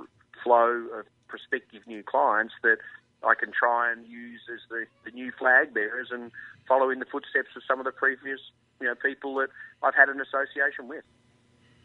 flow 0.44 0.88
of 0.98 1.06
prospective 1.28 1.86
new 1.86 2.02
clients 2.02 2.54
that 2.64 2.78
I 3.24 3.36
can 3.36 3.52
try 3.52 3.92
and 3.92 4.06
use 4.08 4.42
as 4.52 4.62
the, 4.70 4.86
the 5.06 5.12
new 5.12 5.32
flag 5.38 5.74
bearers 5.74 6.08
and 6.12 6.32
follow 6.68 6.90
in 6.90 7.00
the 7.00 7.06
footsteps 7.06 7.50
of 7.56 7.62
some 7.68 7.80
of 7.80 7.86
the 7.86 7.92
previous 7.92 8.40
you 8.82 8.88
know 8.88 8.96
people 8.96 9.36
that 9.36 9.50
I've 9.84 9.96
had 9.96 10.10
an 10.10 10.20
association 10.20 10.88
with. 10.88 11.04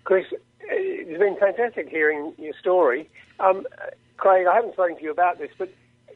Chris, 0.04 0.26
it's 0.60 1.18
been 1.18 1.36
fantastic 1.36 1.88
hearing 1.88 2.32
your 2.38 2.54
story. 2.60 3.10
Um, 3.40 3.66
Craig, 4.16 4.46
I 4.46 4.54
haven't 4.54 4.74
spoken 4.74 4.96
to 4.96 5.02
you 5.02 5.10
about 5.10 5.38
this, 5.38 5.50
but 5.58 5.72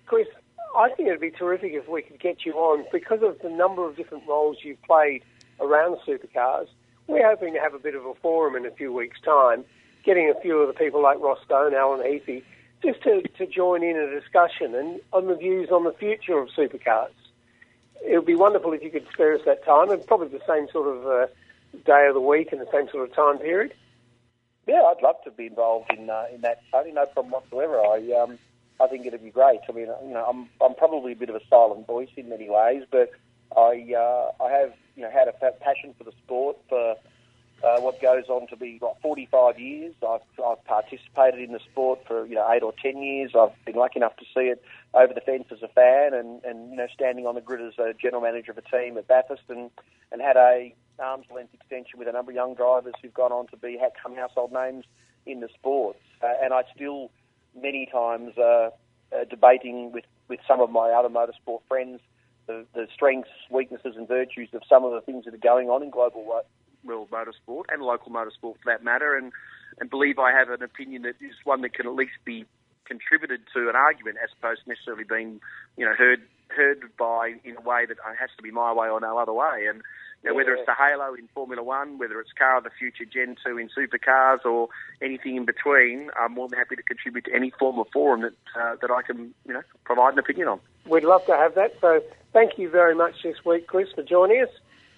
Chris, 0.06 0.28
I 0.76 0.88
think 0.90 1.08
it'd 1.08 1.20
be 1.20 1.30
terrific 1.30 1.72
if 1.72 1.88
we 1.88 2.02
could 2.02 2.20
get 2.20 2.44
you 2.46 2.54
on 2.54 2.84
because 2.92 3.22
of 3.22 3.38
the 3.40 3.50
number 3.50 3.88
of 3.88 3.96
different 3.96 4.26
roles 4.28 4.58
you've 4.62 4.82
played 4.82 5.22
around 5.60 5.98
supercars. 6.06 6.68
We're 7.08 7.28
hoping 7.28 7.54
to 7.54 7.60
have 7.60 7.74
a 7.74 7.78
bit 7.78 7.96
of 7.96 8.06
a 8.06 8.14
forum 8.14 8.54
in 8.54 8.64
a 8.64 8.70
few 8.70 8.92
weeks' 8.92 9.20
time, 9.20 9.64
getting 10.04 10.30
a 10.30 10.40
few 10.40 10.58
of 10.58 10.68
the 10.68 10.74
people 10.74 11.02
like 11.02 11.18
Ross 11.18 11.38
Stone, 11.44 11.74
Alan 11.74 12.00
Heathy, 12.00 12.44
just 12.82 13.02
to, 13.02 13.22
to 13.38 13.46
join 13.46 13.82
in 13.82 13.96
a 13.96 14.08
discussion 14.08 14.74
and 14.74 15.00
on 15.12 15.26
the 15.26 15.34
views 15.34 15.70
on 15.70 15.84
the 15.84 15.92
future 15.92 16.38
of 16.38 16.48
supercars. 16.50 17.10
It 18.04 18.16
would 18.16 18.26
be 18.26 18.34
wonderful 18.34 18.72
if 18.72 18.82
you 18.82 18.90
could 18.90 19.06
spare 19.12 19.34
us 19.34 19.42
that 19.46 19.64
time, 19.64 19.90
and 19.90 20.04
probably 20.06 20.28
the 20.28 20.44
same 20.46 20.68
sort 20.70 20.88
of 20.88 21.06
uh, 21.06 21.26
day 21.84 22.06
of 22.08 22.14
the 22.14 22.20
week 22.20 22.52
and 22.52 22.60
the 22.60 22.70
same 22.72 22.88
sort 22.90 23.08
of 23.08 23.14
time 23.14 23.38
period. 23.38 23.74
Yeah, 24.66 24.82
I'd 24.82 25.02
love 25.02 25.16
to 25.24 25.30
be 25.30 25.46
involved 25.46 25.92
in 25.92 26.10
uh, 26.10 26.26
in 26.32 26.40
that, 26.42 26.62
Tony. 26.70 26.92
No 26.92 27.06
problem 27.06 27.32
whatsoever. 27.32 27.80
I 27.80 27.98
um, 28.22 28.38
I 28.80 28.86
think 28.86 29.06
it'd 29.06 29.22
be 29.22 29.30
great. 29.30 29.60
I 29.68 29.72
mean, 29.72 29.88
you 30.06 30.14
know, 30.14 30.24
I'm 30.28 30.48
I'm 30.64 30.74
probably 30.74 31.12
a 31.12 31.16
bit 31.16 31.28
of 31.28 31.36
a 31.36 31.40
silent 31.48 31.86
voice 31.86 32.10
in 32.16 32.28
many 32.28 32.48
ways, 32.48 32.84
but 32.90 33.10
I 33.56 33.94
uh, 33.96 34.44
I 34.44 34.50
have 34.50 34.72
you 34.96 35.02
know 35.02 35.10
had 35.10 35.28
a 35.28 35.32
passion 35.32 35.94
for 35.98 36.04
the 36.04 36.12
sport 36.24 36.56
for 36.68 36.96
uh, 37.62 37.80
what 37.80 38.00
goes 38.00 38.24
on 38.28 38.46
to 38.48 38.56
be 38.56 38.78
like 38.80 39.00
45 39.02 39.58
years. 39.58 39.94
I've, 40.06 40.20
I've 40.44 40.64
participated 40.64 41.40
in 41.40 41.52
the 41.52 41.60
sport 41.70 42.00
for 42.06 42.26
you 42.26 42.34
know 42.34 42.50
eight 42.50 42.62
or 42.62 42.72
ten 42.82 43.02
years. 43.02 43.32
I've 43.38 43.52
been 43.64 43.76
lucky 43.76 43.98
enough 43.98 44.16
to 44.16 44.24
see 44.34 44.48
it 44.48 44.62
over 44.94 45.12
the 45.12 45.20
fence 45.20 45.44
as 45.50 45.62
a 45.62 45.68
fan, 45.68 46.14
and, 46.14 46.42
and 46.44 46.70
you 46.70 46.76
know 46.76 46.86
standing 46.94 47.26
on 47.26 47.34
the 47.34 47.40
grid 47.40 47.60
as 47.60 47.78
a 47.78 47.92
general 47.94 48.22
manager 48.22 48.52
of 48.52 48.58
a 48.58 48.62
team 48.62 48.96
at 48.96 49.06
Bathurst, 49.08 49.42
and 49.48 49.70
and 50.10 50.22
had 50.22 50.36
a 50.36 50.74
arm's 50.98 51.26
length 51.34 51.54
extension 51.54 51.98
with 51.98 52.08
a 52.08 52.12
number 52.12 52.30
of 52.30 52.36
young 52.36 52.54
drivers 52.54 52.94
who've 53.02 53.14
gone 53.14 53.32
on 53.32 53.46
to 53.48 53.56
be 53.56 53.78
come 54.02 54.14
household 54.14 54.52
names 54.52 54.84
in 55.26 55.40
the 55.40 55.48
sport. 55.54 55.96
Uh, 56.22 56.32
and 56.42 56.52
I 56.52 56.62
still 56.74 57.10
many 57.54 57.88
times 57.90 58.36
uh, 58.38 58.70
uh, 59.12 59.24
debating 59.28 59.92
with 59.92 60.04
with 60.28 60.40
some 60.46 60.60
of 60.60 60.70
my 60.70 60.90
other 60.90 61.08
motorsport 61.08 61.60
friends 61.68 62.00
the, 62.46 62.66
the 62.74 62.86
strengths, 62.92 63.30
weaknesses, 63.50 63.94
and 63.96 64.08
virtues 64.08 64.48
of 64.52 64.62
some 64.68 64.84
of 64.84 64.92
the 64.92 65.00
things 65.00 65.24
that 65.24 65.34
are 65.34 65.38
going 65.38 65.68
on 65.68 65.82
in 65.82 65.90
global 65.90 66.24
world 66.84 67.10
motorsport 67.10 67.64
and 67.72 67.82
local 67.82 68.12
motorsport 68.12 68.56
for 68.56 68.66
that 68.66 68.84
matter, 68.84 69.16
and 69.16 69.32
and 69.78 69.88
believe 69.88 70.18
I 70.18 70.32
have 70.32 70.50
an 70.50 70.62
opinion 70.62 71.02
that 71.02 71.16
is 71.20 71.34
one 71.44 71.62
that 71.62 71.74
can 71.74 71.86
at 71.86 71.94
least 71.94 72.18
be 72.24 72.44
contributed 72.84 73.40
to 73.54 73.68
an 73.68 73.76
argument 73.76 74.18
as 74.22 74.30
opposed 74.36 74.64
to 74.64 74.68
necessarily 74.68 75.04
being, 75.04 75.40
you 75.76 75.86
know, 75.86 75.94
heard 75.94 76.22
heard 76.48 76.82
by 76.98 77.34
in 77.44 77.56
a 77.56 77.60
way 77.60 77.86
that 77.86 77.96
has 78.18 78.30
to 78.36 78.42
be 78.42 78.50
my 78.50 78.72
way 78.72 78.88
or 78.88 79.00
no 79.00 79.16
other 79.18 79.32
way. 79.32 79.66
And 79.68 79.82
you 80.22 80.30
know, 80.30 80.36
whether 80.36 80.52
it's 80.52 80.66
the 80.66 80.74
Halo 80.74 81.14
in 81.14 81.28
Formula 81.32 81.62
One, 81.62 81.96
whether 81.98 82.20
it's 82.20 82.32
Car 82.32 82.58
of 82.58 82.64
the 82.64 82.70
Future 82.70 83.06
Gen 83.06 83.36
2 83.46 83.56
in 83.56 83.70
supercars, 83.70 84.44
or 84.44 84.68
anything 85.00 85.36
in 85.36 85.46
between, 85.46 86.10
I'm 86.20 86.32
more 86.32 86.48
than 86.48 86.58
happy 86.58 86.76
to 86.76 86.82
contribute 86.82 87.24
to 87.26 87.34
any 87.34 87.50
form 87.58 87.78
of 87.78 87.86
forum 87.90 88.20
that 88.22 88.34
uh, 88.60 88.76
that 88.82 88.90
I 88.90 89.00
can, 89.02 89.32
you 89.46 89.54
know, 89.54 89.62
provide 89.84 90.12
an 90.14 90.18
opinion 90.18 90.48
on. 90.48 90.60
We'd 90.86 91.04
love 91.04 91.24
to 91.26 91.36
have 91.36 91.54
that. 91.54 91.74
So 91.80 92.02
thank 92.32 92.58
you 92.58 92.68
very 92.68 92.94
much 92.94 93.22
this 93.22 93.42
week, 93.46 93.66
Chris, 93.66 93.88
for 93.94 94.02
joining 94.02 94.42
us 94.42 94.50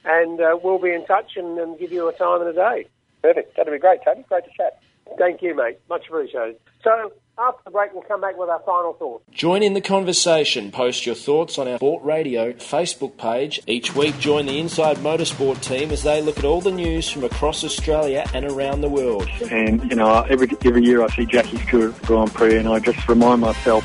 and 0.05 0.41
uh, 0.41 0.59
we'll 0.63 0.79
be 0.79 0.93
in 0.93 1.05
touch 1.07 1.33
and, 1.37 1.59
and, 1.59 1.79
give 1.79 1.93
you 1.93 2.09
a 2.09 2.13
time 2.13 2.41
and 2.41 2.51
a 2.51 2.53
day. 2.53 2.87
Perfect. 3.23 3.57
That'll 3.57 3.73
be 3.73 3.79
great, 3.79 4.01
Tony. 4.05 4.25
Great 4.29 4.45
to 4.45 4.51
chat. 4.57 4.81
Thank 5.19 5.43
you, 5.43 5.55
mate. 5.55 5.79
Much 5.89 6.07
appreciated. 6.09 6.57
So 6.83 7.13
after 7.39 7.63
the 7.65 7.71
break, 7.71 7.93
we'll 7.93 8.03
come 8.03 8.21
back 8.21 8.37
with 8.37 8.49
our 8.49 8.61
final 8.61 8.93
thoughts. 8.95 9.25
Join 9.31 9.63
in 9.63 9.75
the 9.75 9.81
conversation. 9.81 10.71
Post 10.71 11.07
your 11.07 11.15
thoughts 11.15 11.59
on 11.59 11.69
our 11.69 11.79
Sport 11.79 12.05
Radio 12.05 12.53
Facebook 12.53 13.17
page. 13.17 13.61
Each 13.67 13.95
week, 13.95 14.19
join 14.19 14.47
the 14.47 14.59
Inside 14.59 14.99
Motorsport 14.99 15.61
team 15.63 15.91
as 15.91 16.03
they 16.03 16.21
look 16.21 16.39
at 16.39 16.45
all 16.45 16.61
the 16.61 16.73
news 16.73 17.09
from 17.11 17.25
across 17.25 17.65
Australia 17.65 18.27
and 18.35 18.45
around 18.45 18.81
the 18.81 18.89
world. 18.89 19.29
And, 19.51 19.89
you 19.89 19.97
know, 19.97 20.23
every, 20.29 20.49
every 20.65 20.85
year 20.85 21.03
I 21.03 21.09
see 21.09 21.27
Jackie 21.27 21.59
Stewart 21.59 22.01
Grand 22.03 22.33
Prix 22.35 22.59
and 22.59 22.69
I 22.69 22.81
just 22.81 23.09
remind 23.09 23.41
myself 23.41 23.85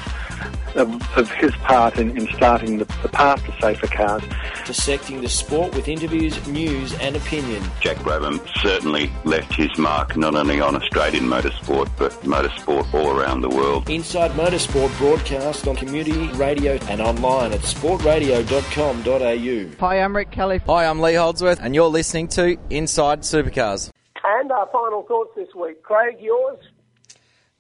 of, 0.78 1.18
of 1.18 1.30
his 1.32 1.52
part 1.58 1.98
in, 1.98 2.16
in 2.18 2.28
starting 2.34 2.78
the, 2.78 2.86
the, 3.02 3.10
path 3.10 3.44
to 3.46 3.62
safer 3.62 3.88
cars. 3.88 4.24
Dissecting 4.66 5.22
the 5.22 5.30
sport 5.30 5.74
with 5.76 5.88
interviews, 5.88 6.46
news, 6.48 6.94
and 7.00 7.16
opinion. 7.16 7.64
Jack 7.82 7.98
Brabham 7.98 8.40
certainly 8.62 9.12
left 9.26 9.56
his 9.56 9.76
mark 9.78 10.16
not 10.16 10.36
only 10.36 10.62
on 10.62 10.76
Australian 10.76 11.26
motorsport, 11.26 11.90
but 11.98 12.12
motorsport 12.22 12.94
all 12.94 13.18
around 13.18 13.42
the 13.42 13.50
world. 13.50 13.90
Inside 13.90 14.32
Motorsport 14.32 14.96
broadcast 14.98 15.68
on 15.68 15.76
community 15.76 16.28
radio 16.34 16.74
and 16.90 17.02
online 17.02 17.54
at 17.54 17.62
sportradio.com.au. 17.62 19.78
Hi, 19.80 20.00
I'm 20.00 20.16
Rick 20.16 20.32
Kelly. 20.32 20.62
Hi, 20.68 20.86
I'm 20.86 21.00
Lee 21.00 21.16
Holdsworth, 21.16 21.60
and 21.62 21.74
you're 21.74 21.90
listening 21.90 22.28
to 22.30 22.58
Inside 22.70 23.22
Supercars. 23.22 23.90
And 24.24 24.52
our 24.52 24.68
final 24.72 25.04
thoughts 25.04 25.32
this 25.36 25.54
week. 25.56 25.82
Craig, 25.84 26.18
yours? 26.20 26.60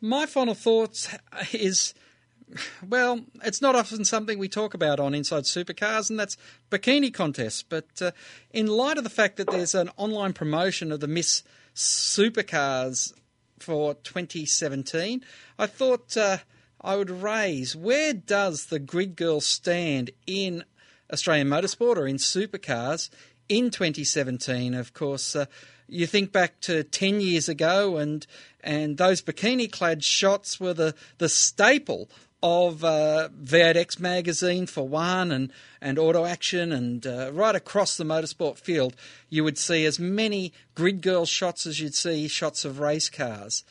My 0.01 0.25
final 0.25 0.53
thoughts 0.53 1.15
is 1.53 1.93
well, 2.87 3.21
it's 3.43 3.61
not 3.61 3.75
often 3.75 4.05
something 4.05 4.39
we 4.39 4.49
talk 4.49 4.73
about 4.73 4.99
on 4.99 5.13
Inside 5.13 5.43
Supercars, 5.43 6.09
and 6.09 6.19
that's 6.19 6.37
bikini 6.69 7.13
contests. 7.13 7.63
But 7.63 8.01
uh, 8.01 8.11
in 8.51 8.67
light 8.67 8.97
of 8.97 9.03
the 9.03 9.09
fact 9.09 9.37
that 9.37 9.49
there's 9.49 9.75
an 9.75 9.89
online 9.97 10.33
promotion 10.33 10.91
of 10.91 10.99
the 10.99 11.07
Miss 11.07 11.43
supercars 11.75 13.13
for 13.59 13.95
2017, 13.95 15.23
I 15.59 15.65
thought 15.65 16.15
uh, 16.15 16.37
I 16.81 16.95
would 16.95 17.09
raise 17.09 17.75
where 17.75 18.13
does 18.13 18.67
the 18.67 18.79
Grid 18.79 19.15
Girl 19.15 19.41
stand 19.41 20.11
in 20.25 20.63
Australian 21.11 21.47
motorsport 21.47 21.97
or 21.97 22.07
in 22.07 22.17
supercars 22.17 23.09
in 23.49 23.71
2017? 23.71 24.73
Of 24.73 24.93
course, 24.93 25.35
uh, 25.35 25.45
you 25.89 26.05
think 26.05 26.31
back 26.31 26.59
to 26.61 26.83
10 26.83 27.21
years 27.21 27.49
ago, 27.49 27.97
and 27.97 28.25
and 28.61 28.97
those 28.97 29.21
bikini 29.21 29.71
clad 29.71 30.03
shots 30.03 30.59
were 30.59 30.73
the, 30.73 30.93
the 31.19 31.29
staple 31.29 32.09
of 32.43 32.83
uh, 32.83 33.29
V8X 33.43 33.99
magazine 33.99 34.67
for 34.67 34.87
one, 34.87 35.31
and, 35.31 35.51
and 35.81 35.97
Auto 35.97 36.25
Action, 36.25 36.71
and 36.71 37.05
uh, 37.05 37.31
right 37.33 37.55
across 37.55 37.97
the 37.97 38.03
motorsport 38.03 38.57
field, 38.57 38.95
you 39.29 39.43
would 39.43 39.57
see 39.57 39.85
as 39.85 39.99
many 39.99 40.53
grid 40.75 41.01
girl 41.01 41.25
shots 41.25 41.65
as 41.65 41.79
you'd 41.79 41.95
see 41.95 42.27
shots 42.27 42.63
of 42.63 42.79
race 42.79 43.09
cars. 43.09 43.63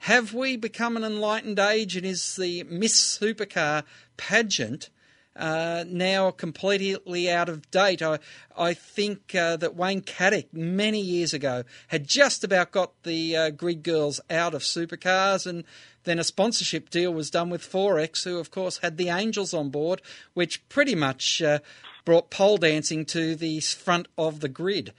Have 0.00 0.34
we 0.34 0.56
become 0.56 0.96
an 0.96 1.04
enlightened 1.04 1.58
age, 1.58 1.96
and 1.96 2.06
is 2.06 2.36
the 2.36 2.64
Miss 2.64 2.94
Supercar 3.18 3.84
pageant 4.16 4.90
uh, 5.34 5.84
now 5.88 6.30
completely 6.30 7.30
out 7.30 7.48
of 7.48 7.70
date. 7.70 8.02
I, 8.02 8.18
I 8.56 8.74
think 8.74 9.34
uh, 9.34 9.56
that 9.56 9.74
Wayne 9.74 10.02
Cattach 10.02 10.52
many 10.52 11.00
years 11.00 11.32
ago 11.32 11.64
had 11.88 12.06
just 12.06 12.44
about 12.44 12.70
got 12.70 13.02
the 13.02 13.36
uh, 13.36 13.50
grid 13.50 13.82
girls 13.82 14.20
out 14.28 14.54
of 14.54 14.62
supercars, 14.62 15.46
and 15.46 15.64
then 16.04 16.18
a 16.18 16.24
sponsorship 16.24 16.90
deal 16.90 17.12
was 17.12 17.30
done 17.30 17.50
with 17.50 17.62
Forex, 17.62 18.24
who 18.24 18.38
of 18.38 18.50
course 18.50 18.78
had 18.78 18.96
the 18.96 19.08
Angels 19.08 19.54
on 19.54 19.70
board, 19.70 20.02
which 20.34 20.66
pretty 20.68 20.94
much 20.94 21.40
uh, 21.42 21.58
brought 22.04 22.30
pole 22.30 22.56
dancing 22.56 23.04
to 23.06 23.34
the 23.36 23.60
front 23.60 24.08
of 24.18 24.40
the 24.40 24.48
grid. 24.48 24.92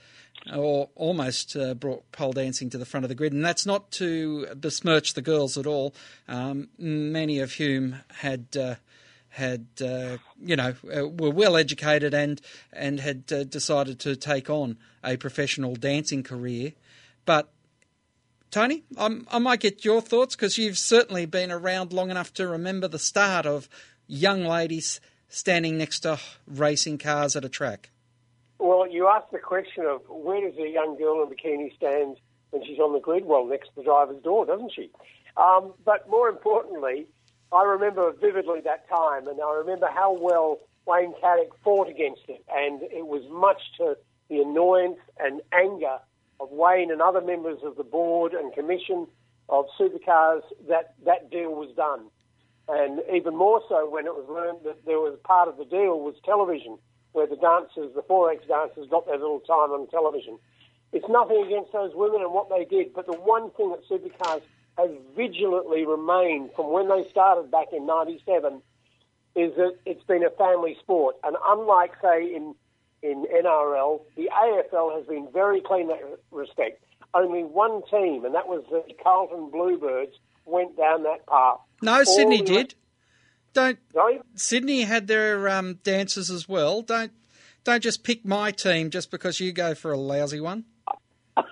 Or 0.54 0.90
almost 0.94 1.56
uh, 1.56 1.72
brought 1.72 2.10
pole 2.12 2.34
dancing 2.34 2.68
to 2.70 2.76
the 2.76 2.84
front 2.84 3.04
of 3.04 3.08
the 3.08 3.14
grid, 3.14 3.32
and 3.32 3.42
that's 3.42 3.64
not 3.64 3.90
to 3.92 4.46
besmirch 4.54 5.14
the 5.14 5.22
girls 5.22 5.56
at 5.56 5.66
all. 5.66 5.94
Um, 6.28 6.68
many 6.76 7.38
of 7.38 7.54
whom 7.54 8.00
had 8.16 8.54
uh, 8.54 8.74
had 9.30 9.66
uh, 9.82 10.18
you 10.44 10.54
know 10.54 10.74
uh, 10.94 11.08
were 11.08 11.30
well 11.30 11.56
educated 11.56 12.12
and 12.12 12.42
and 12.74 13.00
had 13.00 13.24
uh, 13.32 13.44
decided 13.44 13.98
to 14.00 14.16
take 14.16 14.50
on 14.50 14.76
a 15.02 15.16
professional 15.16 15.76
dancing 15.76 16.22
career. 16.22 16.72
But 17.24 17.50
Tony, 18.54 18.84
I'm, 18.96 19.26
i 19.32 19.40
might 19.40 19.58
get 19.58 19.84
your 19.84 20.00
thoughts 20.00 20.36
because 20.36 20.58
you've 20.58 20.78
certainly 20.78 21.26
been 21.26 21.50
around 21.50 21.92
long 21.92 22.12
enough 22.12 22.32
to 22.34 22.46
remember 22.46 22.86
the 22.86 23.00
start 23.00 23.46
of 23.46 23.68
young 24.06 24.44
ladies 24.44 25.00
standing 25.28 25.76
next 25.76 26.00
to 26.00 26.20
racing 26.46 26.98
cars 26.98 27.34
at 27.34 27.44
a 27.44 27.48
track. 27.48 27.90
Well, 28.60 28.88
you 28.88 29.08
asked 29.08 29.32
the 29.32 29.40
question 29.40 29.86
of 29.86 30.02
where 30.08 30.40
does 30.40 30.56
a 30.56 30.68
young 30.68 30.96
girl 30.96 31.24
in 31.24 31.34
bikini 31.34 31.74
stand 31.74 32.16
when 32.50 32.64
she's 32.64 32.78
on 32.78 32.92
the 32.92 33.00
grid? 33.00 33.24
Well, 33.24 33.44
next 33.44 33.70
to 33.70 33.74
the 33.74 33.82
driver's 33.82 34.22
door, 34.22 34.46
doesn't 34.46 34.70
she? 34.72 34.88
Um, 35.36 35.74
but 35.84 36.08
more 36.08 36.28
importantly, 36.28 37.08
I 37.50 37.64
remember 37.64 38.12
vividly 38.12 38.60
that 38.60 38.88
time, 38.88 39.26
and 39.26 39.40
I 39.40 39.52
remember 39.52 39.88
how 39.92 40.16
well 40.16 40.60
Wayne 40.86 41.12
Cattach 41.20 41.50
fought 41.64 41.88
against 41.88 42.22
it, 42.28 42.44
and 42.54 42.82
it 42.82 43.08
was 43.08 43.24
much 43.32 43.62
to 43.78 43.96
the 44.30 44.42
annoyance 44.42 45.00
and 45.18 45.40
anger 45.52 45.98
of 46.40 46.50
Wayne 46.50 46.90
and 46.90 47.00
other 47.00 47.20
members 47.20 47.58
of 47.62 47.76
the 47.76 47.84
board 47.84 48.34
and 48.34 48.52
commission 48.52 49.06
of 49.48 49.66
supercars 49.78 50.42
that 50.68 50.94
that 51.04 51.30
deal 51.30 51.54
was 51.54 51.70
done. 51.76 52.06
And 52.68 53.02
even 53.12 53.36
more 53.36 53.62
so 53.68 53.88
when 53.88 54.06
it 54.06 54.14
was 54.14 54.26
learned 54.28 54.60
that 54.64 54.86
there 54.86 54.98
was 54.98 55.18
part 55.24 55.48
of 55.48 55.58
the 55.58 55.64
deal 55.64 56.00
was 56.00 56.14
television, 56.24 56.78
where 57.12 57.26
the 57.26 57.36
dancers, 57.36 57.94
the 57.94 58.02
Forex 58.02 58.46
dancers, 58.48 58.88
got 58.90 59.06
their 59.06 59.18
little 59.18 59.40
time 59.40 59.70
on 59.70 59.86
television. 59.88 60.38
It's 60.92 61.08
nothing 61.08 61.44
against 61.44 61.72
those 61.72 61.92
women 61.94 62.22
and 62.22 62.32
what 62.32 62.48
they 62.48 62.64
did, 62.64 62.94
but 62.94 63.06
the 63.06 63.12
one 63.12 63.50
thing 63.50 63.70
that 63.70 63.86
supercars 63.88 64.42
has 64.78 64.90
vigilantly 65.16 65.84
remained 65.84 66.50
from 66.56 66.72
when 66.72 66.88
they 66.88 67.08
started 67.10 67.50
back 67.50 67.68
in 67.72 67.86
97 67.86 68.62
is 69.36 69.54
that 69.56 69.76
it's 69.84 70.02
been 70.04 70.24
a 70.24 70.30
family 70.30 70.76
sport. 70.80 71.16
And 71.22 71.36
unlike, 71.44 71.92
say, 72.00 72.34
in, 72.34 72.54
in 73.04 73.26
NRL, 73.26 74.00
the 74.16 74.30
AFL 74.32 74.96
has 74.96 75.06
been 75.06 75.28
very 75.32 75.60
clean 75.60 75.82
in 75.82 75.88
that 75.88 76.18
respect. 76.30 76.82
Only 77.12 77.44
one 77.44 77.82
team, 77.90 78.24
and 78.24 78.34
that 78.34 78.48
was 78.48 78.64
the 78.70 78.82
Carlton 79.02 79.50
Bluebirds, 79.50 80.14
went 80.46 80.76
down 80.76 81.02
that 81.02 81.26
path. 81.26 81.58
No, 81.82 81.98
All 81.98 82.04
Sydney 82.04 82.40
did. 82.40 82.74
Don't 83.52 83.78
Sorry? 83.92 84.20
Sydney 84.34 84.82
had 84.82 85.06
their 85.06 85.48
um, 85.48 85.78
dances 85.84 86.30
as 86.30 86.48
well. 86.48 86.82
Don't 86.82 87.12
don't 87.62 87.82
just 87.82 88.02
pick 88.02 88.24
my 88.24 88.50
team 88.50 88.90
just 88.90 89.10
because 89.10 89.38
you 89.38 89.52
go 89.52 89.74
for 89.74 89.92
a 89.92 89.96
lousy 89.96 90.40
one. 90.40 90.64
I 91.36 91.44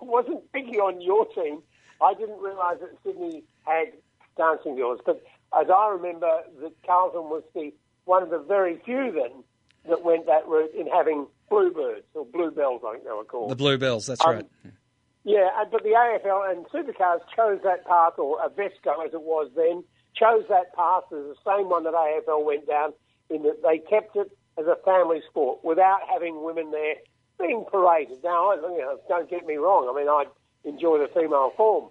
wasn't 0.00 0.50
picking 0.52 0.80
on 0.80 1.00
your 1.00 1.26
team. 1.26 1.62
I 2.00 2.14
didn't 2.14 2.40
realise 2.40 2.80
that 2.80 2.90
Sydney 3.04 3.44
had 3.64 3.92
dancing 4.36 4.74
girls, 4.74 5.00
but 5.06 5.22
as 5.58 5.68
I 5.70 5.90
remember, 5.90 6.30
that 6.60 6.72
Carlton 6.84 7.30
was 7.30 7.44
the 7.54 7.72
one 8.04 8.22
of 8.22 8.30
the 8.30 8.40
very 8.40 8.80
few 8.84 9.12
then 9.12 9.44
that 9.88 10.02
went 10.04 10.26
that 10.26 10.46
route 10.46 10.74
in 10.74 10.86
having 10.86 11.26
bluebirds 11.50 12.06
or 12.14 12.24
bluebells, 12.24 12.82
I 12.86 12.92
think 12.92 13.04
they 13.04 13.10
were 13.10 13.24
called. 13.24 13.50
The 13.50 13.56
bluebells, 13.56 14.06
that's 14.06 14.24
um, 14.24 14.34
right. 14.34 14.46
Yeah, 15.24 15.48
but 15.70 15.82
the 15.82 15.90
AFL 15.90 16.50
and 16.50 16.66
Supercars 16.66 17.20
chose 17.34 17.60
that 17.64 17.86
path, 17.86 18.18
or 18.18 18.38
Avesco 18.38 19.04
as 19.06 19.14
it 19.14 19.22
was 19.22 19.50
then, 19.56 19.84
chose 20.14 20.44
that 20.48 20.74
path 20.74 21.04
as 21.12 21.24
the 21.24 21.36
same 21.46 21.68
one 21.70 21.84
that 21.84 21.94
AFL 21.94 22.44
went 22.44 22.66
down, 22.66 22.92
in 23.30 23.42
that 23.44 23.62
they 23.62 23.78
kept 23.78 24.16
it 24.16 24.30
as 24.58 24.66
a 24.66 24.76
family 24.84 25.20
sport 25.28 25.64
without 25.64 26.00
having 26.12 26.44
women 26.44 26.70
there 26.70 26.96
being 27.40 27.64
paraded. 27.70 28.18
Now, 28.22 28.52
you 28.52 28.78
know, 28.78 28.98
don't 29.08 29.28
get 29.28 29.46
me 29.46 29.56
wrong. 29.56 29.90
I 29.90 29.98
mean, 29.98 30.08
I 30.08 30.24
enjoy 30.64 30.98
the 30.98 31.08
female 31.08 31.52
form. 31.56 31.90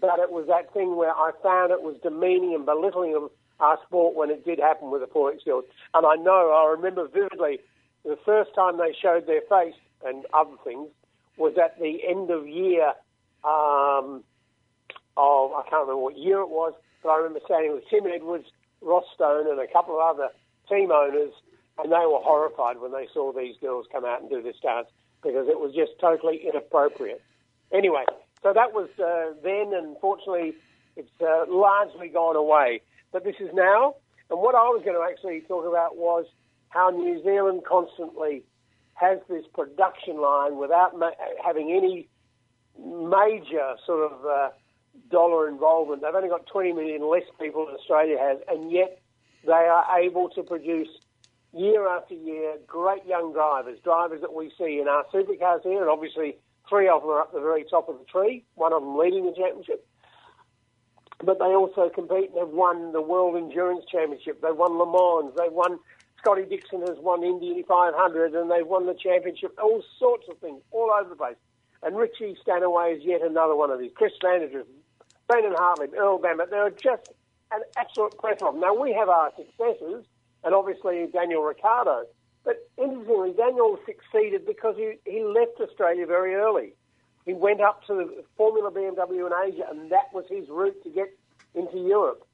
But 0.00 0.18
it 0.18 0.32
was 0.32 0.48
that 0.48 0.72
thing 0.74 0.96
where 0.96 1.12
I 1.12 1.30
found 1.42 1.70
it 1.70 1.82
was 1.82 1.96
demeaning 2.02 2.54
and 2.54 2.66
belittling 2.66 3.14
of 3.14 3.30
our 3.60 3.78
sport 3.86 4.14
when 4.14 4.30
it 4.30 4.44
did 4.44 4.58
happen 4.58 4.90
with 4.90 5.00
the 5.00 5.06
Forex 5.06 5.44
girls. 5.44 5.64
And 5.94 6.06
I 6.06 6.16
know, 6.16 6.52
I 6.52 6.70
remember 6.72 7.08
vividly, 7.08 7.60
the 8.04 8.18
first 8.24 8.54
time 8.54 8.78
they 8.78 8.94
showed 9.00 9.26
their 9.26 9.42
face 9.48 9.74
and 10.04 10.24
other 10.32 10.56
things 10.64 10.88
was 11.36 11.54
at 11.62 11.78
the 11.80 11.98
end 12.06 12.30
of 12.30 12.46
year 12.46 12.92
um, 13.44 14.22
of, 15.16 15.52
I 15.52 15.62
can't 15.68 15.82
remember 15.82 15.96
what 15.96 16.18
year 16.18 16.40
it 16.40 16.50
was, 16.50 16.74
but 17.02 17.10
I 17.10 17.16
remember 17.16 17.40
standing 17.44 17.72
with 17.72 17.84
Tim 17.88 18.06
Edwards, 18.06 18.46
Ross 18.80 19.04
Stone, 19.14 19.50
and 19.50 19.60
a 19.60 19.66
couple 19.66 19.96
of 19.96 20.02
other 20.02 20.28
team 20.68 20.90
owners, 20.90 21.32
and 21.78 21.92
they 21.92 22.06
were 22.06 22.20
horrified 22.20 22.80
when 22.80 22.92
they 22.92 23.08
saw 23.12 23.32
these 23.32 23.56
girls 23.60 23.86
come 23.90 24.04
out 24.04 24.20
and 24.20 24.30
do 24.30 24.42
this 24.42 24.56
dance 24.62 24.88
because 25.22 25.48
it 25.48 25.58
was 25.58 25.74
just 25.74 25.92
totally 26.00 26.46
inappropriate. 26.46 27.22
Anyway, 27.72 28.04
so 28.42 28.52
that 28.52 28.72
was 28.72 28.88
uh, 28.98 29.34
then, 29.42 29.72
and 29.74 29.96
fortunately, 30.00 30.54
it's 30.96 31.10
uh, 31.20 31.44
largely 31.48 32.08
gone 32.08 32.36
away. 32.36 32.80
But 33.12 33.24
this 33.24 33.36
is 33.40 33.50
now, 33.52 33.96
and 34.30 34.40
what 34.40 34.54
I 34.54 34.68
was 34.68 34.82
going 34.84 34.96
to 34.96 35.06
actually 35.08 35.40
talk 35.46 35.66
about 35.66 35.96
was 35.96 36.26
how 36.68 36.90
New 36.90 37.22
Zealand 37.22 37.62
constantly 37.66 38.42
has 38.94 39.18
this 39.28 39.44
production 39.54 40.20
line 40.20 40.56
without 40.56 40.98
ma- 40.98 41.10
having 41.44 41.70
any 41.72 42.08
major 42.78 43.76
sort 43.86 44.12
of 44.12 44.26
uh, 44.26 44.48
dollar 45.10 45.48
involvement. 45.48 46.02
They've 46.02 46.14
only 46.14 46.28
got 46.28 46.46
20 46.46 46.72
million 46.72 47.08
less 47.08 47.24
people 47.40 47.66
than 47.66 47.76
Australia 47.76 48.18
has, 48.18 48.38
and 48.48 48.70
yet 48.70 49.00
they 49.44 49.52
are 49.52 49.98
able 49.98 50.28
to 50.30 50.42
produce 50.42 50.88
year 51.52 51.88
after 51.88 52.14
year 52.14 52.56
great 52.66 53.06
young 53.06 53.32
drivers, 53.32 53.78
drivers 53.82 54.20
that 54.20 54.34
we 54.34 54.52
see 54.58 54.80
in 54.80 54.88
our 54.88 55.04
supercars 55.12 55.62
here, 55.62 55.80
and 55.80 55.90
obviously 55.90 56.36
Three 56.68 56.88
of 56.88 57.02
them 57.02 57.10
are 57.10 57.20
up 57.20 57.32
the 57.32 57.40
very 57.40 57.64
top 57.64 57.88
of 57.88 57.98
the 57.98 58.04
tree, 58.04 58.44
one 58.54 58.72
of 58.72 58.82
them 58.82 58.96
leading 58.96 59.24
the 59.24 59.32
championship. 59.32 59.86
But 61.22 61.38
they 61.38 61.54
also 61.54 61.88
compete 61.88 62.30
and 62.30 62.38
have 62.38 62.50
won 62.50 62.92
the 62.92 63.00
World 63.00 63.36
Endurance 63.36 63.84
Championship. 63.90 64.42
They've 64.42 64.56
won 64.56 64.78
Le 64.78 64.86
Mans. 64.86 65.34
They've 65.36 65.52
won, 65.52 65.78
Scotty 66.18 66.44
Dixon 66.44 66.80
has 66.82 66.98
won 66.98 67.24
Indy 67.24 67.64
500 67.66 68.34
and 68.34 68.50
they've 68.50 68.66
won 68.66 68.86
the 68.86 68.94
championship. 68.94 69.56
All 69.62 69.82
sorts 69.98 70.26
of 70.30 70.38
things, 70.38 70.60
all 70.72 70.90
over 70.90 71.08
the 71.08 71.16
place. 71.16 71.36
And 71.82 71.96
Richie 71.96 72.36
Stanaway 72.42 72.96
is 72.96 73.04
yet 73.04 73.22
another 73.22 73.54
one 73.54 73.70
of 73.70 73.78
these. 73.78 73.92
Chris 73.94 74.12
van 74.20 74.40
der 74.40 74.48
Drift, 74.48 74.68
Brendan 75.28 75.54
Hartley, 75.56 75.88
Earl 75.96 76.18
Bamber. 76.18 76.46
They're 76.46 76.70
just 76.70 77.12
an 77.52 77.62
absolute 77.76 78.18
plethora 78.18 78.48
of. 78.48 78.56
Now, 78.56 78.74
we 78.74 78.92
have 78.92 79.08
our 79.08 79.32
successes, 79.36 80.04
and 80.44 80.54
obviously 80.54 81.06
Daniel 81.12 81.42
Ricciardo. 81.42 82.04
But 82.44 82.68
interestingly, 82.78 83.32
Daniel 83.36 83.78
succeeded 83.86 84.46
because 84.46 84.76
he, 84.76 84.94
he 85.04 85.22
left 85.24 85.60
Australia 85.60 86.06
very 86.06 86.34
early. 86.34 86.74
He 87.26 87.34
went 87.34 87.60
up 87.60 87.84
to 87.88 87.94
the 87.94 88.24
Formula 88.36 88.70
BMW 88.70 89.26
in 89.26 89.52
Asia, 89.52 89.66
and 89.68 89.90
that 89.90 90.14
was 90.14 90.24
his 90.30 90.48
route 90.48 90.80
to 90.84 90.90
get 90.90 91.10
into 91.54 91.78
Europe. 91.78 92.24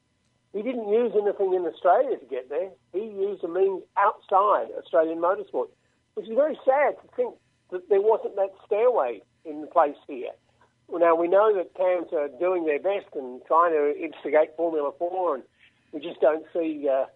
He 0.52 0.62
didn't 0.62 0.88
use 0.90 1.12
anything 1.14 1.54
in 1.54 1.64
Australia 1.64 2.18
to 2.18 2.26
get 2.26 2.50
there. 2.50 2.68
He 2.92 3.00
used 3.00 3.42
a 3.42 3.48
means 3.48 3.82
outside 3.96 4.68
Australian 4.78 5.18
motorsport, 5.18 5.68
which 6.14 6.28
is 6.28 6.36
very 6.36 6.58
sad 6.66 7.00
to 7.00 7.08
think 7.16 7.34
that 7.70 7.88
there 7.88 8.02
wasn't 8.02 8.36
that 8.36 8.50
stairway 8.66 9.22
in 9.46 9.66
place 9.72 9.96
here. 10.06 10.32
Now 10.92 11.14
we 11.16 11.26
know 11.26 11.56
that 11.56 11.74
CAMS 11.74 12.12
are 12.12 12.28
doing 12.38 12.66
their 12.66 12.78
best 12.78 13.06
and 13.14 13.40
trying 13.46 13.72
to 13.72 13.96
instigate 13.98 14.54
Formula 14.58 14.92
Four, 14.98 15.36
and 15.36 15.44
we 15.92 16.00
just 16.00 16.20
don't 16.20 16.44
see 16.52 16.86
uh, 16.86 17.06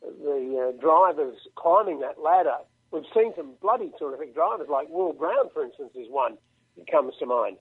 the 0.00 0.72
uh, 0.72 0.80
drivers 0.80 1.36
climbing 1.54 2.00
that 2.00 2.18
ladder. 2.18 2.56
We've 2.90 3.04
seen 3.14 3.34
some 3.36 3.52
bloody 3.60 3.92
terrific 3.98 4.34
drivers, 4.34 4.68
like 4.70 4.88
Will 4.88 5.12
Brown, 5.12 5.50
for 5.52 5.64
instance, 5.64 5.90
is 5.94 6.08
one 6.08 6.38
comes 6.90 7.14
to 7.18 7.26
mind. 7.26 7.56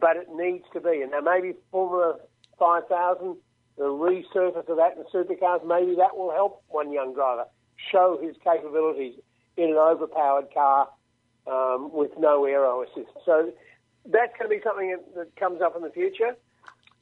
but 0.00 0.16
it 0.16 0.28
needs 0.34 0.64
to 0.72 0.80
be. 0.80 1.02
And 1.02 1.10
now 1.12 1.20
maybe 1.20 1.54
Formula 1.70 2.16
5000, 2.58 3.36
the 3.76 3.84
resurface 3.84 4.68
of 4.68 4.76
that 4.76 4.96
in 4.96 5.04
supercars, 5.12 5.66
maybe 5.66 5.94
that 5.96 6.16
will 6.16 6.32
help 6.32 6.62
one 6.68 6.92
young 6.92 7.14
driver 7.14 7.44
show 7.92 8.18
his 8.20 8.34
capabilities 8.42 9.14
in 9.56 9.70
an 9.70 9.76
overpowered 9.76 10.52
car 10.52 10.88
um, 11.46 11.90
with 11.92 12.10
no 12.18 12.44
aero 12.44 12.82
assist. 12.82 13.12
So 13.24 13.52
that's 14.06 14.32
going 14.38 14.50
to 14.50 14.56
be 14.56 14.62
something 14.64 14.96
that, 15.14 15.36
comes 15.36 15.60
up 15.60 15.76
in 15.76 15.82
the 15.82 15.90
future. 15.90 16.36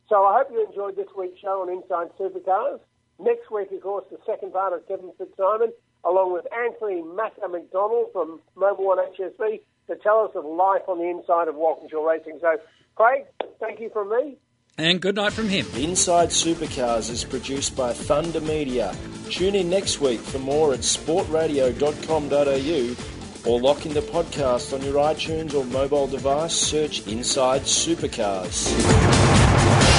So 0.09 0.24
I 0.24 0.39
hope 0.39 0.49
you 0.53 0.66
enjoyed 0.66 0.97
this 0.97 1.09
week's 1.16 1.41
show 1.41 1.62
on 1.62 1.70
Inside 1.70 2.09
Supercars. 2.18 2.80
Next 3.18 3.51
week, 3.51 3.70
of 3.72 3.80
course, 3.80 4.05
the 4.11 4.18
second 4.26 4.53
part 4.53 4.72
of 4.72 4.87
Kevin 4.87 5.12
Fitzsimon, 5.18 5.70
along 6.05 6.32
with 6.32 6.45
Anthony 6.53 7.01
Macca 7.03 7.51
McDonald 7.51 8.09
from 8.12 8.41
Mobil 8.57 8.85
One 8.85 8.99
HSV 8.99 9.61
to 9.89 9.97
tell 9.97 10.20
us 10.20 10.30
of 10.35 10.45
life 10.45 10.82
on 10.89 10.99
the 10.99 11.09
inside 11.09 11.49
of 11.49 11.57
Walkinshaw 11.57 12.05
Racing. 12.05 12.39
So, 12.41 12.57
Craig, 12.95 13.24
thank 13.61 13.80
you 13.80 13.91
from 13.91 14.11
me. 14.11 14.37
And 14.76 15.01
good 15.01 15.14
night 15.14 15.32
from 15.32 15.49
him. 15.49 15.64
Inside 15.76 16.30
Supercars 16.30 17.09
is 17.09 17.22
produced 17.22 17.76
by 17.76 17.93
Thunder 17.93 18.41
Media. 18.41 18.93
Tune 19.30 19.55
in 19.55 19.70
next 19.70 20.01
week 20.01 20.18
for 20.18 20.41
more 20.41 20.74
at 20.74 20.80
sportradio.com.au 20.80 23.49
or 23.49 23.61
lock 23.61 23.87
in 23.87 23.95
the 23.95 24.01
podcast 24.01 24.74
on 24.74 24.82
your 24.82 24.95
iTunes 24.95 25.55
or 25.55 25.64
mobile 25.66 26.09
device. 26.09 26.55
Search 26.55 27.07
Inside 27.07 27.62
Supercars. 27.62 29.94